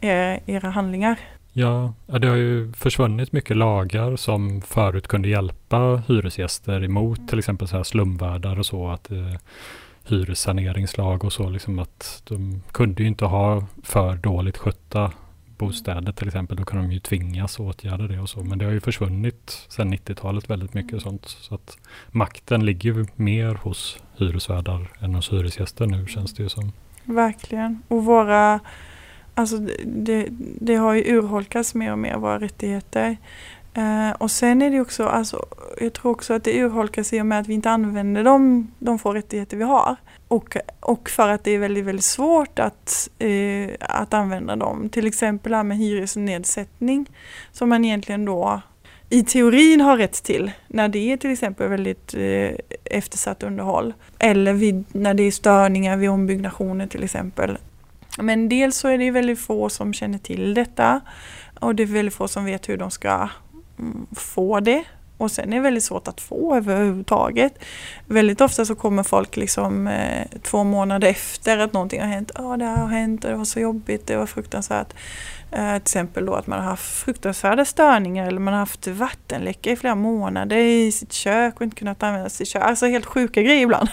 era, 0.02 0.40
era 0.46 0.70
handlingar. 0.70 1.20
Ja, 1.58 1.94
det 2.06 2.28
har 2.28 2.36
ju 2.36 2.72
försvunnit 2.74 3.32
mycket 3.32 3.58
lagar 3.58 4.16
som 4.16 4.62
förut 4.62 5.08
kunde 5.08 5.28
hjälpa 5.28 6.04
hyresgäster 6.08 6.84
emot 6.84 7.28
till 7.28 7.40
exempel 7.40 7.68
så 7.68 7.78
här 7.78 7.84
slumvärdar 7.84 8.60
och 8.60 8.66
så. 8.66 8.88
att 8.88 9.12
eh, 9.12 9.34
Hyressaneringslag 10.04 11.26
och 11.26 11.34
så, 11.34 11.50
liksom 11.50 11.80
att 11.80 12.24
de 12.28 12.62
kunde 12.72 13.04
ju 13.04 13.10
inte 13.10 13.26
ha 13.26 13.64
för 13.84 14.16
dåligt 14.16 14.58
skötta 14.58 15.12
bostäder 15.58 16.12
till 16.12 16.28
exempel. 16.28 16.58
Då 16.58 16.66
kan 16.66 16.82
de 16.82 16.92
ju 16.92 17.00
tvingas 17.00 17.60
åtgärda 17.60 18.08
det 18.08 18.20
och 18.20 18.30
så. 18.30 18.44
Men 18.44 18.58
det 18.58 18.66
har 18.66 18.72
ju 18.72 18.82
försvunnit 18.82 19.66
sedan 19.70 19.94
90-talet 19.94 20.50
väldigt 20.50 20.74
mycket 20.74 21.02
sånt. 21.02 21.26
Så 21.26 21.56
att 21.56 21.78
makten 22.08 22.66
ligger 22.66 22.94
ju 22.94 23.06
mer 23.16 23.56
hos 23.56 23.98
hyresvärdar 24.18 24.88
än 25.00 25.16
hos 25.16 25.32
hyresgäster 25.34 25.86
nu 25.86 26.08
känns 26.08 26.34
det 26.34 26.44
ju 26.44 26.50
som. 26.50 26.72
Verkligen. 27.04 27.82
Och 27.88 28.06
våra 28.06 28.60
Alltså 29.38 29.58
det, 29.86 30.28
det 30.62 30.76
har 30.76 30.94
ju 30.94 31.18
urholkats 31.18 31.76
mer 31.76 31.92
och 31.92 32.00
mer, 32.00 32.18
våra 32.18 32.40
rättigheter. 32.40 33.18
Uh, 33.78 34.12
och 34.12 34.32
sen 34.32 34.62
är 34.62 34.72
det 34.72 34.82
också, 34.82 35.06
alltså, 35.06 35.46
jag 35.82 35.94
tror 35.94 36.12
också 36.12 36.34
att 36.34 36.44
det 36.44 36.62
urholkas 36.62 37.14
i 37.14 37.22
och 37.22 37.26
med 37.26 37.40
att 37.40 37.48
vi 37.48 37.54
inte 37.54 37.70
använder 37.70 38.24
de, 38.24 38.72
de 38.80 39.00
få 39.00 39.14
rättigheter 39.14 39.58
vi 39.58 39.64
har. 39.64 39.96
Och, 40.28 40.58
och 40.80 41.10
för 41.10 41.30
att 41.30 41.44
det 41.44 41.52
är 41.52 41.60
väldigt, 41.60 41.86
väldigt 41.86 42.06
svårt 42.06 42.60
att, 42.60 43.10
uh, 43.24 43.70
att 43.80 44.14
använda 44.14 44.56
dem. 44.56 44.90
Till 44.90 45.08
exempel 45.08 45.50
det 45.50 45.56
här 45.56 45.64
med 45.64 45.78
hyresnedsättning 45.78 47.06
som 47.52 47.70
man 47.70 47.86
egentligen 47.86 48.26
då 48.26 48.62
i 49.10 49.24
teorin 49.24 49.82
har 49.82 49.98
rätt 49.98 50.24
till 50.24 50.52
när 50.68 50.88
det 50.88 51.12
är 51.12 51.18
till 51.18 51.32
exempel 51.32 51.70
väldigt 51.70 52.14
eh, 52.14 52.52
eftersatt 52.84 53.44
underhåll. 53.44 53.94
Eller 54.20 54.54
vid, 54.54 54.84
när 54.92 55.14
det 55.14 55.24
är 55.24 55.32
störningar 55.32 55.98
vid 55.98 56.10
ombyggnationer 56.10 56.88
till 56.88 57.04
exempel. 57.04 57.58
Men 58.18 58.50
dels 58.50 58.78
så 58.78 58.88
är 58.88 58.98
det 58.98 59.12
väldigt 59.12 59.40
få 59.40 59.70
som 59.70 59.94
känner 59.94 60.18
till 60.18 60.54
detta 60.54 61.02
och 61.60 61.76
det 61.76 61.84
är 61.84 61.88
väldigt 61.88 62.14
få 62.14 62.28
som 62.28 62.46
vet 62.46 62.70
hur 62.70 62.78
de 62.78 62.92
ska 62.92 63.30
mm, 63.80 64.08
få 64.16 64.60
det. 64.60 64.84
Och 65.18 65.32
sen 65.32 65.54
är 65.54 65.58
det 65.58 65.62
väldigt 65.62 65.84
svårt 65.84 66.08
att 66.08 66.22
få 66.22 66.56
överhuvudtaget. 66.56 67.54
Väldigt 68.06 68.42
ofta 68.42 68.66
så 68.66 68.76
kommer 68.76 69.04
folk 69.04 69.38
liksom 69.38 69.88
eh, 69.88 70.28
två 70.44 70.64
månader 70.64 71.08
efter 71.08 71.58
att 71.58 71.74
någonting 71.74 72.02
har 72.02 72.08
hänt. 72.08 72.32
Ja, 72.36 72.58
det 72.58 72.66
har 72.66 72.88
hänt 72.88 73.24
och 73.24 73.30
det 73.30 73.38
var 73.38 73.46
så 73.46 73.60
jobbigt, 73.60 74.08
det 74.08 74.18
var 74.18 74.26
fruktansvärt. 74.26 74.94
Eh, 75.52 75.74
till 75.74 75.82
exempel 75.82 76.26
då 76.26 76.34
att 76.34 76.48
man 76.48 76.60
har 76.60 76.66
haft 76.66 77.04
fruktansvärda 77.04 77.66
störningar 77.66 78.28
eller 78.28 78.40
man 78.40 78.54
har 78.54 78.60
haft 78.60 78.88
vattenläcka 78.88 79.72
i 79.72 79.76
flera 79.76 79.96
månader 79.96 80.58
i 80.58 80.92
sitt 80.92 81.14
kök 81.14 81.56
och 81.56 81.62
inte 81.62 81.76
kunnat 81.76 82.04
använda 82.04 82.30
sitt 82.30 82.48
kök. 82.48 82.64
Alltså 82.64 82.86
helt 82.86 83.06
sjuka 83.06 83.42
grejer 83.42 83.64
ibland 83.64 83.90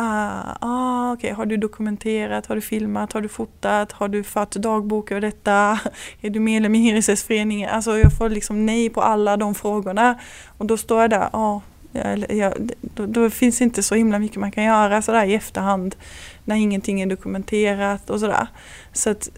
ah, 0.00 0.56
ah, 0.60 1.12
okay. 1.12 1.32
Har 1.32 1.46
du 1.46 1.56
dokumenterat, 1.56 2.46
har 2.46 2.54
du 2.54 2.60
filmat, 2.60 3.12
har 3.12 3.20
du 3.20 3.28
fotat, 3.28 3.92
har 3.92 4.08
du 4.08 4.24
fört 4.24 4.54
dagbok 4.54 5.10
över 5.10 5.20
detta? 5.20 5.80
Är 6.20 6.30
du 6.30 6.40
medlem 6.40 6.74
i 6.74 6.78
Hyresgästföreningen? 6.78 7.70
Alltså 7.70 7.98
jag 7.98 8.16
får 8.18 8.30
liksom 8.30 8.66
nej 8.66 8.90
på 8.90 9.02
alla 9.02 9.36
de 9.36 9.54
frågorna. 9.54 10.18
Och 10.58 10.66
då 10.66 10.76
står 10.76 11.00
jag 11.00 11.10
där, 11.10 11.28
ah, 11.32 11.60
jag, 11.92 12.32
jag, 12.32 12.72
då, 12.80 13.06
då, 13.06 13.30
finns 13.30 13.60
inte 13.60 13.82
så 13.82 13.94
himla 13.94 14.18
mycket 14.18 14.36
man 14.36 14.52
kan 14.52 14.64
göra 14.64 15.02
sådär 15.02 15.24
i 15.24 15.34
efterhand 15.34 15.96
när 16.44 16.56
ingenting 16.56 17.00
är 17.00 17.06
dokumenterat 17.06 18.10
och 18.10 18.20
sådär. 18.20 18.46
Så 18.92 19.10
att 19.10 19.30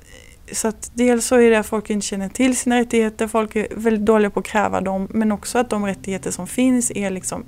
så 0.52 0.68
att 0.68 0.90
dels 0.94 1.26
så 1.26 1.36
är 1.36 1.50
det 1.50 1.58
att 1.58 1.66
folk 1.66 1.90
inte 1.90 2.06
känner 2.06 2.28
till 2.28 2.56
sina 2.56 2.78
rättigheter, 2.78 3.28
folk 3.28 3.56
är 3.56 3.66
väldigt 3.70 4.06
dåliga 4.06 4.30
på 4.30 4.40
att 4.40 4.46
kräva 4.46 4.80
dem, 4.80 5.08
men 5.10 5.32
också 5.32 5.58
att 5.58 5.70
de 5.70 5.86
rättigheter 5.86 6.30
som 6.30 6.46
finns 6.46 6.90
är 6.90 7.10
liksom, 7.10 7.44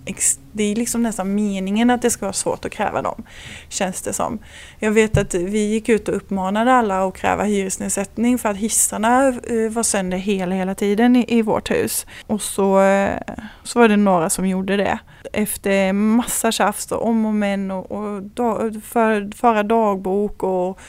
det 0.53 0.65
är 0.65 0.77
liksom 0.77 1.03
nästan 1.03 1.35
meningen 1.35 1.91
att 1.91 2.03
det 2.03 2.11
ska 2.11 2.27
vara 2.27 2.33
svårt 2.33 2.65
att 2.65 2.73
kräva 2.73 3.03
dem, 3.03 3.23
känns 3.69 4.03
det 4.03 4.13
som. 4.13 4.39
Jag 4.79 4.91
vet 4.91 5.19
att 5.19 5.35
vi 5.35 5.59
gick 5.59 5.89
ut 5.89 6.09
och 6.09 6.17
uppmanade 6.17 6.73
alla 6.73 7.09
att 7.09 7.17
kräva 7.17 7.45
hyresnedsättning 7.45 8.39
för 8.39 8.49
att 8.49 8.57
hissarna 8.57 9.29
eh, 9.29 9.71
var 9.71 9.83
sönder 9.83 10.19
hela, 10.19 10.55
hela 10.55 10.75
tiden 10.75 11.17
i, 11.17 11.25
i 11.29 11.43
vårt 11.43 11.71
hus. 11.71 12.07
Och 12.27 12.43
så, 12.43 12.81
eh, 12.81 13.19
så 13.63 13.79
var 13.79 13.89
det 13.89 13.97
några 13.97 14.31
som 14.31 14.49
gjorde 14.49 14.77
det. 14.77 14.99
Efter 15.33 15.93
massa 15.93 16.53
tjafs 16.53 16.93
och 16.93 17.07
om 17.07 17.27
och 17.27 17.35
men 17.35 17.71
och, 17.71 17.91
och 17.91 18.23
dag, 18.23 18.81
för, 18.85 19.37
föra 19.37 19.63
dagbok 19.63 20.43
och 20.43 20.81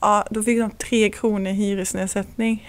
ja, 0.00 0.26
då 0.30 0.42
fick 0.42 0.58
de 0.58 0.70
tre 0.70 1.10
kronor 1.10 1.50
i 1.50 1.54
hyresnedsättning. 1.54 2.68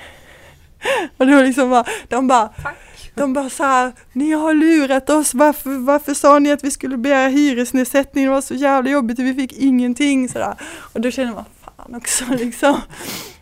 Och 1.18 1.28
det 1.28 1.36
var 1.36 1.44
liksom 1.44 1.70
bara, 1.70 1.86
de 2.08 2.28
bara, 2.28 2.48
Tack. 2.48 2.78
de 3.16 3.34
bara 3.34 3.50
så 3.50 3.64
här, 3.64 3.92
ni 4.14 4.32
har 4.32 4.54
lurat 4.54 5.10
oss, 5.10 5.34
varför, 5.34 5.78
varför 5.78 6.14
sa 6.14 6.40
ni 6.40 6.52
att 6.52 6.64
vi 6.64 6.72
skulle 6.72 6.98
begära 6.98 7.28
hyresnedsättning? 7.28 8.26
Det 8.26 8.32
var 8.32 8.42
så 8.42 8.54
jävla 8.54 8.92
jobbigt 8.92 9.20
och 9.20 9.26
vi 9.26 9.34
fick 9.34 9.54
ingenting 9.54 10.30
sådär. 10.30 10.56
Och 10.94 11.02
då 11.02 11.12
kände 11.12 11.34
man, 11.34 11.46
fan 11.66 11.96
också 11.96 12.26
liksom. 12.30 12.82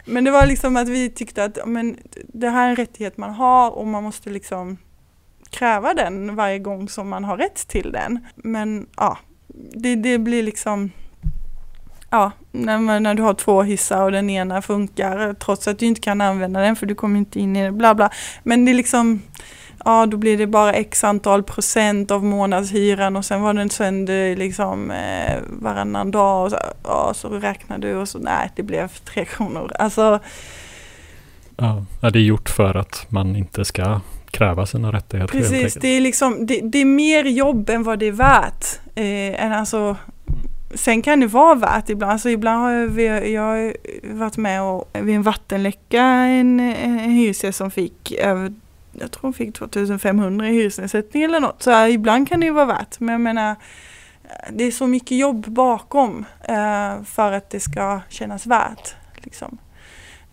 Men 0.05 0.23
det 0.23 0.31
var 0.31 0.45
liksom 0.45 0.77
att 0.77 0.89
vi 0.89 1.09
tyckte 1.09 1.43
att 1.43 1.57
men, 1.65 1.97
det 2.33 2.49
här 2.49 2.65
är 2.65 2.69
en 2.69 2.75
rättighet 2.75 3.17
man 3.17 3.33
har 3.33 3.71
och 3.71 3.87
man 3.87 4.03
måste 4.03 4.29
liksom 4.29 4.77
kräva 5.49 5.93
den 5.93 6.35
varje 6.35 6.59
gång 6.59 6.89
som 6.89 7.09
man 7.09 7.23
har 7.23 7.37
rätt 7.37 7.67
till 7.67 7.91
den. 7.91 8.19
Men 8.35 8.87
ja, 8.97 9.17
det, 9.73 9.95
det 9.95 10.17
blir 10.17 10.43
liksom 10.43 10.91
ja, 12.09 12.31
när, 12.51 12.99
när 12.99 13.13
du 13.13 13.23
har 13.23 13.33
två 13.33 13.61
hissar 13.61 14.03
och 14.03 14.11
den 14.11 14.29
ena 14.29 14.61
funkar 14.61 15.33
trots 15.33 15.67
att 15.67 15.79
du 15.79 15.85
inte 15.85 16.01
kan 16.01 16.21
använda 16.21 16.59
den 16.59 16.75
för 16.75 16.85
du 16.85 16.95
kommer 16.95 17.17
inte 17.17 17.39
in 17.39 17.55
i 17.55 17.63
det, 17.63 17.71
bla 17.71 17.95
bla. 17.95 18.09
Men 18.43 18.65
det 18.65 18.71
är 18.71 18.73
liksom, 18.73 19.21
ja 19.85 20.05
då 20.05 20.17
blir 20.17 20.37
det 20.37 20.47
bara 20.47 20.73
x 20.73 21.03
antal 21.03 21.43
procent 21.43 22.11
av 22.11 22.23
månadshyran 22.23 23.15
och 23.15 23.25
sen 23.25 23.41
var 23.41 23.53
den 23.53 23.69
sönder 23.69 24.35
liksom 24.35 24.91
eh, 24.91 25.39
varannan 25.47 26.11
dag 26.11 26.45
och 26.45 26.51
så, 26.51 26.57
ja, 26.83 27.13
så 27.15 27.29
räknar 27.29 27.77
du 27.77 27.95
och 27.95 28.09
så 28.09 28.19
nej 28.19 28.51
det 28.55 28.63
blev 28.63 28.87
tre 28.87 29.25
kronor. 29.25 29.71
Alltså, 29.79 30.19
ja, 31.57 31.85
det 32.01 32.19
är 32.19 32.23
gjort 32.23 32.49
för 32.49 32.77
att 32.77 33.05
man 33.09 33.35
inte 33.35 33.65
ska 33.65 33.99
kräva 34.31 34.65
sina 34.65 34.91
rättigheter. 34.91 35.39
Precis, 35.39 35.73
det 35.73 35.87
är, 35.87 36.01
liksom, 36.01 36.45
det, 36.45 36.61
det, 36.63 36.77
är 36.77 36.85
mer 36.85 37.25
jobb 37.25 37.69
än 37.69 37.83
vad 37.83 37.99
det 37.99 38.05
är 38.05 38.11
värt. 38.11 38.65
Eh, 38.95 39.43
än 39.45 39.53
alltså, 39.53 39.95
Sen 40.73 41.01
kan 41.01 41.19
det 41.19 41.27
vara 41.27 41.55
värt 41.55 41.89
ibland, 41.89 42.11
alltså 42.11 42.29
ibland 42.29 42.61
har 42.61 42.71
jag, 43.01 43.29
jag 43.29 43.41
har 43.41 43.73
varit 44.13 44.37
med 44.37 44.61
och, 44.61 44.89
vid 44.93 45.15
en 45.15 45.23
vattenläcka 45.23 46.01
en, 46.03 46.59
en 46.59 46.99
hyresgäst 46.99 47.57
som 47.57 47.71
fick 47.71 48.11
över, 48.11 48.53
jag 48.91 49.11
tror 49.11 49.21
hon 49.21 49.33
fick 49.33 49.55
2500 49.55 50.49
i 50.49 50.51
hyresnedsättning 50.51 51.23
eller 51.23 51.39
något. 51.39 51.63
Så 51.63 51.71
här, 51.71 51.87
ibland 51.87 52.29
kan 52.29 52.39
det 52.39 52.45
ju 52.45 52.51
vara 52.51 52.65
värt, 52.65 52.99
men 52.99 53.13
jag 53.13 53.21
menar 53.21 53.51
eh, 54.23 54.51
det 54.51 54.63
är 54.63 54.71
så 54.71 54.87
mycket 54.87 55.17
jobb 55.17 55.45
bakom 55.47 56.25
eh, 56.43 57.03
för 57.03 57.31
att 57.31 57.49
det 57.49 57.59
ska 57.59 58.01
kännas 58.09 58.45
värt. 58.45 58.95
Liksom. 59.15 59.57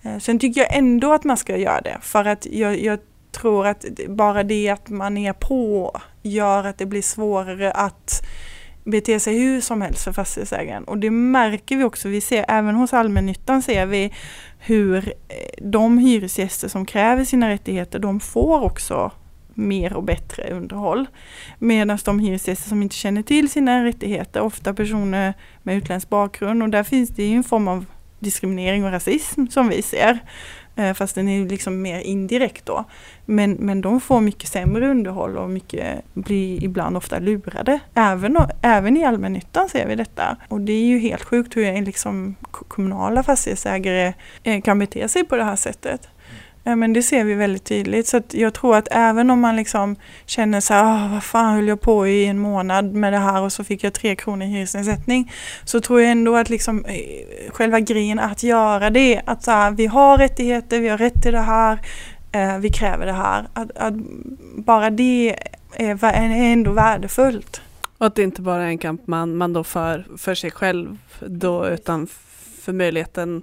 Eh, 0.03 0.19
sen 0.19 0.39
tycker 0.39 0.61
jag 0.61 0.77
ändå 0.77 1.13
att 1.13 1.25
man 1.25 1.37
ska 1.37 1.57
göra 1.57 1.81
det 1.81 1.99
för 2.01 2.25
att 2.25 2.47
jag, 2.47 2.81
jag 2.81 2.99
tror 3.33 3.67
att 3.67 3.85
bara 4.09 4.43
det 4.43 4.69
att 4.69 4.89
man 4.89 5.17
är 5.19 5.33
på 5.33 5.97
gör 6.23 6.65
att 6.65 6.79
det 6.79 6.87
blir 6.87 7.03
svårare 7.03 7.73
att 7.73 8.27
bete 8.85 9.21
sig 9.21 9.39
hur 9.39 9.61
som 9.61 9.83
helst 9.83 10.05
för 10.05 10.13
fastighetsägaren. 10.13 10.85
Och 10.85 10.99
det 10.99 11.11
märker 11.11 11.77
vi 11.77 11.85
också, 11.85 12.09
vi 12.09 12.21
ser 12.21 12.45
även 12.49 12.75
hos 12.75 12.93
allmännyttan 12.93 13.63
ser 13.63 13.87
vi 13.87 14.13
hur 14.59 14.97
eh, 15.29 15.35
de 15.63 15.99
hyresgäster 15.99 16.69
som 16.69 16.87
kräver 16.87 17.25
sina 17.25 17.49
rättigheter, 17.49 17.99
de 17.99 18.21
får 18.21 18.61
också 18.63 19.13
mer 19.55 19.93
och 19.93 20.03
bättre 20.03 20.51
underhåll. 20.51 21.07
Medan 21.59 21.99
de 22.05 22.19
hyresgäster 22.19 22.69
som 22.69 22.83
inte 22.83 22.95
känner 22.97 23.23
till 23.23 23.51
sina 23.51 23.85
rättigheter, 23.85 24.41
ofta 24.41 24.75
personer 24.75 25.35
med 25.63 25.77
utländsk 25.77 26.09
bakgrund 26.09 26.63
och 26.63 26.69
där 26.69 26.83
finns 26.83 27.11
det 27.11 27.25
ju 27.25 27.37
en 27.37 27.45
form 27.45 27.69
av 27.69 27.87
diskriminering 28.19 28.85
och 28.85 28.91
rasism 28.91 29.47
som 29.47 29.69
vi 29.69 29.83
ser. 29.83 30.19
Eh, 30.77 30.95
fast 30.95 31.15
den 31.15 31.29
är 31.29 31.49
liksom 31.49 31.83
mer 31.83 32.01
indirekt 32.01 32.67
då. 32.67 32.85
Men, 33.25 33.53
men 33.53 33.81
de 33.81 34.01
får 34.01 34.21
mycket 34.21 34.49
sämre 34.49 34.89
underhåll 34.89 35.37
och 35.37 35.51
mycket, 35.51 36.05
blir 36.15 36.65
ibland 36.65 36.97
ofta 36.97 37.19
lurade. 37.19 37.81
Även, 37.95 38.39
även 38.63 38.97
i 38.97 39.05
allmännyttan 39.05 39.69
ser 39.69 39.87
vi 39.87 39.95
detta. 39.95 40.37
Och 40.49 40.61
det 40.61 40.73
är 40.73 40.85
ju 40.85 40.99
helt 40.99 41.25
sjukt 41.25 41.57
hur 41.57 41.83
liksom 41.83 42.35
kommunala 42.69 43.23
fastighetsägare 43.23 44.15
eh, 44.43 44.61
kan 44.61 44.79
bete 44.79 45.09
sig 45.09 45.25
på 45.25 45.37
det 45.37 45.45
här 45.45 45.57
sättet. 45.57 46.09
Men 46.65 46.93
det 46.93 47.03
ser 47.03 47.25
vi 47.25 47.35
väldigt 47.35 47.65
tydligt. 47.65 48.09
Så 48.09 48.23
jag 48.31 48.55
tror 48.55 48.77
att 48.77 48.89
även 48.91 49.31
om 49.31 49.41
man 49.41 49.57
liksom 49.57 49.97
känner 50.27 50.61
så 50.61 50.75
här, 50.75 51.09
vad 51.09 51.25
fan 51.25 51.55
höll 51.55 51.69
jag 51.69 51.81
på 51.81 52.07
i 52.07 52.27
en 52.27 52.39
månad 52.39 52.95
med 52.95 53.13
det 53.13 53.19
här 53.19 53.43
och 53.43 53.53
så 53.53 53.65
fick 53.65 53.85
jag 53.85 53.93
tre 53.93 54.17
kronor 54.17 54.47
i 54.47 54.51
hyresnedsättning. 54.51 55.33
Så 55.65 55.81
tror 55.81 56.01
jag 56.01 56.11
ändå 56.11 56.37
att 56.37 56.51
liksom 56.51 56.85
eh, 56.85 57.51
själva 57.51 57.81
grejen 57.81 58.19
att 58.19 58.43
göra 58.43 58.91
det, 58.91 59.23
att 59.25 59.43
så 59.43 59.51
här, 59.51 59.71
vi 59.71 59.87
har 59.87 60.19
rättigheter, 60.19 60.81
vi 60.81 60.89
har 60.89 60.99
rätt 60.99 61.23
till 61.23 61.33
det 61.33 61.41
här, 61.41 61.79
eh, 62.33 62.59
vi 62.59 62.71
kräver 62.71 63.07
det 63.07 63.13
här. 63.13 63.49
Att, 63.53 63.77
att 63.77 63.95
bara 64.57 64.91
det 64.91 65.37
är, 65.77 66.05
är 66.05 66.53
ändå 66.53 66.73
värdefullt. 66.73 67.61
Och 67.99 68.07
att 68.07 68.15
det 68.15 68.23
inte 68.23 68.43
bara 68.43 68.63
är 68.63 68.67
en 68.67 68.79
kamp 68.79 69.07
man, 69.07 69.37
man 69.37 69.53
då 69.53 69.65
för, 69.65 70.07
för 70.19 70.35
sig 70.35 70.51
själv 70.51 70.99
då 71.21 71.69
utan 71.69 72.07
för 72.63 72.73
möjligheten 72.73 73.43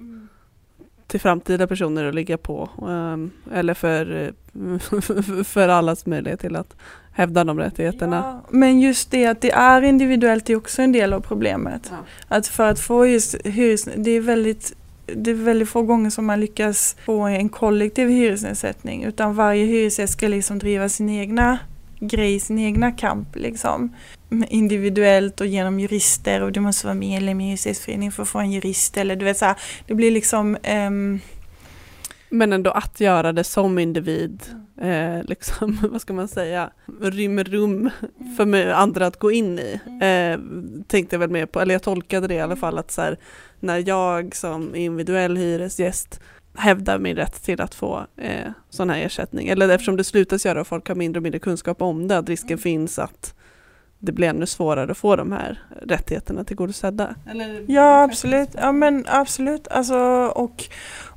till 1.12 1.20
framtida 1.20 1.68
personer 1.68 2.06
att 2.06 2.16
ligga 2.16 2.38
på. 2.38 2.70
Um, 2.78 3.32
eller 3.54 3.74
för, 3.74 4.34
för 5.44 5.68
allas 5.68 6.06
möjlighet 6.06 6.40
till 6.40 6.56
att 6.56 6.76
hävda 7.12 7.44
de 7.44 7.60
rättigheterna. 7.60 8.16
Ja, 8.16 8.50
men 8.50 8.82
just 8.82 9.12
det 9.12 9.26
att 9.26 9.42
det 9.42 9.52
är 9.52 9.82
individuellt 9.82 10.50
är 10.50 10.56
också 10.56 10.82
en 10.82 10.92
del 10.92 11.14
av 11.14 11.20
problemet. 11.20 11.92
Ja. 11.92 11.98
Att 12.28 12.48
för 12.48 12.70
att 12.70 12.80
få 12.80 13.06
just 13.06 13.36
hyres, 13.44 13.88
det 13.96 14.12
är 14.12 14.22
väldigt 14.22 14.76
det 15.16 15.32
är 15.32 15.36
väldigt 15.36 15.70
få 15.70 15.82
gånger 15.82 16.10
som 16.10 16.26
man 16.26 16.40
lyckas 16.40 16.96
få 17.06 17.22
en 17.22 17.50
kollektiv 17.50 18.10
hyresnedsättning 18.10 19.04
utan 19.04 19.36
varje 19.36 19.66
hyresgäst 19.66 20.14
ska 20.14 20.28
liksom 20.28 20.60
driva 20.60 20.90
sin 20.90 21.10
egna 21.10 21.60
grej, 22.00 22.40
sin 22.40 22.60
egna 22.60 22.92
kamp 22.92 23.36
liksom. 23.36 23.96
Individuellt 24.50 25.42
och 25.42 25.48
genom 25.48 25.80
jurister 25.80 26.42
och 26.42 26.52
du 26.52 26.60
måste 26.60 26.88
vara 26.88 26.96
medlem 26.96 27.42
i 27.42 27.48
hyresgästföreningen 27.48 28.12
för 28.12 28.24
att 28.24 28.30
få 28.30 28.40
en 28.40 28.52
jurist 28.52 28.98
eller 28.98 29.16
du 29.16 29.26
vet 29.26 29.38
så 29.38 29.46
här, 29.46 29.56
det 29.88 29.94
blir 29.94 30.12
liksom 30.12 30.58
um... 30.72 31.20
Men 32.34 32.54
ändå 32.54 32.72
att 32.72 33.00
göra 33.00 33.32
det 33.32 33.44
som 33.44 33.80
individ, 33.80 34.42
eh, 34.82 35.24
liksom, 35.24 35.78
vad 35.92 36.02
ska 36.02 36.14
man 36.14 36.28
säga, 36.28 36.72
rymmer 37.02 37.44
rum 37.44 37.90
för 38.38 38.68
andra 38.68 39.08
att 39.08 39.20
gå 39.20 39.32
in 39.32 39.60
i. 39.60 39.80
Eh, 40.02 40.40
tänkte 40.88 41.16
jag 41.16 41.20
väl 41.20 41.30
mer 41.30 41.46
på, 41.46 41.62
eller 41.62 41.76
jag 41.76 41.84
tolkade 41.84 42.28
det 42.28 42.34
i 42.34 42.40
alla 42.40 42.56
fall 42.56 42.78
att 42.78 42.92
så 42.92 43.02
här, 43.02 43.18
när 43.60 43.88
jag 43.88 44.36
som 44.36 44.76
individuell 44.76 45.38
hyresgäst 45.38 46.20
hävdar 46.56 47.00
min 47.00 47.16
rätt 47.16 47.44
till 47.44 47.62
att 47.62 47.76
få 47.76 48.06
eh, 48.18 48.52
sån 48.70 48.90
här 48.90 49.02
ersättning. 49.02 49.48
Eller 49.48 49.70
eftersom 49.70 49.98
det 49.98 50.04
slutas 50.04 50.46
göra 50.46 50.62
och 50.62 50.68
folk 50.68 50.88
har 50.88 50.96
mindre 50.96 51.20
och 51.20 51.24
mindre 51.24 51.40
kunskap 51.40 51.82
om 51.82 52.08
det, 52.08 52.18
att 52.18 52.30
risken 52.30 52.50
mm. 52.50 52.60
finns 52.60 53.00
att 53.00 53.36
det 54.04 54.12
blir 54.12 54.28
ännu 54.28 54.46
svårare 54.46 54.92
att 54.92 54.98
få 54.98 55.16
de 55.16 55.32
här 55.32 55.60
rättigheterna 55.82 56.44
tillgodosedda. 56.44 57.16
Eller, 57.32 57.66
ja 57.68 58.04
absolut, 58.04 58.50
ja 58.54 58.72
men 58.72 59.06
absolut. 59.08 59.68
Alltså, 59.68 59.98
och, 60.36 60.64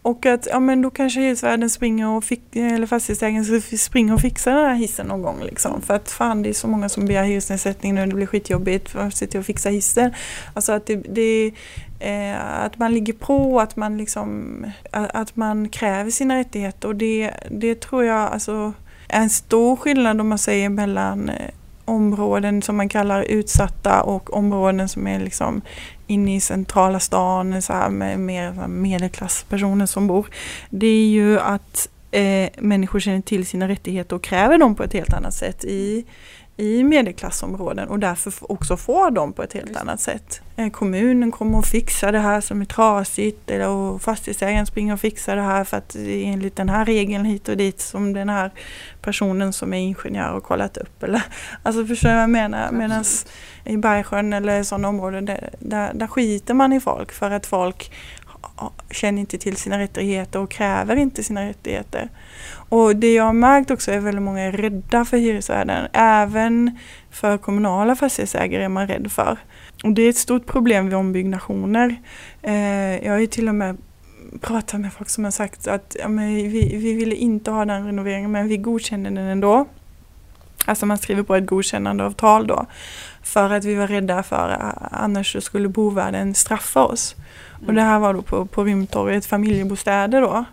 och 0.03 0.27
att 0.27 0.47
ja, 0.51 0.61
men 0.61 0.83
då 0.83 0.91
kanske 0.91 1.21
hyresvärden 1.21 1.71
springer 1.71 2.09
och 2.09 2.25
fick, 2.25 2.57
eller 2.57 2.87
fastighetsägaren 2.87 3.63
springer 3.79 4.15
och 4.15 4.21
fixar 4.21 4.55
den 4.55 4.65
här 4.65 4.75
hissen 4.75 5.07
någon 5.07 5.23
gång. 5.23 5.43
Liksom. 5.43 5.83
För 5.83 5.95
att 5.95 6.11
fan 6.11 6.43
det 6.43 6.49
är 6.49 6.53
så 6.53 6.69
många 6.69 6.89
som 6.89 7.07
begär 7.07 7.25
hyresnedsättning 7.25 7.95
nu, 7.95 8.07
det 8.07 8.15
blir 8.15 8.27
skitjobbigt 8.27 8.89
för 8.89 8.99
att 8.99 9.17
sitta 9.17 9.39
och 9.39 9.47
fixa 9.47 9.69
hissen. 9.69 10.15
Alltså 10.55 10.73
att 10.73 10.87
det, 10.87 10.97
det 10.97 11.53
eh, 12.01 12.65
att 12.65 12.79
man 12.79 12.95
ligger 12.95 13.13
på, 13.13 13.61
att 13.61 13.77
man 13.77 13.99
liksom 13.99 14.67
att 14.91 15.37
man 15.37 15.69
kräver 15.69 16.11
sina 16.11 16.37
rättigheter 16.37 16.89
och 16.89 16.97
det, 16.97 17.31
det 17.51 17.81
tror 17.81 18.05
jag 18.05 18.33
alltså 18.33 18.73
är 19.09 19.21
en 19.21 19.31
stor 19.31 19.77
skillnad 19.77 20.21
om 20.21 20.29
man 20.29 20.39
säger 20.39 20.69
mellan 20.69 21.29
eh, 21.29 21.51
områden 21.85 22.63
som 22.63 22.77
man 22.77 22.89
kallar 22.89 23.23
utsatta 23.23 24.03
och 24.03 24.37
områden 24.37 24.89
som 24.89 25.07
är 25.07 25.21
liksom 25.21 25.63
inne 26.07 26.37
i 26.37 26.41
centrala 26.41 27.01
stan 27.01 27.63
så 27.63 27.73
här 27.73 27.89
med 27.89 28.21
mer 28.21 28.69
medelklasspersoner 28.69 29.87
som 29.87 30.07
bor. 30.07 30.27
Det 30.71 30.87
är 30.87 31.07
ju 31.07 31.41
att 31.41 31.89
eh, 32.11 32.49
människor 32.59 33.01
känner 33.01 33.21
till 33.21 33.47
sina 33.47 33.69
rättigheter 33.69 34.17
och 34.17 34.23
kräver 34.23 34.59
dem 34.59 34.75
på 34.75 34.83
ett 34.83 34.93
helt 34.93 35.13
annat 35.13 35.35
sätt 35.35 35.65
i 35.65 36.05
i 36.57 36.85
medelklassområden 36.85 37.89
och 37.89 37.99
därför 37.99 38.53
också 38.53 38.77
får 38.77 39.11
dem 39.11 39.33
på 39.33 39.43
ett 39.43 39.53
helt 39.53 39.69
Just. 39.69 39.81
annat 39.81 40.01
sätt. 40.01 40.41
Eh, 40.57 40.71
kommunen 40.71 41.33
kommer 41.33 41.59
att 41.59 41.67
fixa 41.67 42.13
det 42.13 42.19
här 42.19 42.41
som 42.41 42.61
är 42.61 42.65
trasigt 42.65 43.51
eller 43.51 43.69
och 43.69 44.03
fastighetsägaren 44.03 44.67
springer 44.67 44.93
och 44.95 45.01
fixar 45.01 45.37
det 45.37 45.43
här 45.43 45.65
för 45.65 45.77
att 45.77 45.97
enligt 45.97 46.57
den 46.57 46.69
här 46.69 46.85
regeln 46.85 47.25
hit 47.25 47.49
och 47.49 47.57
dit 47.57 47.81
som 47.81 48.13
den 48.13 48.29
här 48.29 48.51
personen 49.03 49.53
som 49.53 49.75
är 49.75 49.79
ingenjör 49.79 50.33
har 50.33 50.41
kollat 50.41 50.77
upp. 50.77 51.03
Eller, 51.03 51.23
alltså 51.63 51.87
förstår 51.87 52.09
du 52.09 52.15
vad 52.15 52.23
jag 52.23 52.31
menar? 52.31 52.73
Medan 52.73 53.05
i 53.65 53.77
Bergsjön 53.77 54.33
eller 54.33 54.63
sådana 54.63 54.89
områden 54.89 55.25
där, 55.25 55.51
där, 55.59 55.95
där 55.95 56.07
skiter 56.07 56.55
man 56.55 56.73
i 56.73 56.81
folk 56.81 57.13
för 57.13 57.31
att 57.31 57.47
folk 57.47 57.93
känner 58.91 59.21
inte 59.21 59.39
till 59.39 59.57
sina 59.57 59.79
rättigheter 59.79 60.39
och 60.39 60.51
kräver 60.51 60.97
inte 60.97 61.23
sina 61.23 61.49
rättigheter. 61.49 62.09
Och 62.69 62.97
det 62.97 63.15
jag 63.15 63.25
har 63.25 63.33
märkt 63.33 63.71
också 63.71 63.93
är 63.93 63.99
att 63.99 64.05
väldigt 64.05 64.23
många 64.23 64.41
är 64.41 64.53
rädda 64.53 65.05
för 65.05 65.17
hyresvärden. 65.17 65.89
Även 65.93 66.79
för 67.11 67.39
kommunala 67.39 67.97
fastighetsägare 67.97 68.65
är 68.65 68.69
man 68.69 68.89
rädd 68.89 69.13
för. 69.13 69.39
Och 69.85 69.93
det 69.93 70.03
är 70.03 70.11
ett 70.11 70.17
stort 70.17 70.47
problem 70.47 70.85
vid 70.85 70.95
ombyggnationer. 70.95 71.97
Eh, 72.43 73.05
jag 73.05 73.13
har 73.13 73.19
ju 73.19 73.27
till 73.27 73.49
och 73.49 73.55
med 73.55 73.77
pratat 74.41 74.81
med 74.81 74.93
folk 74.93 75.09
som 75.09 75.25
har 75.25 75.31
sagt 75.31 75.69
att 75.69 75.97
ja, 76.01 76.09
men 76.09 76.35
vi, 76.35 76.77
vi 76.77 76.93
ville 76.93 77.15
inte 77.15 77.51
ha 77.51 77.65
den 77.65 77.87
renoveringen 77.87 78.33
men 78.33 78.49
vi 78.49 78.57
godkänner 78.57 79.11
den 79.11 79.25
ändå. 79.25 79.67
Alltså 80.67 80.87
man 80.87 80.99
skriver 80.99 81.23
på 81.23 81.35
ett 81.35 81.47
godkännandeavtal 81.47 82.47
då. 82.47 82.67
För 83.23 83.51
att 83.51 83.65
vi 83.65 83.75
var 83.75 83.87
rädda 83.87 84.23
för 84.23 84.49
att 84.49 84.93
annars 84.93 85.45
skulle 85.45 85.69
bovärden 85.69 86.35
straffa 86.35 86.85
oss. 86.85 87.17
Och 87.67 87.75
det 87.75 87.83
här 87.83 87.99
var 87.99 88.15
då 88.15 88.23
på, 88.23 88.47
på 88.47 88.65
Rymdtorget, 88.65 89.27
familjebostäder 89.27 90.21
då 90.21 90.45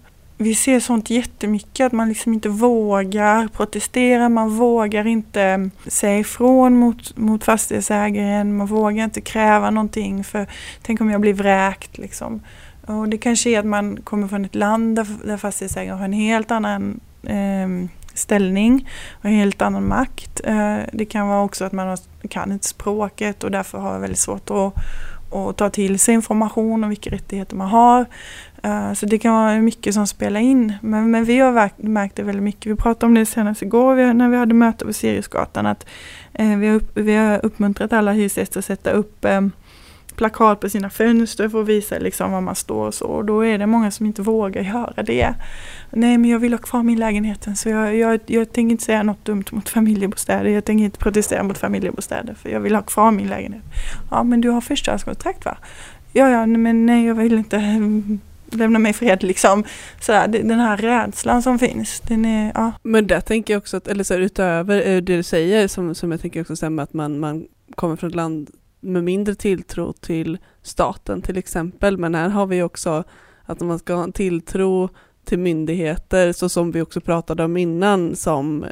vi 0.42 0.56
ser 0.56 0.80
sånt 0.80 1.10
jättemycket, 1.10 1.86
att 1.86 1.92
man 1.92 2.10
liksom 2.10 2.34
inte 2.34 2.50
vågar 2.50 3.48
protestera, 3.48 4.30
man 4.30 4.50
vågar 4.50 5.08
inte 5.08 5.42
mm, 5.42 5.72
säga 5.88 6.20
ifrån 6.20 6.78
mot, 6.78 7.18
mot 7.18 7.44
fastighetsägaren, 7.44 8.58
man 8.58 8.68
vågar 8.68 9.04
inte 9.04 9.22
kräva 9.22 9.70
någonting 9.70 10.24
för 10.24 10.48
tänk 10.82 11.02
om 11.02 11.10
jag 11.10 11.22
blir 11.22 11.34
vräkt 11.34 11.98
liksom. 11.98 12.42
Och 12.86 13.10
det 13.10 13.18
kanske 13.18 13.50
är 13.50 13.60
att 13.60 13.66
man 13.66 14.02
kommer 14.02 14.28
från 14.28 14.46
ett 14.46 14.56
land 14.56 14.96
där, 14.96 15.08
där 15.26 15.38
fastighetsägaren 15.38 15.98
har 15.98 16.06
en 16.06 16.14
helt 16.14 16.52
annan 16.52 17.00
eh, 17.24 17.90
ställning 18.14 18.90
och 19.12 19.26
en 19.26 19.36
helt 19.36 19.62
annan 19.62 19.88
makt. 19.88 20.42
Eh, 20.44 20.78
det 20.94 21.06
kan 21.06 21.28
vara 21.28 21.44
också 21.44 21.66
att 21.66 21.72
man 21.72 21.88
har, 21.88 22.00
kan 22.30 22.52
inte 22.52 22.68
språket 22.68 23.44
och 23.44 23.52
därför 23.52 23.78
har 23.78 24.00
väldigt 24.00 24.20
svårt 24.20 24.50
att, 24.50 24.74
och 25.32 25.58
ta 25.58 25.70
till 25.70 26.00
sig 26.00 26.14
information 26.14 26.84
om 26.84 26.90
vilka 26.90 27.10
rättigheter 27.10 27.56
man 27.56 27.68
har. 27.68 28.06
Eh, 28.64 28.94
så 28.94 29.06
det 29.06 29.18
kan 29.18 29.34
vara 29.34 29.54
mycket 29.54 29.94
som 29.94 30.08
spelar 30.08 30.40
in. 30.40 30.74
Men, 30.82 31.12
men 31.12 31.26
vi 31.26 31.40
har 31.40 31.72
märkt 31.78 32.16
det 32.16 32.24
väldigt 32.24 32.44
mycket. 32.44 32.72
Vi 32.72 32.76
pratade 32.76 33.06
om 33.06 33.14
det 33.14 33.26
senast 33.26 33.62
igår 33.62 34.14
när 34.14 34.30
vi 34.30 34.38
hade 34.38 34.54
möte 34.54 34.86
på 34.86 34.94
Siriusgatan. 34.94 35.66
Att, 35.66 35.86
eh, 36.34 36.58
vi, 36.58 36.68
har 36.68 36.76
upp, 36.76 36.92
vi 36.98 37.16
har 37.16 37.46
uppmuntrat 37.46 37.94
alla 37.94 38.12
hyresgäster 38.12 38.60
att 38.60 38.66
sätta 38.66 38.92
upp 38.92 39.26
ehm, 39.26 39.52
plakat 40.16 40.60
på 40.60 40.70
sina 40.70 40.90
fönster 40.90 41.50
för 41.50 41.62
att 41.62 41.68
visa 41.68 42.00
liksom 42.00 42.32
var 42.32 42.42
man 42.42 42.56
står 42.56 42.88
och 42.88 42.94
så. 42.94 43.06
Och 43.06 43.26
då 43.26 43.46
är 43.46 43.58
det 43.58 43.68
många 43.68 43.92
som 43.92 44.06
inte 44.06 44.22
vågar 44.22 44.62
göra 44.62 45.04
det. 45.04 45.34
Nej 45.92 46.18
men 46.18 46.30
jag 46.30 46.40
vill 46.40 46.54
ha 46.54 46.58
kvar 46.58 46.84
min 46.84 47.00
lägenhet 47.00 47.48
så 47.56 47.70
jag, 47.70 47.96
jag, 47.96 48.20
jag 48.26 48.54
tänker 48.54 48.72
inte 48.72 48.84
säga 48.84 49.04
något 49.04 49.26
dumt 49.26 49.46
mot 49.52 49.70
familjebostäder. 49.70 50.50
Jag 50.50 50.66
tänker 50.66 50.86
inte 50.86 51.00
protestera 51.00 51.44
mot 51.44 51.58
familjebostäder 51.58 52.34
för 52.34 52.50
jag 52.50 52.60
vill 52.60 52.76
ha 52.76 52.82
kvar 52.82 53.12
min 53.12 53.28
lägenhet. 53.28 53.64
Ja 54.12 54.24
men 54.24 54.42
du 54.42 54.50
har 54.50 54.62
förstahandskontrakt 54.62 55.46
va? 55.46 55.58
Ja, 56.14 56.30
ja, 56.30 56.46
men 56.46 56.86
nej 56.86 57.06
jag 57.06 57.16
vill 57.16 57.34
inte 57.38 57.58
mm, 57.58 58.20
lämna 58.52 58.80
mig 58.80 58.94
fred 58.94 59.24
liksom. 59.24 59.64
Sådär, 60.02 60.28
den 60.28 60.60
här 60.60 60.78
rädslan 60.78 61.42
som 61.42 61.60
finns. 61.60 62.00
Den 62.00 62.26
är, 62.26 62.52
ja. 62.56 62.72
Men 62.84 63.08
där 63.08 63.22
tänker 63.22 63.54
jag 63.54 63.62
också, 63.62 63.78
att, 63.78 63.88
eller 63.88 64.04
så 64.04 64.14
här, 64.14 64.22
utöver 64.22 64.78
eh, 64.78 65.02
det 65.02 65.02
du 65.02 65.24
säger 65.24 65.68
som, 65.68 65.96
som 65.96 66.12
jag 66.12 66.22
tänker 66.22 66.42
också 66.42 66.56
stämmer 66.56 66.84
att 66.84 66.94
man, 66.94 67.20
man 67.20 67.46
kommer 67.76 67.96
från 67.96 68.10
ett 68.10 68.16
land 68.16 68.50
med 68.82 69.04
mindre 69.04 69.36
tilltro 69.36 69.94
till 69.94 70.38
staten 70.62 71.22
till 71.22 71.38
exempel. 71.38 71.98
Men 71.98 72.16
här 72.16 72.30
har 72.30 72.46
vi 72.46 72.64
också 72.64 73.04
att 73.44 73.60
man 73.60 73.80
ska 73.80 73.94
ha 73.94 74.04
en 74.04 74.12
tilltro 74.12 74.90
till 75.26 75.40
myndigheter 75.40 76.32
så 76.32 76.50
som 76.50 76.72
vi 76.72 76.82
också 76.82 77.02
pratade 77.02 77.44
om 77.44 77.58
innan 77.58 78.16
som 78.16 78.64
eh, 78.64 78.70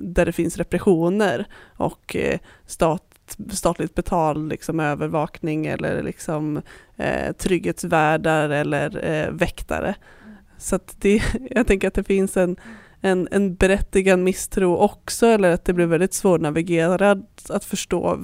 där 0.00 0.26
det 0.26 0.32
finns 0.32 0.56
repressioner 0.56 1.46
och 1.76 2.16
eh, 2.16 2.38
stat 2.66 3.02
statligt 3.50 3.94
betald 3.94 4.48
liksom, 4.48 4.80
övervakning 4.80 5.66
eller 5.66 6.02
liksom, 6.02 6.62
eh, 6.96 7.32
trygghetsvärdar 7.32 8.50
eller 8.50 9.04
eh, 9.04 9.30
väktare. 9.30 9.94
Så 10.58 10.76
att 10.76 10.96
det, 11.00 11.22
jag 11.50 11.66
tänker 11.66 11.88
att 11.88 11.94
det 11.94 12.04
finns 12.04 12.36
en, 12.36 12.56
en, 13.06 13.28
en 13.30 13.54
berättigad 13.54 14.18
misstro 14.18 14.76
också, 14.76 15.26
eller 15.26 15.50
att 15.50 15.64
det 15.64 15.72
blir 15.72 15.86
väldigt 15.86 16.14
svårnavigerat 16.14 17.50
att 17.50 17.64
förstå 17.64 18.16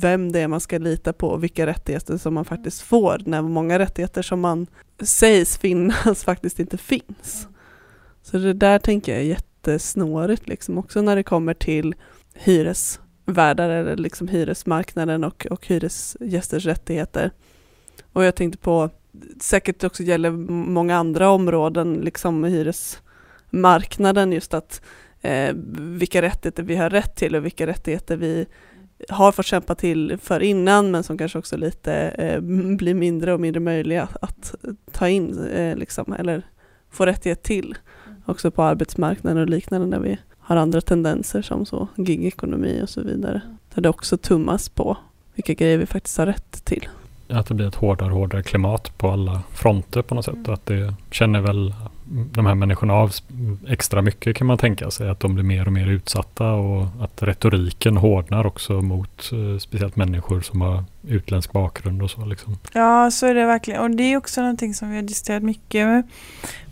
vem 0.00 0.32
det 0.32 0.40
är 0.40 0.48
man 0.48 0.60
ska 0.60 0.78
lita 0.78 1.12
på 1.12 1.28
och 1.28 1.42
vilka 1.42 1.66
rättigheter 1.66 2.16
som 2.16 2.34
man 2.34 2.44
faktiskt 2.44 2.82
får, 2.82 3.22
när 3.26 3.42
många 3.42 3.78
rättigheter 3.78 4.22
som 4.22 4.40
man 4.40 4.66
sägs 5.02 5.58
finnas 5.58 6.24
faktiskt 6.24 6.60
inte 6.60 6.78
finns. 6.78 7.48
Så 8.22 8.38
det 8.38 8.52
där 8.52 8.78
tänker 8.78 9.12
jag 9.12 9.20
är 9.20 9.24
jättesnårigt, 9.24 10.48
liksom, 10.48 10.78
också 10.78 11.02
när 11.02 11.16
det 11.16 11.22
kommer 11.22 11.54
till 11.54 11.94
hyresvärdar 12.34 13.70
eller 13.70 13.96
liksom 13.96 14.28
hyresmarknaden 14.28 15.24
och, 15.24 15.46
och 15.50 15.66
hyresgästers 15.66 16.66
rättigheter. 16.66 17.30
Och 18.12 18.24
jag 18.24 18.34
tänkte 18.34 18.58
på, 18.58 18.90
säkert 19.40 19.84
också 19.84 20.02
gäller 20.02 20.30
många 20.50 20.96
andra 20.96 21.30
områden, 21.30 21.94
liksom 21.94 22.44
hyresmarknaden, 23.50 24.32
just 24.32 24.54
att 24.54 24.82
eh, 25.20 25.54
vilka 25.78 26.22
rättigheter 26.22 26.62
vi 26.62 26.76
har 26.76 26.90
rätt 26.90 27.16
till 27.16 27.36
och 27.36 27.44
vilka 27.44 27.66
rättigheter 27.66 28.16
vi 28.16 28.46
har 29.08 29.32
fått 29.32 29.46
kämpa 29.46 29.74
till 29.74 30.18
för 30.22 30.40
innan, 30.40 30.90
men 30.90 31.02
som 31.02 31.18
kanske 31.18 31.38
också 31.38 31.56
lite 31.56 31.92
eh, 31.94 32.40
blir 32.76 32.94
mindre 32.94 33.32
och 33.32 33.40
mindre 33.40 33.60
möjliga 33.60 34.08
att 34.20 34.54
ta 34.92 35.08
in, 35.08 35.46
eh, 35.46 35.76
liksom, 35.76 36.12
eller 36.12 36.42
få 36.90 37.06
rättighet 37.06 37.42
till, 37.42 37.74
också 38.26 38.50
på 38.50 38.62
arbetsmarknaden 38.62 39.42
och 39.42 39.48
liknande, 39.48 39.86
när 39.86 40.00
vi 40.00 40.18
har 40.38 40.56
andra 40.56 40.80
tendenser 40.80 41.42
som 41.42 41.66
så 41.66 41.88
gigekonomi 41.96 42.80
och 42.82 42.88
så 42.88 43.02
vidare. 43.02 43.40
Där 43.74 43.82
det 43.82 43.88
också 43.88 44.16
tummas 44.16 44.68
på 44.68 44.96
vilka 45.34 45.54
grejer 45.54 45.78
vi 45.78 45.86
faktiskt 45.86 46.18
har 46.18 46.26
rätt 46.26 46.64
till. 46.64 46.88
att 47.28 47.46
det 47.46 47.54
blir 47.54 47.68
ett 47.68 47.74
hårdare 47.74 48.12
och 48.12 48.18
hårdare 48.18 48.42
klimat 48.42 48.98
på 48.98 49.10
alla 49.10 49.42
fronter 49.52 50.02
på 50.02 50.14
något 50.14 50.24
sätt. 50.24 50.48
Och 50.48 50.54
att 50.54 50.66
det 50.66 50.94
känner 51.10 51.40
väl 51.40 51.74
de 52.12 52.46
här 52.46 52.54
människorna 52.54 52.94
av 52.94 53.12
extra 53.68 54.02
mycket 54.02 54.36
kan 54.36 54.46
man 54.46 54.58
tänka 54.58 54.90
sig. 54.90 55.08
Att 55.08 55.20
de 55.20 55.34
blir 55.34 55.44
mer 55.44 55.66
och 55.66 55.72
mer 55.72 55.86
utsatta 55.86 56.52
och 56.52 56.86
att 57.00 57.22
retoriken 57.22 57.96
hårdnar 57.96 58.46
också 58.46 58.72
mot 58.72 59.30
eh, 59.32 59.58
speciellt 59.58 59.96
människor 59.96 60.40
som 60.40 60.60
har 60.60 60.84
utländsk 61.08 61.52
bakgrund 61.52 62.02
och 62.02 62.10
så. 62.10 62.24
Liksom. 62.24 62.58
Ja, 62.72 63.10
så 63.10 63.26
är 63.26 63.34
det 63.34 63.46
verkligen. 63.46 63.80
Och 63.80 63.90
det 63.90 64.02
är 64.02 64.16
också 64.16 64.40
någonting 64.40 64.74
som 64.74 64.90
vi 64.90 64.96
har 64.96 65.02
diskuterat 65.02 65.42
mycket 65.42 65.86
med 65.86 66.02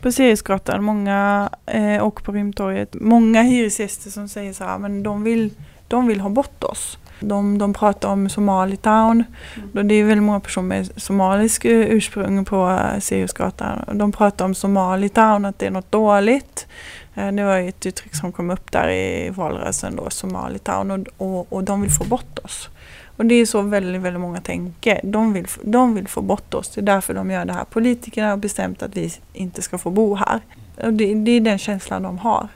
på 0.01 0.13
Siriusgatan 0.13 0.85
många, 0.85 1.51
eh, 1.67 2.03
och 2.03 2.23
på 2.23 2.33
Rymdtorget. 2.33 2.95
Många 2.95 3.43
hyresgäster 3.43 4.11
som 4.11 4.29
säger 4.29 4.53
så 4.53 4.65
här, 4.65 4.79
men 4.79 5.03
de 5.03 5.23
vill, 5.23 5.51
de 5.89 6.07
vill 6.07 6.21
ha 6.21 6.29
bort 6.29 6.65
oss. 6.65 6.99
De, 7.21 7.59
de 7.59 7.75
pratar 7.75 8.09
om 8.09 8.29
Somalitown. 8.29 9.25
Mm. 9.73 9.89
Det 9.89 9.95
är 9.95 10.05
väldigt 10.05 10.23
många 10.25 10.41
personer 10.41 10.69
med 10.69 10.91
somalisk 10.97 11.65
ursprung 11.65 12.45
på 12.45 12.71
eh, 12.71 13.01
Siriusgatan. 13.01 13.99
De 13.99 14.13
pratar 14.13 14.45
om 14.45 14.55
Somalitown, 14.55 15.45
att 15.45 15.59
det 15.59 15.67
är 15.67 15.71
något 15.71 15.93
dåligt. 15.93 16.67
Eh, 17.15 17.33
det 17.33 17.45
var 17.45 17.59
ett 17.59 17.87
uttryck 17.87 18.15
som 18.15 18.33
kom 18.33 18.51
upp 18.51 18.73
där 18.73 18.91
i 18.91 19.31
valrörelsen 19.31 19.97
då, 19.97 20.11
Somalitown. 20.11 20.91
Och, 20.91 21.07
och, 21.17 21.53
och 21.53 21.65
de 21.65 21.81
vill 21.81 21.91
få 21.91 22.05
bort 22.05 22.39
oss. 22.45 22.69
Och 23.17 23.27
det 23.27 23.35
är 23.35 23.47
så 23.47 23.63
väldigt, 23.63 24.03
väldigt 24.03 24.21
många 24.21 24.41
tänker. 24.41 25.01
De 25.03 25.33
vill, 25.33 25.47
de 25.63 25.95
vill 25.95 26.09
få 26.09 26.23
bort 26.23 26.55
oss. 26.55 26.69
Det 26.69 26.81
är 26.81 26.83
därför 26.83 27.15
de 27.15 27.31
gör 27.31 27.45
det 27.45 27.53
här. 27.53 27.65
Politikerna 27.65 28.31
har 28.31 28.37
bestämt 28.37 28.83
att 28.83 28.97
vi 28.97 29.13
inte 29.33 29.63
ska 29.63 29.79
få 29.79 29.91
bo 29.91 30.15
här. 30.15 30.41
Och 30.77 30.93
det, 30.93 31.15
det 31.15 31.31
är 31.31 31.41
den 31.41 31.59
känslan 31.59 32.03
de 32.03 32.19
har. 32.19 32.49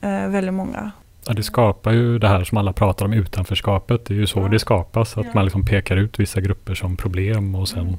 Eh, 0.00 0.28
väldigt 0.28 0.54
många. 0.54 0.92
Ja, 1.28 1.34
det 1.34 1.42
skapar 1.42 1.92
ju 1.92 2.18
det 2.18 2.28
här 2.28 2.44
som 2.44 2.58
alla 2.58 2.72
pratar 2.72 3.04
om 3.06 3.12
utanförskapet. 3.12 4.04
Det 4.04 4.14
är 4.14 4.18
ju 4.18 4.26
så 4.26 4.38
ja. 4.38 4.48
det 4.48 4.58
skapas. 4.58 5.18
Att 5.18 5.26
ja. 5.26 5.32
man 5.34 5.44
liksom 5.44 5.64
pekar 5.64 5.96
ut 5.96 6.18
vissa 6.18 6.40
grupper 6.40 6.74
som 6.74 6.96
problem 6.96 7.54
och 7.54 7.68
sen 7.68 7.96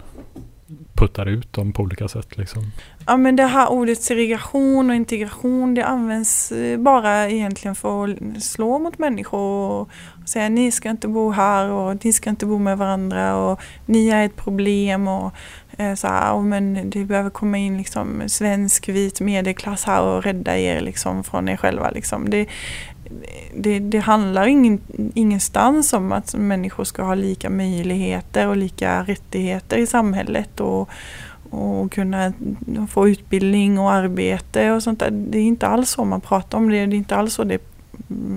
puttar 0.93 1.25
ut 1.25 1.53
dem 1.53 1.73
på 1.73 1.83
olika 1.83 2.07
sätt. 2.07 2.37
Liksom. 2.37 2.71
Ja 3.05 3.17
men 3.17 3.35
det 3.35 3.43
här 3.43 3.71
ordet 3.71 4.01
segregation 4.01 4.89
och 4.89 4.95
integration 4.95 5.73
det 5.73 5.85
används 5.85 6.51
eh, 6.51 6.79
bara 6.79 7.29
egentligen 7.29 7.75
för 7.75 8.09
att 8.09 8.43
slå 8.43 8.79
mot 8.79 8.97
människor 8.97 9.71
och 9.71 9.89
säga 10.25 10.49
ni 10.49 10.71
ska 10.71 10.89
inte 10.89 11.07
bo 11.07 11.31
här 11.31 11.69
och 11.69 12.05
ni 12.05 12.13
ska 12.13 12.29
inte 12.29 12.45
bo 12.45 12.57
med 12.57 12.77
varandra 12.77 13.35
och 13.35 13.61
ni 13.85 14.09
är 14.09 14.25
ett 14.25 14.35
problem 14.35 15.07
och 15.07 15.33
eh, 15.77 15.95
så 15.95 16.07
här, 16.07 16.33
och 16.33 16.43
men 16.43 16.89
det 16.89 17.05
behöver 17.05 17.29
komma 17.29 17.57
in 17.57 17.77
liksom 17.77 18.23
svensk 18.27 18.89
vit 18.89 19.21
medelklass 19.21 19.83
här 19.83 20.01
och 20.01 20.23
rädda 20.23 20.57
er 20.57 20.81
liksom 20.81 21.23
från 21.23 21.49
er 21.49 21.57
själva. 21.57 21.89
Liksom. 21.89 22.29
Det, 22.29 22.47
det, 23.53 23.79
det, 23.79 23.99
handlar 23.99 24.47
ingen, 24.47 24.81
ingenstans 25.13 25.93
om 25.93 26.11
att 26.11 26.35
människor 26.35 26.83
ska 26.83 27.03
ha 27.03 27.15
lika 27.15 27.49
möjligheter 27.49 28.47
och 28.47 28.57
lika 28.57 29.03
rättigheter 29.03 29.77
i 29.77 29.87
samhället 29.87 30.59
och, 30.59 30.89
och 31.49 31.91
kunna 31.91 32.33
få 32.89 33.09
utbildning 33.09 33.79
och 33.79 33.91
arbete 33.91 34.71
och 34.71 34.83
sånt 34.83 34.99
där. 34.99 35.11
Det 35.11 35.37
är 35.37 35.43
inte 35.43 35.67
alls 35.67 35.89
så 35.89 36.05
man 36.05 36.21
pratar 36.21 36.57
om 36.57 36.69
det. 36.69 36.85
Det 36.85 36.95
är 36.95 36.97
inte 36.97 37.15
alls 37.15 37.33
så 37.33 37.43
det, 37.43 37.61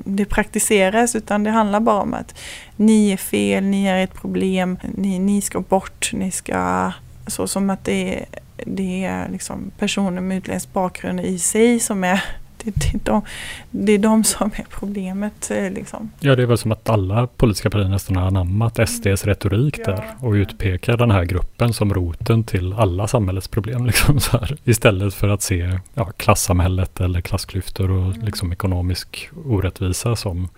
det 0.05 0.25
praktiseras 0.25 1.16
utan 1.16 1.45
det 1.45 1.51
handlar 1.51 1.81
bara 1.81 2.03
om 2.03 2.14
att 2.14 2.39
ni 2.77 3.11
är 3.11 3.16
fel, 3.16 3.64
ni 3.64 3.87
är 3.87 4.05
ett 4.05 4.14
problem, 4.14 4.79
ni, 4.95 5.18
ni 5.18 5.41
ska 5.41 5.61
bort, 5.61 6.11
ni 6.12 6.31
ska... 6.31 6.93
Så 7.27 7.49
som 7.49 7.70
att 7.70 7.85
det 7.85 8.18
är, 8.18 8.25
det 8.66 9.05
är 9.05 9.29
liksom 9.29 9.70
personer 9.79 10.20
med 10.20 10.37
utländsk 10.37 10.73
bakgrund 10.73 11.20
i 11.20 11.39
sig 11.39 11.81
som 11.81 12.05
är 12.05 12.25
det, 12.65 12.71
det, 12.75 12.95
är 12.95 13.01
de, 13.05 13.23
det 13.71 13.93
är 13.93 13.99
de 13.99 14.25
som 14.25 14.51
är 14.55 14.65
problemet. 14.71 15.51
Eh, 15.51 15.71
liksom. 15.71 16.11
Ja, 16.21 16.37
det 16.37 16.43
är 16.43 16.47
väl 16.47 16.59
som 16.59 16.73
att 16.73 16.89
alla 16.89 17.27
politiska 17.27 17.71
partier 17.71 17.89
nästan 17.89 18.17
har 18.17 18.27
anammat 18.27 18.79
mm. 18.79 18.87
SDs 18.87 19.25
retorik 19.25 19.79
ja. 19.79 19.85
där 19.87 20.05
och 20.21 20.33
utpekar 20.33 20.97
den 20.97 21.11
här 21.11 21.25
gruppen 21.25 21.73
som 21.73 21.95
roten 21.95 22.45
till 22.45 22.73
alla 22.73 23.09
samhällets 23.09 23.49
problem. 23.49 23.87
Liksom, 23.93 24.21
så 24.21 24.39
här, 24.39 24.57
istället 24.65 25.15
för 25.15 25.29
att 25.29 25.43
se 25.43 25.79
ja, 25.95 26.05
klassamhället 26.05 27.01
eller 27.01 27.21
klassklyftor 27.21 27.91
och 27.91 28.15
mm. 28.15 28.21
liksom, 28.21 28.53
ekonomisk 28.53 29.31
orättvisa 29.47 30.17
som 30.17 30.49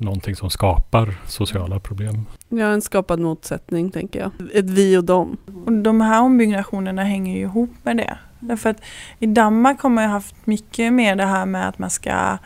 någonting 0.00 0.36
som 0.36 0.50
skapar 0.50 1.14
sociala 1.26 1.80
problem. 1.80 2.26
Ja, 2.48 2.66
en 2.66 2.82
skapad 2.82 3.20
motsättning 3.20 3.90
tänker 3.90 4.20
jag. 4.20 4.30
Ett 4.54 4.70
vi 4.70 4.96
och 4.96 5.04
dem. 5.04 5.36
Och 5.66 5.72
de 5.72 6.00
här 6.00 6.22
ombyggnationerna 6.22 7.04
hänger 7.04 7.34
ju 7.36 7.40
ihop 7.40 7.70
med 7.82 7.96
det. 7.96 8.18
Därför 8.40 8.70
att 8.70 8.82
i 9.18 9.26
Danmark 9.26 9.80
har 9.80 9.90
man 9.90 10.04
ju 10.04 10.10
haft 10.10 10.46
mycket 10.46 10.92
mer 10.92 11.16
det 11.16 11.26
här 11.26 11.46
med 11.46 11.68
att 11.68 11.78
man 11.78 11.90
ska, 11.90 12.38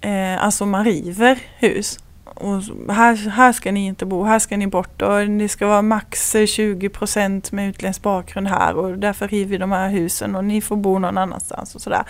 eh, 0.00 0.44
alltså 0.44 0.66
man 0.66 0.84
river 0.84 1.38
hus. 1.58 1.98
Och 2.24 2.62
här, 2.94 3.30
här 3.30 3.52
ska 3.52 3.72
ni 3.72 3.86
inte 3.86 4.06
bo, 4.06 4.24
här 4.24 4.38
ska 4.38 4.56
ni 4.56 4.66
bort 4.66 5.02
och 5.02 5.28
det 5.28 5.48
ska 5.48 5.66
vara 5.66 5.82
max 5.82 6.34
20% 6.34 7.52
med 7.52 7.68
utländsk 7.68 8.02
bakgrund 8.02 8.48
här 8.48 8.74
och 8.74 8.98
därför 8.98 9.28
river 9.28 9.50
vi 9.50 9.58
de 9.58 9.72
här 9.72 9.88
husen 9.88 10.36
och 10.36 10.44
ni 10.44 10.60
får 10.60 10.76
bo 10.76 10.98
någon 10.98 11.18
annanstans 11.18 11.74
och 11.74 11.80
sådär. 11.80 12.04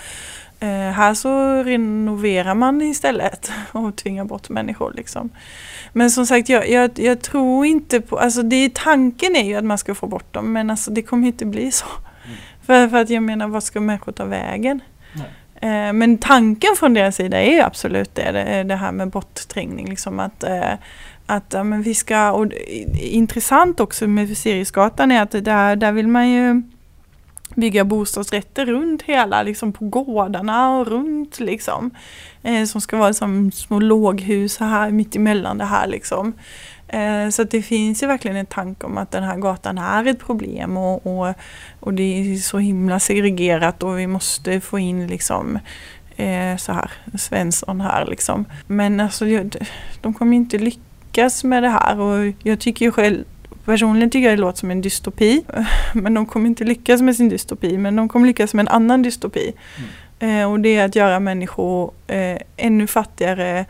Eh, 0.60 0.68
här 0.68 1.14
så 1.14 1.62
renoverar 1.62 2.54
man 2.54 2.82
istället 2.82 3.52
och 3.72 3.96
tvingar 3.96 4.24
bort 4.24 4.48
människor. 4.48 4.92
Liksom. 4.96 5.30
Men 5.92 6.10
som 6.10 6.26
sagt, 6.26 6.48
jag, 6.48 6.70
jag, 6.70 6.90
jag, 6.98 7.20
tror 7.20 7.66
inte 7.66 8.00
på, 8.00 8.18
alltså 8.18 8.42
det, 8.42 8.74
tanken 8.74 9.36
är 9.36 9.44
ju 9.44 9.54
att 9.54 9.64
man 9.64 9.78
ska 9.78 9.94
få 9.94 10.06
bort 10.06 10.34
dem 10.34 10.52
men 10.52 10.70
alltså 10.70 10.90
det 10.90 11.02
kommer 11.02 11.26
inte 11.26 11.46
bli 11.46 11.70
så. 11.72 11.86
För, 12.68 12.88
för 12.88 12.96
att 12.96 13.10
jag 13.10 13.22
menar, 13.22 13.48
vad 13.48 13.62
ska 13.62 13.80
människor 13.80 14.12
ta 14.12 14.24
vägen? 14.24 14.80
Eh, 15.60 15.92
men 15.92 16.18
tanken 16.18 16.70
från 16.76 16.94
deras 16.94 17.16
sida 17.16 17.40
är 17.42 17.52
ju 17.52 17.60
absolut 17.60 18.14
det, 18.14 18.32
det, 18.32 18.62
det 18.62 18.76
här 18.76 18.92
med 18.92 19.10
bortträngning. 19.10 19.88
Liksom 19.88 20.20
att, 20.20 20.44
eh, 20.44 20.72
att 21.26 21.52
ja, 21.52 21.64
men 21.64 21.82
vi 21.82 21.94
ska, 21.94 22.32
och 22.32 22.52
intressant 23.00 23.80
också 23.80 24.06
med 24.06 24.36
Siriusgatan 24.36 25.12
är 25.12 25.22
att 25.22 25.30
där, 25.30 25.76
där 25.76 25.92
vill 25.92 26.08
man 26.08 26.30
ju 26.30 26.62
bygga 27.54 27.84
bostadsrätter 27.84 28.66
runt 28.66 29.02
hela, 29.02 29.42
liksom 29.42 29.72
på 29.72 29.84
gårdarna 29.84 30.78
och 30.78 30.86
runt 30.86 31.40
liksom. 31.40 31.90
Eh, 32.42 32.64
som 32.64 32.80
ska 32.80 32.96
vara 32.96 33.14
som 33.14 33.52
små 33.52 33.80
låghus 33.80 34.58
här 34.58 34.90
mitt 34.90 35.16
emellan 35.16 35.58
det 35.58 35.64
här 35.64 35.86
liksom. 35.86 36.32
Eh, 36.88 37.28
så 37.30 37.44
det 37.44 37.62
finns 37.62 38.02
ju 38.02 38.06
verkligen 38.06 38.36
en 38.36 38.46
tanke 38.46 38.86
om 38.86 38.98
att 38.98 39.10
den 39.10 39.22
här 39.22 39.36
gatan 39.36 39.78
är 39.78 40.06
ett 40.06 40.18
problem 40.18 40.76
och, 40.76 41.06
och, 41.06 41.34
och 41.80 41.94
det 41.94 42.02
är 42.02 42.36
så 42.36 42.58
himla 42.58 43.00
segregerat 43.00 43.82
och 43.82 43.98
vi 43.98 44.06
måste 44.06 44.60
få 44.60 44.78
in 44.78 45.06
liksom 45.06 45.58
eh, 46.16 46.56
så 46.56 46.72
här, 46.72 46.90
Svensson 47.18 47.80
här 47.80 48.06
liksom. 48.06 48.44
Men 48.66 49.00
alltså 49.00 49.24
de 50.00 50.14
kommer 50.14 50.36
inte 50.36 50.58
lyckas 50.58 51.44
med 51.44 51.62
det 51.62 51.68
här 51.68 52.00
och 52.00 52.32
jag 52.42 52.60
tycker 52.60 52.84
ju 52.84 52.92
själv 52.92 53.24
Personligen 53.64 54.10
tycker 54.10 54.28
jag 54.28 54.38
det 54.38 54.40
låter 54.40 54.58
som 54.58 54.70
en 54.70 54.80
dystopi. 54.80 55.44
Men 55.94 56.14
de 56.14 56.26
kommer 56.26 56.46
inte 56.46 56.64
lyckas 56.64 57.00
med 57.02 57.16
sin 57.16 57.28
dystopi. 57.28 57.78
Men 57.78 57.96
de 57.96 58.08
kommer 58.08 58.26
lyckas 58.26 58.54
med 58.54 58.62
en 58.62 58.68
annan 58.68 59.02
dystopi. 59.02 59.52
Mm. 59.76 59.90
Eh, 60.40 60.50
och 60.50 60.60
det 60.60 60.76
är 60.76 60.84
att 60.84 60.96
göra 60.96 61.20
människor 61.20 61.92
eh, 62.06 62.38
ännu 62.56 62.86
fattigare 62.86 63.66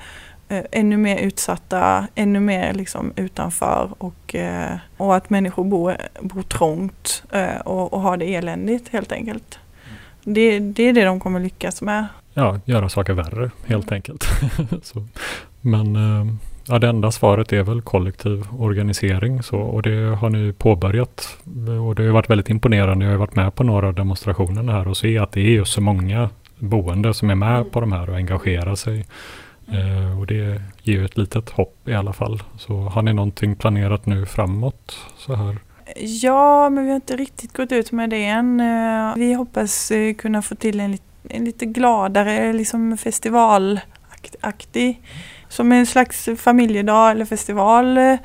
ännu 0.49 0.97
mer 0.97 1.19
utsatta, 1.19 2.07
ännu 2.15 2.41
mer 2.41 2.75
liksom 2.75 3.13
utanför 3.17 3.91
och, 3.99 4.35
eh, 4.35 4.77
och 4.97 5.17
att 5.17 5.31
människor 5.31 5.65
bor, 5.65 5.97
bor 6.21 6.43
trångt 6.43 7.23
eh, 7.33 7.61
och, 7.65 7.93
och 7.93 8.01
har 8.01 8.17
det 8.17 8.35
eländigt 8.35 8.89
helt 8.89 9.13
enkelt. 9.13 9.59
Det, 10.25 10.59
det 10.59 10.83
är 10.83 10.93
det 10.93 11.05
de 11.05 11.21
kommer 11.21 11.41
lyckas 11.41 11.83
med. 11.83 12.07
Ja, 12.35 12.61
göra 12.65 12.89
saker 12.89 13.13
värre 13.13 13.51
helt 13.67 13.93
enkelt. 13.93 14.25
Men 15.61 15.97
eh, 15.97 16.35
ja, 16.69 16.79
det 16.79 16.89
enda 16.89 17.11
svaret 17.11 17.53
är 17.53 17.63
väl 17.63 17.83
kollektiv 17.83 18.47
organisering 18.59 19.43
så, 19.43 19.59
och 19.59 19.83
det 19.83 20.17
har 20.17 20.31
ni 20.31 20.53
påbörjat. 20.53 21.39
Och 21.87 21.95
det 21.95 22.03
har 22.03 22.11
varit 22.11 22.31
väldigt 22.31 22.51
imponerande. 22.51 23.05
Jag 23.05 23.13
har 23.13 23.19
varit 23.19 23.37
med 23.37 23.55
på 23.55 23.65
några 23.65 23.87
av 23.87 23.95
demonstrationerna 23.95 24.73
här 24.73 24.89
och 24.89 24.97
se 24.97 25.19
att 25.19 25.33
det 25.33 25.41
är 25.41 25.51
just 25.51 25.73
så 25.73 25.81
många 25.81 26.31
boende 26.59 27.15
som 27.15 27.31
är 27.31 27.35
med 27.35 27.73
på 27.73 27.81
de 27.81 27.93
här 27.93 28.11
och 28.11 28.17
engagerar 28.17 28.75
sig. 28.75 29.07
Eh, 29.73 30.21
och 30.21 30.27
det 30.27 30.63
ger 30.83 30.95
ju 30.95 31.05
ett 31.05 31.17
litet 31.17 31.51
hopp 31.51 31.89
i 31.89 31.95
alla 31.95 32.13
fall. 32.13 32.43
Så 32.59 32.77
har 32.77 33.03
ni 33.03 33.13
någonting 33.13 33.57
planerat 33.57 34.07
nu 34.07 34.27
framåt 34.27 34.97
så 35.17 35.35
här? 35.35 35.59
Ja, 35.97 36.71
men 36.71 36.85
vi 36.85 36.91
har 36.91 36.97
inte 36.97 37.17
riktigt 37.17 37.53
gått 37.53 37.73
ut 37.73 37.93
med 37.93 38.11
det 38.11 38.25
än. 38.25 38.61
Eh, 38.61 39.15
vi 39.17 39.33
hoppas 39.33 39.91
eh, 39.91 40.15
kunna 40.15 40.43
få 40.43 40.55
till 40.55 40.81
en, 40.81 40.99
en 41.29 41.45
lite 41.45 41.67
gladare 41.67 42.53
liksom 42.53 42.99
festivalaktig, 42.99 45.03
som 45.49 45.73
en 45.73 45.87
slags 45.87 46.29
familjedag 46.37 47.11
eller 47.11 47.25
festival 47.25 47.99
eh, 47.99 48.17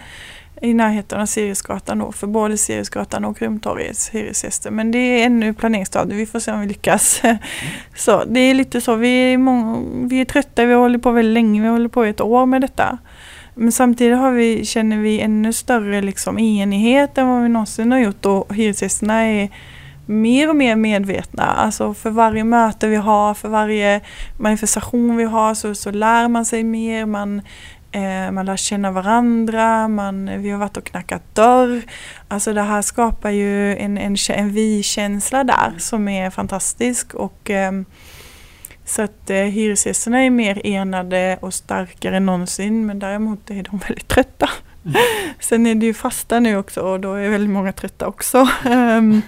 i 0.64 0.74
närheten 0.74 1.22
av 1.22 1.26
Siriusgatan 1.26 1.99
då, 1.99 2.11
för 2.11 2.28
både 2.28 2.57
Siriusgatan 2.57 3.26
och 3.26 3.38
Krumtorgets 3.38 4.09
hyresgäster. 4.09 4.72
Men 4.72 4.91
det 4.91 4.97
är 4.97 5.26
ännu 5.26 5.53
planeringsstadiet, 5.53 6.20
vi 6.20 6.26
får 6.26 6.39
se 6.39 6.51
om 6.51 6.61
vi 6.61 6.68
lyckas. 6.68 7.22
Så 7.95 8.24
det 8.24 8.39
är 8.39 8.53
lite 8.53 8.82
så, 8.82 8.95
vi 8.95 9.34
är, 9.34 9.38
många, 9.38 9.82
vi 10.07 10.22
är 10.22 10.26
trötta, 10.26 10.66
vi 10.66 10.74
har 10.74 10.82
hållit 10.82 11.03
på 11.03 11.11
väldigt 11.11 11.34
länge, 11.34 11.61
vi 11.61 11.68
har 11.68 11.74
hållit 11.74 11.91
på 11.91 12.03
ett 12.03 12.22
år 12.22 12.45
med 12.45 12.61
detta. 12.61 12.97
Men 13.55 13.72
samtidigt 13.72 14.18
har 14.18 14.32
vi, 14.32 14.66
känner 14.66 14.97
vi 14.97 15.20
ännu 15.20 15.53
större 15.53 16.01
liksom 16.01 16.39
enighet 16.39 17.18
än 17.18 17.28
vad 17.28 17.43
vi 17.43 17.49
någonsin 17.49 17.91
har 17.91 17.99
gjort 17.99 18.26
och 18.26 18.53
hyresgästerna 18.53 19.22
är 19.22 19.49
mer 20.05 20.49
och 20.49 20.55
mer 20.55 20.76
medvetna. 20.76 21.43
Alltså 21.43 21.93
för 21.93 22.09
varje 22.09 22.43
möte 22.43 22.88
vi 22.88 22.95
har, 22.95 23.34
för 23.34 23.49
varje 23.49 24.01
manifestation 24.38 25.18
vi 25.18 25.24
har 25.24 25.53
så, 25.53 25.76
så 25.76 25.91
lär 25.91 26.28
man 26.28 26.45
sig 26.45 26.64
mer. 26.64 27.05
Man, 27.05 27.41
man 28.32 28.46
lär 28.46 28.58
känna 28.58 28.91
varandra, 28.91 29.88
man, 29.88 30.41
vi 30.41 30.50
har 30.50 30.60
varit 30.60 30.78
och 30.78 30.84
knackat 30.84 31.36
dörr. 31.36 31.82
Alltså 32.28 32.54
det 32.54 32.62
här 32.62 32.82
skapar 32.82 33.30
ju 33.30 33.78
en, 33.78 33.98
en, 33.98 34.16
en 34.30 34.54
vi-känsla 34.54 35.44
där 35.44 35.74
som 35.78 36.08
är 36.08 36.30
fantastisk. 36.30 37.14
Och, 37.14 37.50
eh, 37.50 37.72
så 38.86 39.02
att 39.02 39.30
eh, 39.30 39.38
hyresgästerna 39.38 40.24
är 40.24 40.30
mer 40.30 40.62
enade 40.66 41.38
och 41.41 41.54
starkare 41.54 42.18
än 42.18 42.26
någonsin 42.26 42.86
men 42.86 43.00
däremot 43.00 43.50
är 43.50 43.64
de 43.64 43.78
väldigt 43.78 44.08
trötta. 44.08 44.50
Mm. 44.86 44.96
Sen 45.39 45.68
är 45.68 45.76
det 45.76 45.86
ju 45.86 45.94
fasta 45.94 46.39
nu 46.39 46.58
också 46.58 46.82
och 46.82 47.00
då 47.00 47.14
är 47.14 47.30
väldigt 47.30 47.50
många 47.50 47.74
trötta 47.74 48.08
också. 48.08 48.48
um, 48.66 49.22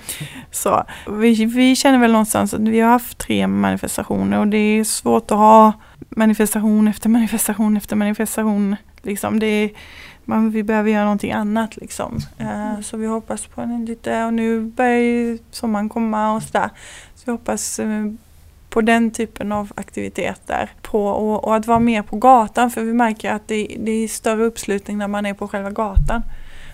så 0.51 0.83
vi, 1.07 1.45
vi 1.45 1.75
känner 1.75 1.99
väl 1.99 2.11
någonstans 2.11 2.53
att 2.53 2.61
vi 2.61 2.79
har 2.79 2.89
haft 2.89 3.17
tre 3.17 3.47
manifestationer 3.47 4.39
och 4.39 4.47
det 4.47 4.57
är 4.57 4.83
svårt 4.83 5.31
att 5.31 5.37
ha 5.37 5.73
manifestation 6.09 6.87
efter 6.87 7.09
manifestation 7.09 7.77
efter 7.77 7.95
manifestation. 7.95 8.75
Liksom 9.01 9.39
det 9.39 9.47
är, 9.47 9.69
man, 10.25 10.51
vi 10.51 10.63
behöver 10.63 10.91
göra 10.91 11.03
någonting 11.03 11.31
annat 11.31 11.77
liksom. 11.77 12.19
Uh, 12.41 12.81
så 12.81 12.97
vi 12.97 13.07
hoppas 13.07 13.45
på 13.45 13.61
en 13.61 13.85
lite, 13.85 14.23
och 14.23 14.33
nu 14.33 14.61
börjar 14.61 14.99
ju 14.99 15.37
sommaren 15.51 15.89
komma 15.89 16.33
och 16.33 16.43
sådär. 16.43 16.69
Så 17.15 17.23
vi 17.25 17.31
hoppas 17.31 17.79
uh, 17.79 18.13
på 18.69 18.81
den 18.81 19.11
typen 19.11 19.51
av 19.51 19.71
aktiviteter. 19.75 20.69
På, 20.81 21.07
och, 21.07 21.43
och, 21.43 21.55
att 21.55 21.67
vara 21.67 21.79
mer 21.79 22.01
på 22.01 22.17
gatan 22.17 22.71
för 22.71 22.83
vi 22.83 22.93
märker 22.93 23.31
att 23.31 23.47
det, 23.47 23.75
det 23.79 23.91
är 23.91 24.07
större 24.07 24.45
uppslutning 24.45 24.97
när 24.97 25.07
man 25.07 25.25
är 25.25 25.33
på 25.33 25.47
själva 25.47 25.71
gatan. 25.71 26.21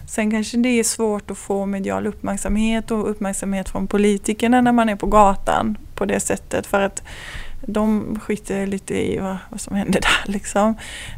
Sen 0.08 0.32
kanske 0.32 0.58
det 0.58 0.70
är 0.70 0.84
svårt 0.84 1.32
att 1.32 1.38
få 1.38 1.66
medial 1.66 2.08
uppmärksamhet 2.08 2.92
och 2.92 3.10
uppmärksamhet 3.10 3.70
från 3.70 3.88
politikerna 3.88 4.62
när 4.62 4.72
man 4.72 4.90
är 4.90 4.96
på 4.96 5.08
gatan 5.08 5.78
på 5.96 6.06
det 6.06 6.20
sättet 6.20 6.68
för 6.68 6.82
att 6.82 7.04
de 7.62 8.20
skiter 8.20 8.68
lite 8.68 9.12
i 9.12 9.18
vad, 9.18 9.38
vad 9.50 9.62
som 9.62 9.76
händer 9.76 10.02
där. 10.02 10.32
Liksom. 10.32 10.76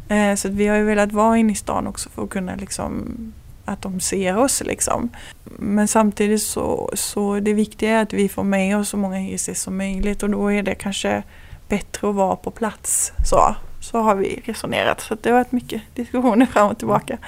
Eh, 0.08 0.34
så 0.34 0.48
vi 0.48 0.66
har 0.66 0.76
ju 0.76 0.84
velat 0.84 1.12
vara 1.12 1.38
inne 1.38 1.52
i 1.52 1.56
stan 1.56 1.86
också 1.86 2.08
för 2.08 2.24
att 2.24 2.30
kunna 2.30 2.54
liksom, 2.54 3.14
att 3.64 3.82
de 3.82 4.00
ser 4.00 4.36
oss. 4.36 4.62
Liksom. 4.64 5.10
Men 5.44 5.88
samtidigt 5.88 6.42
så, 6.42 6.90
så 6.94 7.40
det 7.40 7.52
viktiga 7.52 7.90
är 7.90 8.02
att 8.02 8.12
vi 8.12 8.28
får 8.28 8.44
med 8.44 8.78
oss 8.78 8.88
så 8.88 8.96
många 8.96 9.16
hyresgäster 9.16 9.64
som 9.64 9.76
möjligt 9.76 10.22
och 10.22 10.30
då 10.30 10.52
är 10.52 10.62
det 10.62 10.74
kanske 10.74 11.22
bättre 11.68 12.08
att 12.08 12.14
vara 12.14 12.36
på 12.36 12.50
plats. 12.50 13.12
Så, 13.26 13.56
så 13.80 13.98
har 13.98 14.14
vi 14.14 14.42
resonerat. 14.44 15.00
Så 15.00 15.16
det 15.22 15.30
har 15.30 15.38
varit 15.38 15.52
mycket 15.52 15.82
diskussioner 15.94 16.46
fram 16.46 16.70
och 16.70 16.78
tillbaka. 16.78 17.18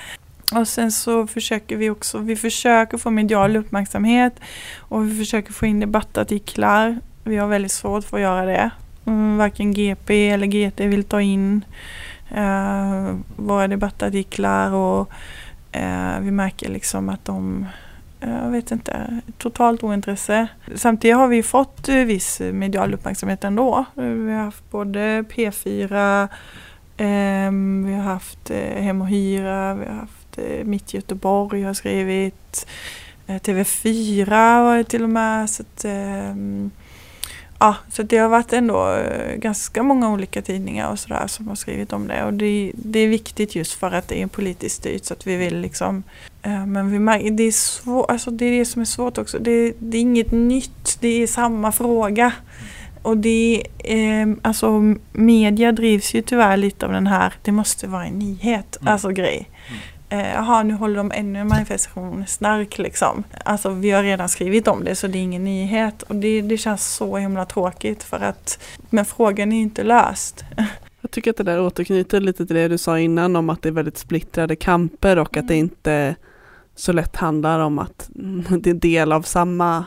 Och 0.52 0.68
sen 0.68 0.92
så 0.92 1.26
försöker 1.26 1.76
vi 1.76 1.90
också, 1.90 2.18
vi 2.18 2.36
försöker 2.36 2.98
få 2.98 3.10
medial 3.10 3.56
uppmärksamhet 3.56 4.32
och 4.78 5.08
vi 5.08 5.18
försöker 5.18 5.52
få 5.52 5.66
in 5.66 5.80
debattartiklar. 5.80 6.98
Vi 7.24 7.36
har 7.36 7.48
väldigt 7.48 7.72
svårt 7.72 8.04
för 8.04 8.16
att 8.16 8.22
göra 8.22 8.46
det. 8.46 8.70
Mm, 9.06 9.36
varken 9.36 9.72
GP 9.72 10.30
eller 10.30 10.46
GT 10.46 10.80
vill 10.80 11.04
ta 11.04 11.20
in 11.20 11.64
eh, 12.30 13.14
våra 13.36 13.68
debattartiklar 13.68 14.72
och 14.72 15.10
eh, 15.72 16.20
vi 16.20 16.30
märker 16.30 16.68
liksom 16.68 17.08
att 17.08 17.24
de 17.24 17.66
eh, 18.20 18.42
jag 18.42 18.50
vet 18.50 18.70
inte, 18.70 19.20
totalt 19.38 19.82
ointresse. 19.82 20.48
Samtidigt 20.74 21.16
har 21.16 21.28
vi 21.28 21.42
fått 21.42 21.88
eh, 21.88 21.94
viss 21.96 22.40
medial 22.40 22.94
uppmärksamhet 22.94 23.44
ändå. 23.44 23.84
Eh, 23.96 24.02
vi 24.04 24.32
har 24.32 24.44
haft 24.44 24.70
både 24.70 25.22
P4, 25.22 26.22
eh, 26.96 27.50
vi 27.86 27.94
har 27.94 28.02
haft 28.02 28.50
Hem 28.78 29.00
och 29.00 29.08
Hyra, 29.08 29.74
vi 29.74 29.86
har 29.86 29.94
haft 29.94 30.38
Mitt 30.64 30.94
Göteborg 30.94 31.62
har 31.62 31.74
skrivit, 31.74 32.66
TV4 33.26 34.62
var 34.62 34.76
det 34.76 34.84
till 34.84 35.02
och 35.02 35.10
med. 35.10 35.50
Så 35.50 35.62
att, 35.62 35.84
ehm, 35.84 36.70
Ja, 37.58 37.76
så 37.88 38.02
det 38.02 38.16
har 38.16 38.28
varit 38.28 38.52
ändå 38.52 38.94
eh, 38.94 39.36
ganska 39.36 39.82
många 39.82 40.12
olika 40.12 40.42
tidningar 40.42 40.90
och 40.90 40.98
sådär 40.98 41.26
som 41.26 41.48
har 41.48 41.54
skrivit 41.54 41.92
om 41.92 42.08
det. 42.08 42.24
Och 42.24 42.34
det, 42.34 42.72
det, 42.74 42.98
är 42.98 43.08
viktigt 43.08 43.54
just 43.54 43.72
för 43.72 43.92
att 43.92 44.08
det 44.08 44.22
är 44.22 44.26
politiskt 44.26 44.76
styrt 44.76 45.04
så 45.04 45.14
att 45.14 45.26
vi 45.26 45.36
vill 45.36 45.60
liksom 45.60 46.02
eh, 46.42 46.66
Men 46.66 46.90
vi, 46.90 47.30
det, 47.30 47.42
är 47.42 47.52
svår, 47.52 48.10
alltså 48.10 48.30
det 48.30 48.44
är 48.44 48.58
det 48.58 48.64
som 48.64 48.82
är 48.82 48.86
svårt 48.86 49.18
också. 49.18 49.38
Det, 49.38 49.72
det 49.78 49.96
är 49.96 50.00
inget 50.00 50.32
nytt, 50.32 50.98
det 51.00 51.22
är 51.22 51.26
samma 51.26 51.72
fråga. 51.72 52.32
Och 53.02 53.16
det, 53.16 53.62
eh, 53.78 54.28
alltså 54.42 54.94
media 55.12 55.72
drivs 55.72 56.14
ju 56.14 56.22
tyvärr 56.22 56.56
lite 56.56 56.86
av 56.86 56.92
den 56.92 57.06
här, 57.06 57.34
det 57.42 57.52
måste 57.52 57.86
vara 57.86 58.06
en 58.06 58.18
nyhet, 58.18 58.76
mm. 58.80 58.92
alltså 58.92 59.10
grej. 59.10 59.50
Mm 59.68 59.80
jaha 60.08 60.62
nu 60.62 60.74
håller 60.74 60.96
de 60.96 61.12
ännu 61.14 61.38
en 61.38 61.48
manifestation, 61.48 62.24
snark 62.26 62.78
liksom. 62.78 63.24
Alltså 63.44 63.70
vi 63.70 63.90
har 63.90 64.02
redan 64.02 64.28
skrivit 64.28 64.68
om 64.68 64.84
det 64.84 64.94
så 64.94 65.06
det 65.06 65.18
är 65.18 65.22
ingen 65.22 65.44
nyhet 65.44 66.02
och 66.02 66.14
det, 66.14 66.42
det 66.42 66.56
känns 66.56 66.94
så 66.94 67.16
himla 67.16 67.44
tråkigt 67.44 68.02
för 68.02 68.20
att 68.20 68.62
men 68.90 69.04
frågan 69.04 69.52
är 69.52 69.60
inte 69.60 69.82
löst. 69.82 70.44
Jag 71.00 71.10
tycker 71.10 71.30
att 71.30 71.36
det 71.36 71.42
där 71.42 71.60
återknyter 71.60 72.20
lite 72.20 72.46
till 72.46 72.56
det 72.56 72.68
du 72.68 72.78
sa 72.78 72.98
innan 72.98 73.36
om 73.36 73.50
att 73.50 73.62
det 73.62 73.68
är 73.68 73.72
väldigt 73.72 73.98
splittrade 73.98 74.56
kamper 74.56 75.18
och 75.18 75.36
att 75.36 75.48
det 75.48 75.54
mm. 75.54 75.64
inte 75.64 76.16
så 76.74 76.92
lätt 76.92 77.16
handlar 77.16 77.60
om 77.60 77.78
att 77.78 78.10
det 78.60 78.70
är 78.70 78.74
del 78.74 79.12
av 79.12 79.22
samma, 79.22 79.84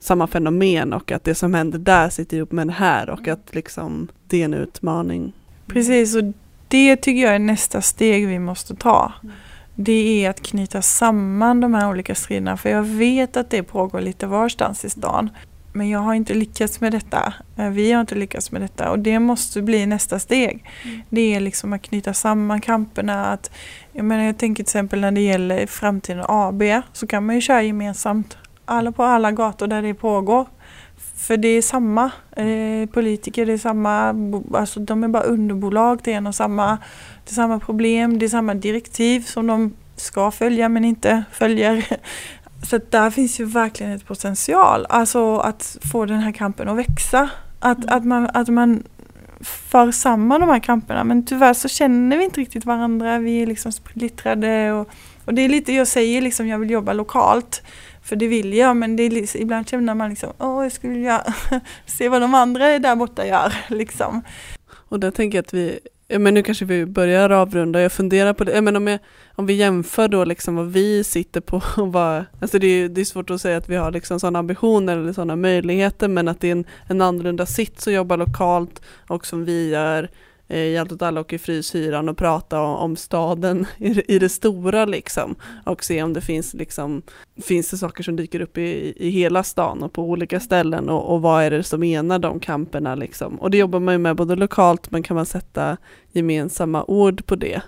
samma 0.00 0.26
fenomen 0.26 0.92
och 0.92 1.12
att 1.12 1.24
det 1.24 1.34
som 1.34 1.54
händer 1.54 1.78
där 1.78 2.08
sitter 2.08 2.36
ihop 2.36 2.52
med 2.52 2.66
det 2.66 2.72
här 2.72 3.10
och 3.10 3.28
att 3.28 3.54
liksom 3.54 4.08
det 4.26 4.40
är 4.40 4.44
en 4.44 4.54
utmaning. 4.54 5.32
Precis, 5.66 6.16
och 6.16 6.22
det 6.68 6.96
tycker 6.96 7.22
jag 7.22 7.34
är 7.34 7.38
nästa 7.38 7.82
steg 7.82 8.28
vi 8.28 8.38
måste 8.38 8.74
ta. 8.74 9.12
Mm. 9.22 9.34
Det 9.74 10.24
är 10.24 10.30
att 10.30 10.42
knyta 10.42 10.82
samman 10.82 11.60
de 11.60 11.74
här 11.74 11.88
olika 11.88 12.14
striderna 12.14 12.56
för 12.56 12.70
jag 12.70 12.82
vet 12.82 13.36
att 13.36 13.50
det 13.50 13.62
pågår 13.62 14.00
lite 14.00 14.26
varstans 14.26 14.84
i 14.84 14.90
stan. 14.90 15.30
Men 15.72 15.88
jag 15.88 15.98
har 15.98 16.14
inte 16.14 16.34
lyckats 16.34 16.80
med 16.80 16.92
detta. 16.92 17.34
Eh, 17.56 17.68
vi 17.68 17.92
har 17.92 18.00
inte 18.00 18.14
lyckats 18.14 18.52
med 18.52 18.62
detta 18.62 18.90
och 18.90 18.98
det 18.98 19.18
måste 19.18 19.62
bli 19.62 19.86
nästa 19.86 20.18
steg. 20.18 20.64
Mm. 20.84 21.00
Det 21.08 21.34
är 21.34 21.40
liksom 21.40 21.72
att 21.72 21.82
knyta 21.82 22.14
samman 22.14 22.60
kamperna. 22.60 23.26
Att, 23.26 23.50
jag, 23.92 24.04
menar, 24.04 24.24
jag 24.24 24.38
tänker 24.38 24.64
till 24.64 24.70
exempel 24.70 25.00
när 25.00 25.12
det 25.12 25.20
gäller 25.20 25.66
framtiden 25.66 26.24
AB 26.28 26.62
så 26.92 27.06
kan 27.06 27.26
man 27.26 27.34
ju 27.34 27.40
köra 27.40 27.62
gemensamt. 27.62 28.36
Alla 28.64 28.92
på 28.92 29.02
alla 29.02 29.32
gator 29.32 29.66
där 29.66 29.82
det 29.82 29.94
pågår. 29.94 30.46
För 31.28 31.36
det 31.36 31.48
är 31.48 31.62
samma 31.62 32.10
eh, 32.36 32.88
politiker, 32.92 33.46
det 33.46 33.52
är 33.52 33.58
samma, 33.58 34.14
alltså 34.54 34.80
de 34.80 35.04
är 35.04 35.08
bara 35.08 35.22
underbolag 35.22 36.02
till 36.02 36.12
en 36.12 36.26
och 36.26 36.34
samma, 36.34 36.78
det 37.24 37.30
är 37.30 37.34
samma 37.34 37.60
problem, 37.60 38.18
det 38.18 38.26
är 38.26 38.28
samma 38.28 38.54
direktiv 38.54 39.20
som 39.20 39.46
de 39.46 39.74
ska 39.96 40.30
följa 40.30 40.68
men 40.68 40.84
inte 40.84 41.24
följer. 41.32 41.84
Så 42.70 42.80
där 42.90 43.10
finns 43.10 43.40
ju 43.40 43.44
verkligen 43.44 43.92
ett 43.92 44.06
potential, 44.06 44.86
alltså 44.88 45.38
att 45.38 45.76
få 45.92 46.04
den 46.04 46.20
här 46.20 46.32
kampen 46.32 46.68
att 46.68 46.76
växa. 46.76 47.30
Att, 47.60 47.84
mm. 47.84 47.96
att, 47.96 48.04
man, 48.04 48.30
att 48.34 48.48
man 48.48 48.82
för 49.40 49.90
samman 49.90 50.40
de 50.40 50.48
här 50.48 50.60
kamperna 50.60 51.04
men 51.04 51.26
tyvärr 51.26 51.54
så 51.54 51.68
känner 51.68 52.16
vi 52.16 52.24
inte 52.24 52.40
riktigt 52.40 52.64
varandra, 52.64 53.18
vi 53.18 53.42
är 53.42 53.46
liksom 53.46 53.72
splittrade 53.72 54.72
och, 54.72 54.88
och 55.24 55.34
det 55.34 55.42
är 55.42 55.48
lite, 55.48 55.72
jag 55.72 55.88
säger 55.88 56.22
liksom 56.22 56.48
jag 56.48 56.58
vill 56.58 56.70
jobba 56.70 56.92
lokalt 56.92 57.62
för 58.08 58.16
det 58.16 58.26
vill 58.28 58.54
jag 58.54 58.76
men 58.76 58.96
det 58.96 59.02
är, 59.02 59.36
ibland 59.36 59.68
känner 59.68 59.94
man 59.94 60.10
liksom, 60.10 60.32
åh 60.38 60.62
jag 60.62 60.72
skulle 60.72 60.92
vilja 60.92 61.34
se 61.86 62.08
vad 62.08 62.20
de 62.20 62.34
andra 62.34 62.78
där 62.78 62.96
borta 62.96 63.26
gör. 63.26 63.52
Liksom. 63.68 64.22
Och 64.70 65.00
där 65.00 65.10
tänker 65.10 65.38
jag 65.38 65.42
att 65.42 65.54
vi, 65.54 65.78
men 66.18 66.34
nu 66.34 66.42
kanske 66.42 66.64
vi 66.64 66.86
börjar 66.86 67.30
avrunda, 67.30 67.80
jag 67.80 67.92
funderar 67.92 68.32
på 68.32 68.44
det, 68.44 68.62
men 68.62 68.76
om, 68.76 68.86
jag, 68.86 68.98
om 69.34 69.46
vi 69.46 69.54
jämför 69.54 70.08
då 70.08 70.24
liksom 70.24 70.56
vad 70.56 70.72
vi 70.72 71.04
sitter 71.04 71.40
på 71.40 71.62
och 71.76 71.92
vad, 71.92 72.24
alltså 72.40 72.58
det 72.58 72.66
är, 72.66 72.88
det 72.88 73.00
är 73.00 73.04
svårt 73.04 73.30
att 73.30 73.40
säga 73.40 73.56
att 73.56 73.68
vi 73.68 73.76
har 73.76 73.90
liksom 73.90 74.20
sådana 74.20 74.38
ambitioner 74.38 74.96
eller 74.96 75.12
sådana 75.12 75.36
möjligheter 75.36 76.08
men 76.08 76.28
att 76.28 76.40
det 76.40 76.48
är 76.48 76.52
en, 76.52 76.64
en 76.86 77.00
annorlunda 77.00 77.46
sits 77.46 77.86
att 77.86 77.94
jobba 77.94 78.16
lokalt 78.16 78.82
och 79.08 79.26
som 79.26 79.44
vi 79.44 79.70
gör 79.70 80.08
eh, 80.48 80.58
i 80.58 80.78
Allt 80.78 80.92
åt 80.92 81.02
alla 81.02 81.20
och 81.20 81.32
i 81.32 81.38
Fryshyran 81.38 82.08
och 82.08 82.16
prata 82.16 82.60
om, 82.60 82.96
staden 82.96 83.66
i, 83.78 84.14
i, 84.14 84.18
det 84.18 84.28
stora 84.28 84.84
liksom. 84.84 85.34
Och 85.66 85.84
se 85.84 86.02
om 86.02 86.12
det 86.12 86.20
finns 86.20 86.54
liksom 86.54 87.02
finns 87.42 87.70
det 87.70 87.76
saker 87.76 88.02
som 88.02 88.16
dyker 88.16 88.40
upp 88.40 88.58
i, 88.58 88.94
i 88.96 89.10
hela 89.10 89.42
stan 89.42 89.82
och 89.82 89.92
på 89.92 90.02
olika 90.02 90.40
ställen 90.40 90.88
och, 90.88 91.14
och 91.14 91.22
vad 91.22 91.44
är 91.44 91.50
det 91.50 91.62
som 91.62 91.82
enar 91.82 92.18
de 92.18 92.40
kamperna 92.40 92.94
liksom. 92.94 93.40
Och 93.40 93.50
det 93.50 93.58
jobbar 93.58 93.80
man 93.80 93.94
ju 93.94 93.98
med 93.98 94.16
både 94.16 94.36
lokalt 94.36 94.90
men 94.90 95.02
kan 95.02 95.14
man 95.14 95.26
sätta 95.26 95.76
gemensamma 96.12 96.84
ord 96.84 97.26
på 97.26 97.36
det? 97.36 97.62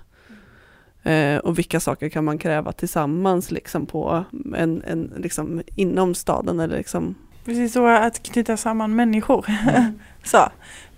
Eh, 1.03 1.39
och 1.39 1.59
vilka 1.59 1.81
saker 1.81 2.09
kan 2.09 2.25
man 2.25 2.39
kräva 2.39 2.73
tillsammans 2.73 3.51
liksom 3.51 3.87
på 3.87 4.25
en, 4.57 4.83
en 4.83 5.13
liksom 5.17 5.63
inom 5.77 6.15
staden 6.15 6.61
eller 6.61 6.77
liksom 6.77 7.15
Precis 7.45 7.73
så 7.73 7.87
att 7.87 8.23
knyta 8.23 8.57
samman 8.57 8.95
människor. 8.95 9.47
Mm. 9.49 9.99
så, 10.25 10.39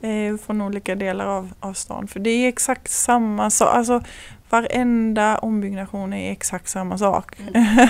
eh, 0.06 0.36
från 0.46 0.60
olika 0.60 0.94
delar 0.94 1.26
av, 1.26 1.52
av 1.60 1.72
stan. 1.72 2.08
För 2.08 2.20
det 2.20 2.30
är 2.30 2.48
exakt 2.48 2.90
samma 2.90 3.50
sak. 3.50 3.74
Alltså, 3.74 4.02
varenda 4.50 5.38
ombyggnation 5.38 6.12
är 6.12 6.32
exakt 6.32 6.68
samma 6.68 6.98
sak. 6.98 7.38
Mm. 7.54 7.88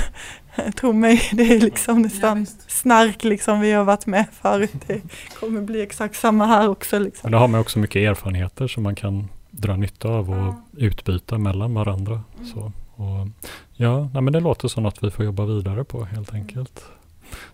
Tro 0.77 0.93
mig, 0.93 1.23
det 1.33 1.43
är 1.43 1.61
liksom 1.61 2.03
nästan 2.03 2.41
ja, 2.41 2.65
snark 2.67 3.25
liksom 3.25 3.61
vi 3.61 3.73
har 3.73 3.85
varit 3.85 4.07
med 4.07 4.27
förut. 4.33 4.73
Det 4.87 5.01
kommer 5.41 5.61
bli 5.61 5.83
exakt 5.83 6.17
samma 6.17 6.47
här 6.47 6.69
också. 6.69 6.99
Liksom. 6.99 7.21
Men 7.23 7.33
då 7.33 7.39
har 7.39 7.49
man 7.49 7.61
också 7.61 7.79
mycket 7.79 8.11
erfarenheter 8.11 8.69
som 8.69 8.83
man 8.83 8.95
kan 8.95 9.29
dra 9.51 9.77
nytta 9.77 10.09
av 10.09 10.31
och 10.31 10.37
ja. 10.37 10.63
utbyta 10.77 11.39
mellan 11.39 11.75
varandra. 11.75 12.23
Mm. 12.37 12.47
Så, 12.47 12.73
och, 12.97 13.29
ja, 13.73 14.11
nej, 14.13 14.23
men 14.23 14.33
det 14.33 14.41
låter 14.41 14.69
som 14.69 14.87
att 14.87 15.03
vi 15.05 15.11
får 15.11 15.25
jobba 15.25 15.45
vidare 15.45 15.85
på 15.85 16.05
helt 16.05 16.35
enkelt. 16.35 16.85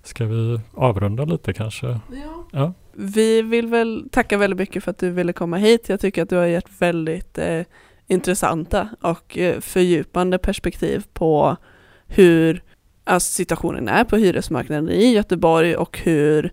Ska 0.02 0.24
vi 0.24 0.60
avrunda 0.74 1.24
lite 1.24 1.52
kanske? 1.52 1.86
Ja. 1.86 2.46
ja. 2.52 2.72
Vi 2.92 3.42
vill 3.42 3.66
väl 3.66 4.08
tacka 4.12 4.38
väldigt 4.38 4.58
mycket 4.58 4.84
för 4.84 4.90
att 4.90 4.98
du 4.98 5.10
ville 5.10 5.32
komma 5.32 5.56
hit. 5.56 5.88
Jag 5.88 6.00
tycker 6.00 6.22
att 6.22 6.28
du 6.28 6.36
har 6.36 6.46
gett 6.46 6.82
väldigt 6.82 7.38
eh, 7.38 7.62
intressanta 8.06 8.88
och 9.00 9.38
eh, 9.38 9.60
fördjupande 9.60 10.38
perspektiv 10.38 11.04
på 11.12 11.56
hur 12.06 12.62
alltså, 13.04 13.32
situationen 13.32 13.88
är 13.88 14.04
på 14.04 14.16
hyresmarknaden 14.16 14.88
i 14.90 15.12
Göteborg 15.12 15.76
och 15.76 15.98
hur 15.98 16.52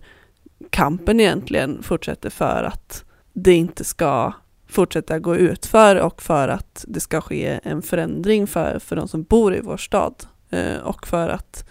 kampen 0.70 1.20
egentligen 1.20 1.82
fortsätter 1.82 2.30
för 2.30 2.62
att 2.62 3.04
det 3.32 3.54
inte 3.54 3.84
ska 3.84 4.32
fortsätta 4.68 5.18
gå 5.18 5.36
ut 5.36 5.66
för 5.66 5.96
och 5.96 6.22
för 6.22 6.48
att 6.48 6.84
det 6.88 7.00
ska 7.00 7.20
ske 7.20 7.60
en 7.62 7.82
förändring 7.82 8.46
för, 8.46 8.78
för 8.78 8.96
de 8.96 9.08
som 9.08 9.22
bor 9.22 9.54
i 9.54 9.60
vår 9.60 9.76
stad 9.76 10.14
eh, 10.50 10.78
och 10.78 11.06
för 11.06 11.28
att 11.28 11.68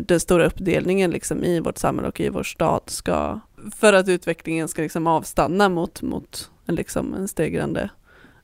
den 0.00 0.20
stora 0.20 0.46
uppdelningen 0.46 1.10
liksom 1.10 1.44
i 1.44 1.60
vårt 1.60 1.78
samhälle 1.78 2.08
och 2.08 2.20
i 2.20 2.28
vår 2.28 2.42
stad 2.42 2.82
ska, 2.86 3.40
för 3.76 3.92
att 3.92 4.08
utvecklingen 4.08 4.68
ska 4.68 4.82
liksom 4.82 5.06
avstanna 5.06 5.68
mot, 5.68 6.02
mot 6.02 6.50
en, 6.66 6.74
liksom 6.74 7.14
en 7.14 7.28
stegrande 7.28 7.90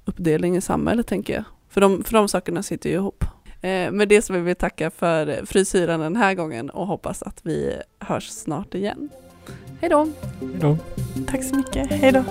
uppdelning 0.04 0.56
i 0.56 0.60
samhället 0.60 1.06
tänker 1.06 1.34
jag. 1.34 1.44
För 1.68 1.80
de, 1.80 2.04
för 2.04 2.12
de 2.12 2.28
sakerna 2.28 2.62
sitter 2.62 2.90
ju 2.90 2.96
ihop. 2.96 3.24
Eh, 3.60 3.90
med 3.90 4.08
det 4.08 4.22
så 4.22 4.32
vill 4.32 4.42
vi 4.42 4.54
tacka 4.54 4.90
för 4.90 5.46
frisyren 5.46 6.00
den 6.00 6.16
här 6.16 6.34
gången 6.34 6.70
och 6.70 6.86
hoppas 6.86 7.22
att 7.22 7.40
vi 7.42 7.76
hörs 7.98 8.28
snart 8.28 8.74
igen. 8.74 9.10
Hej 9.80 9.90
då! 9.90 10.08
Hej 10.40 10.58
då! 10.60 10.76
Tack 11.26 11.44
så 11.44 11.56
mycket. 11.56 11.90
Hej 11.90 12.12
då! 12.12 12.24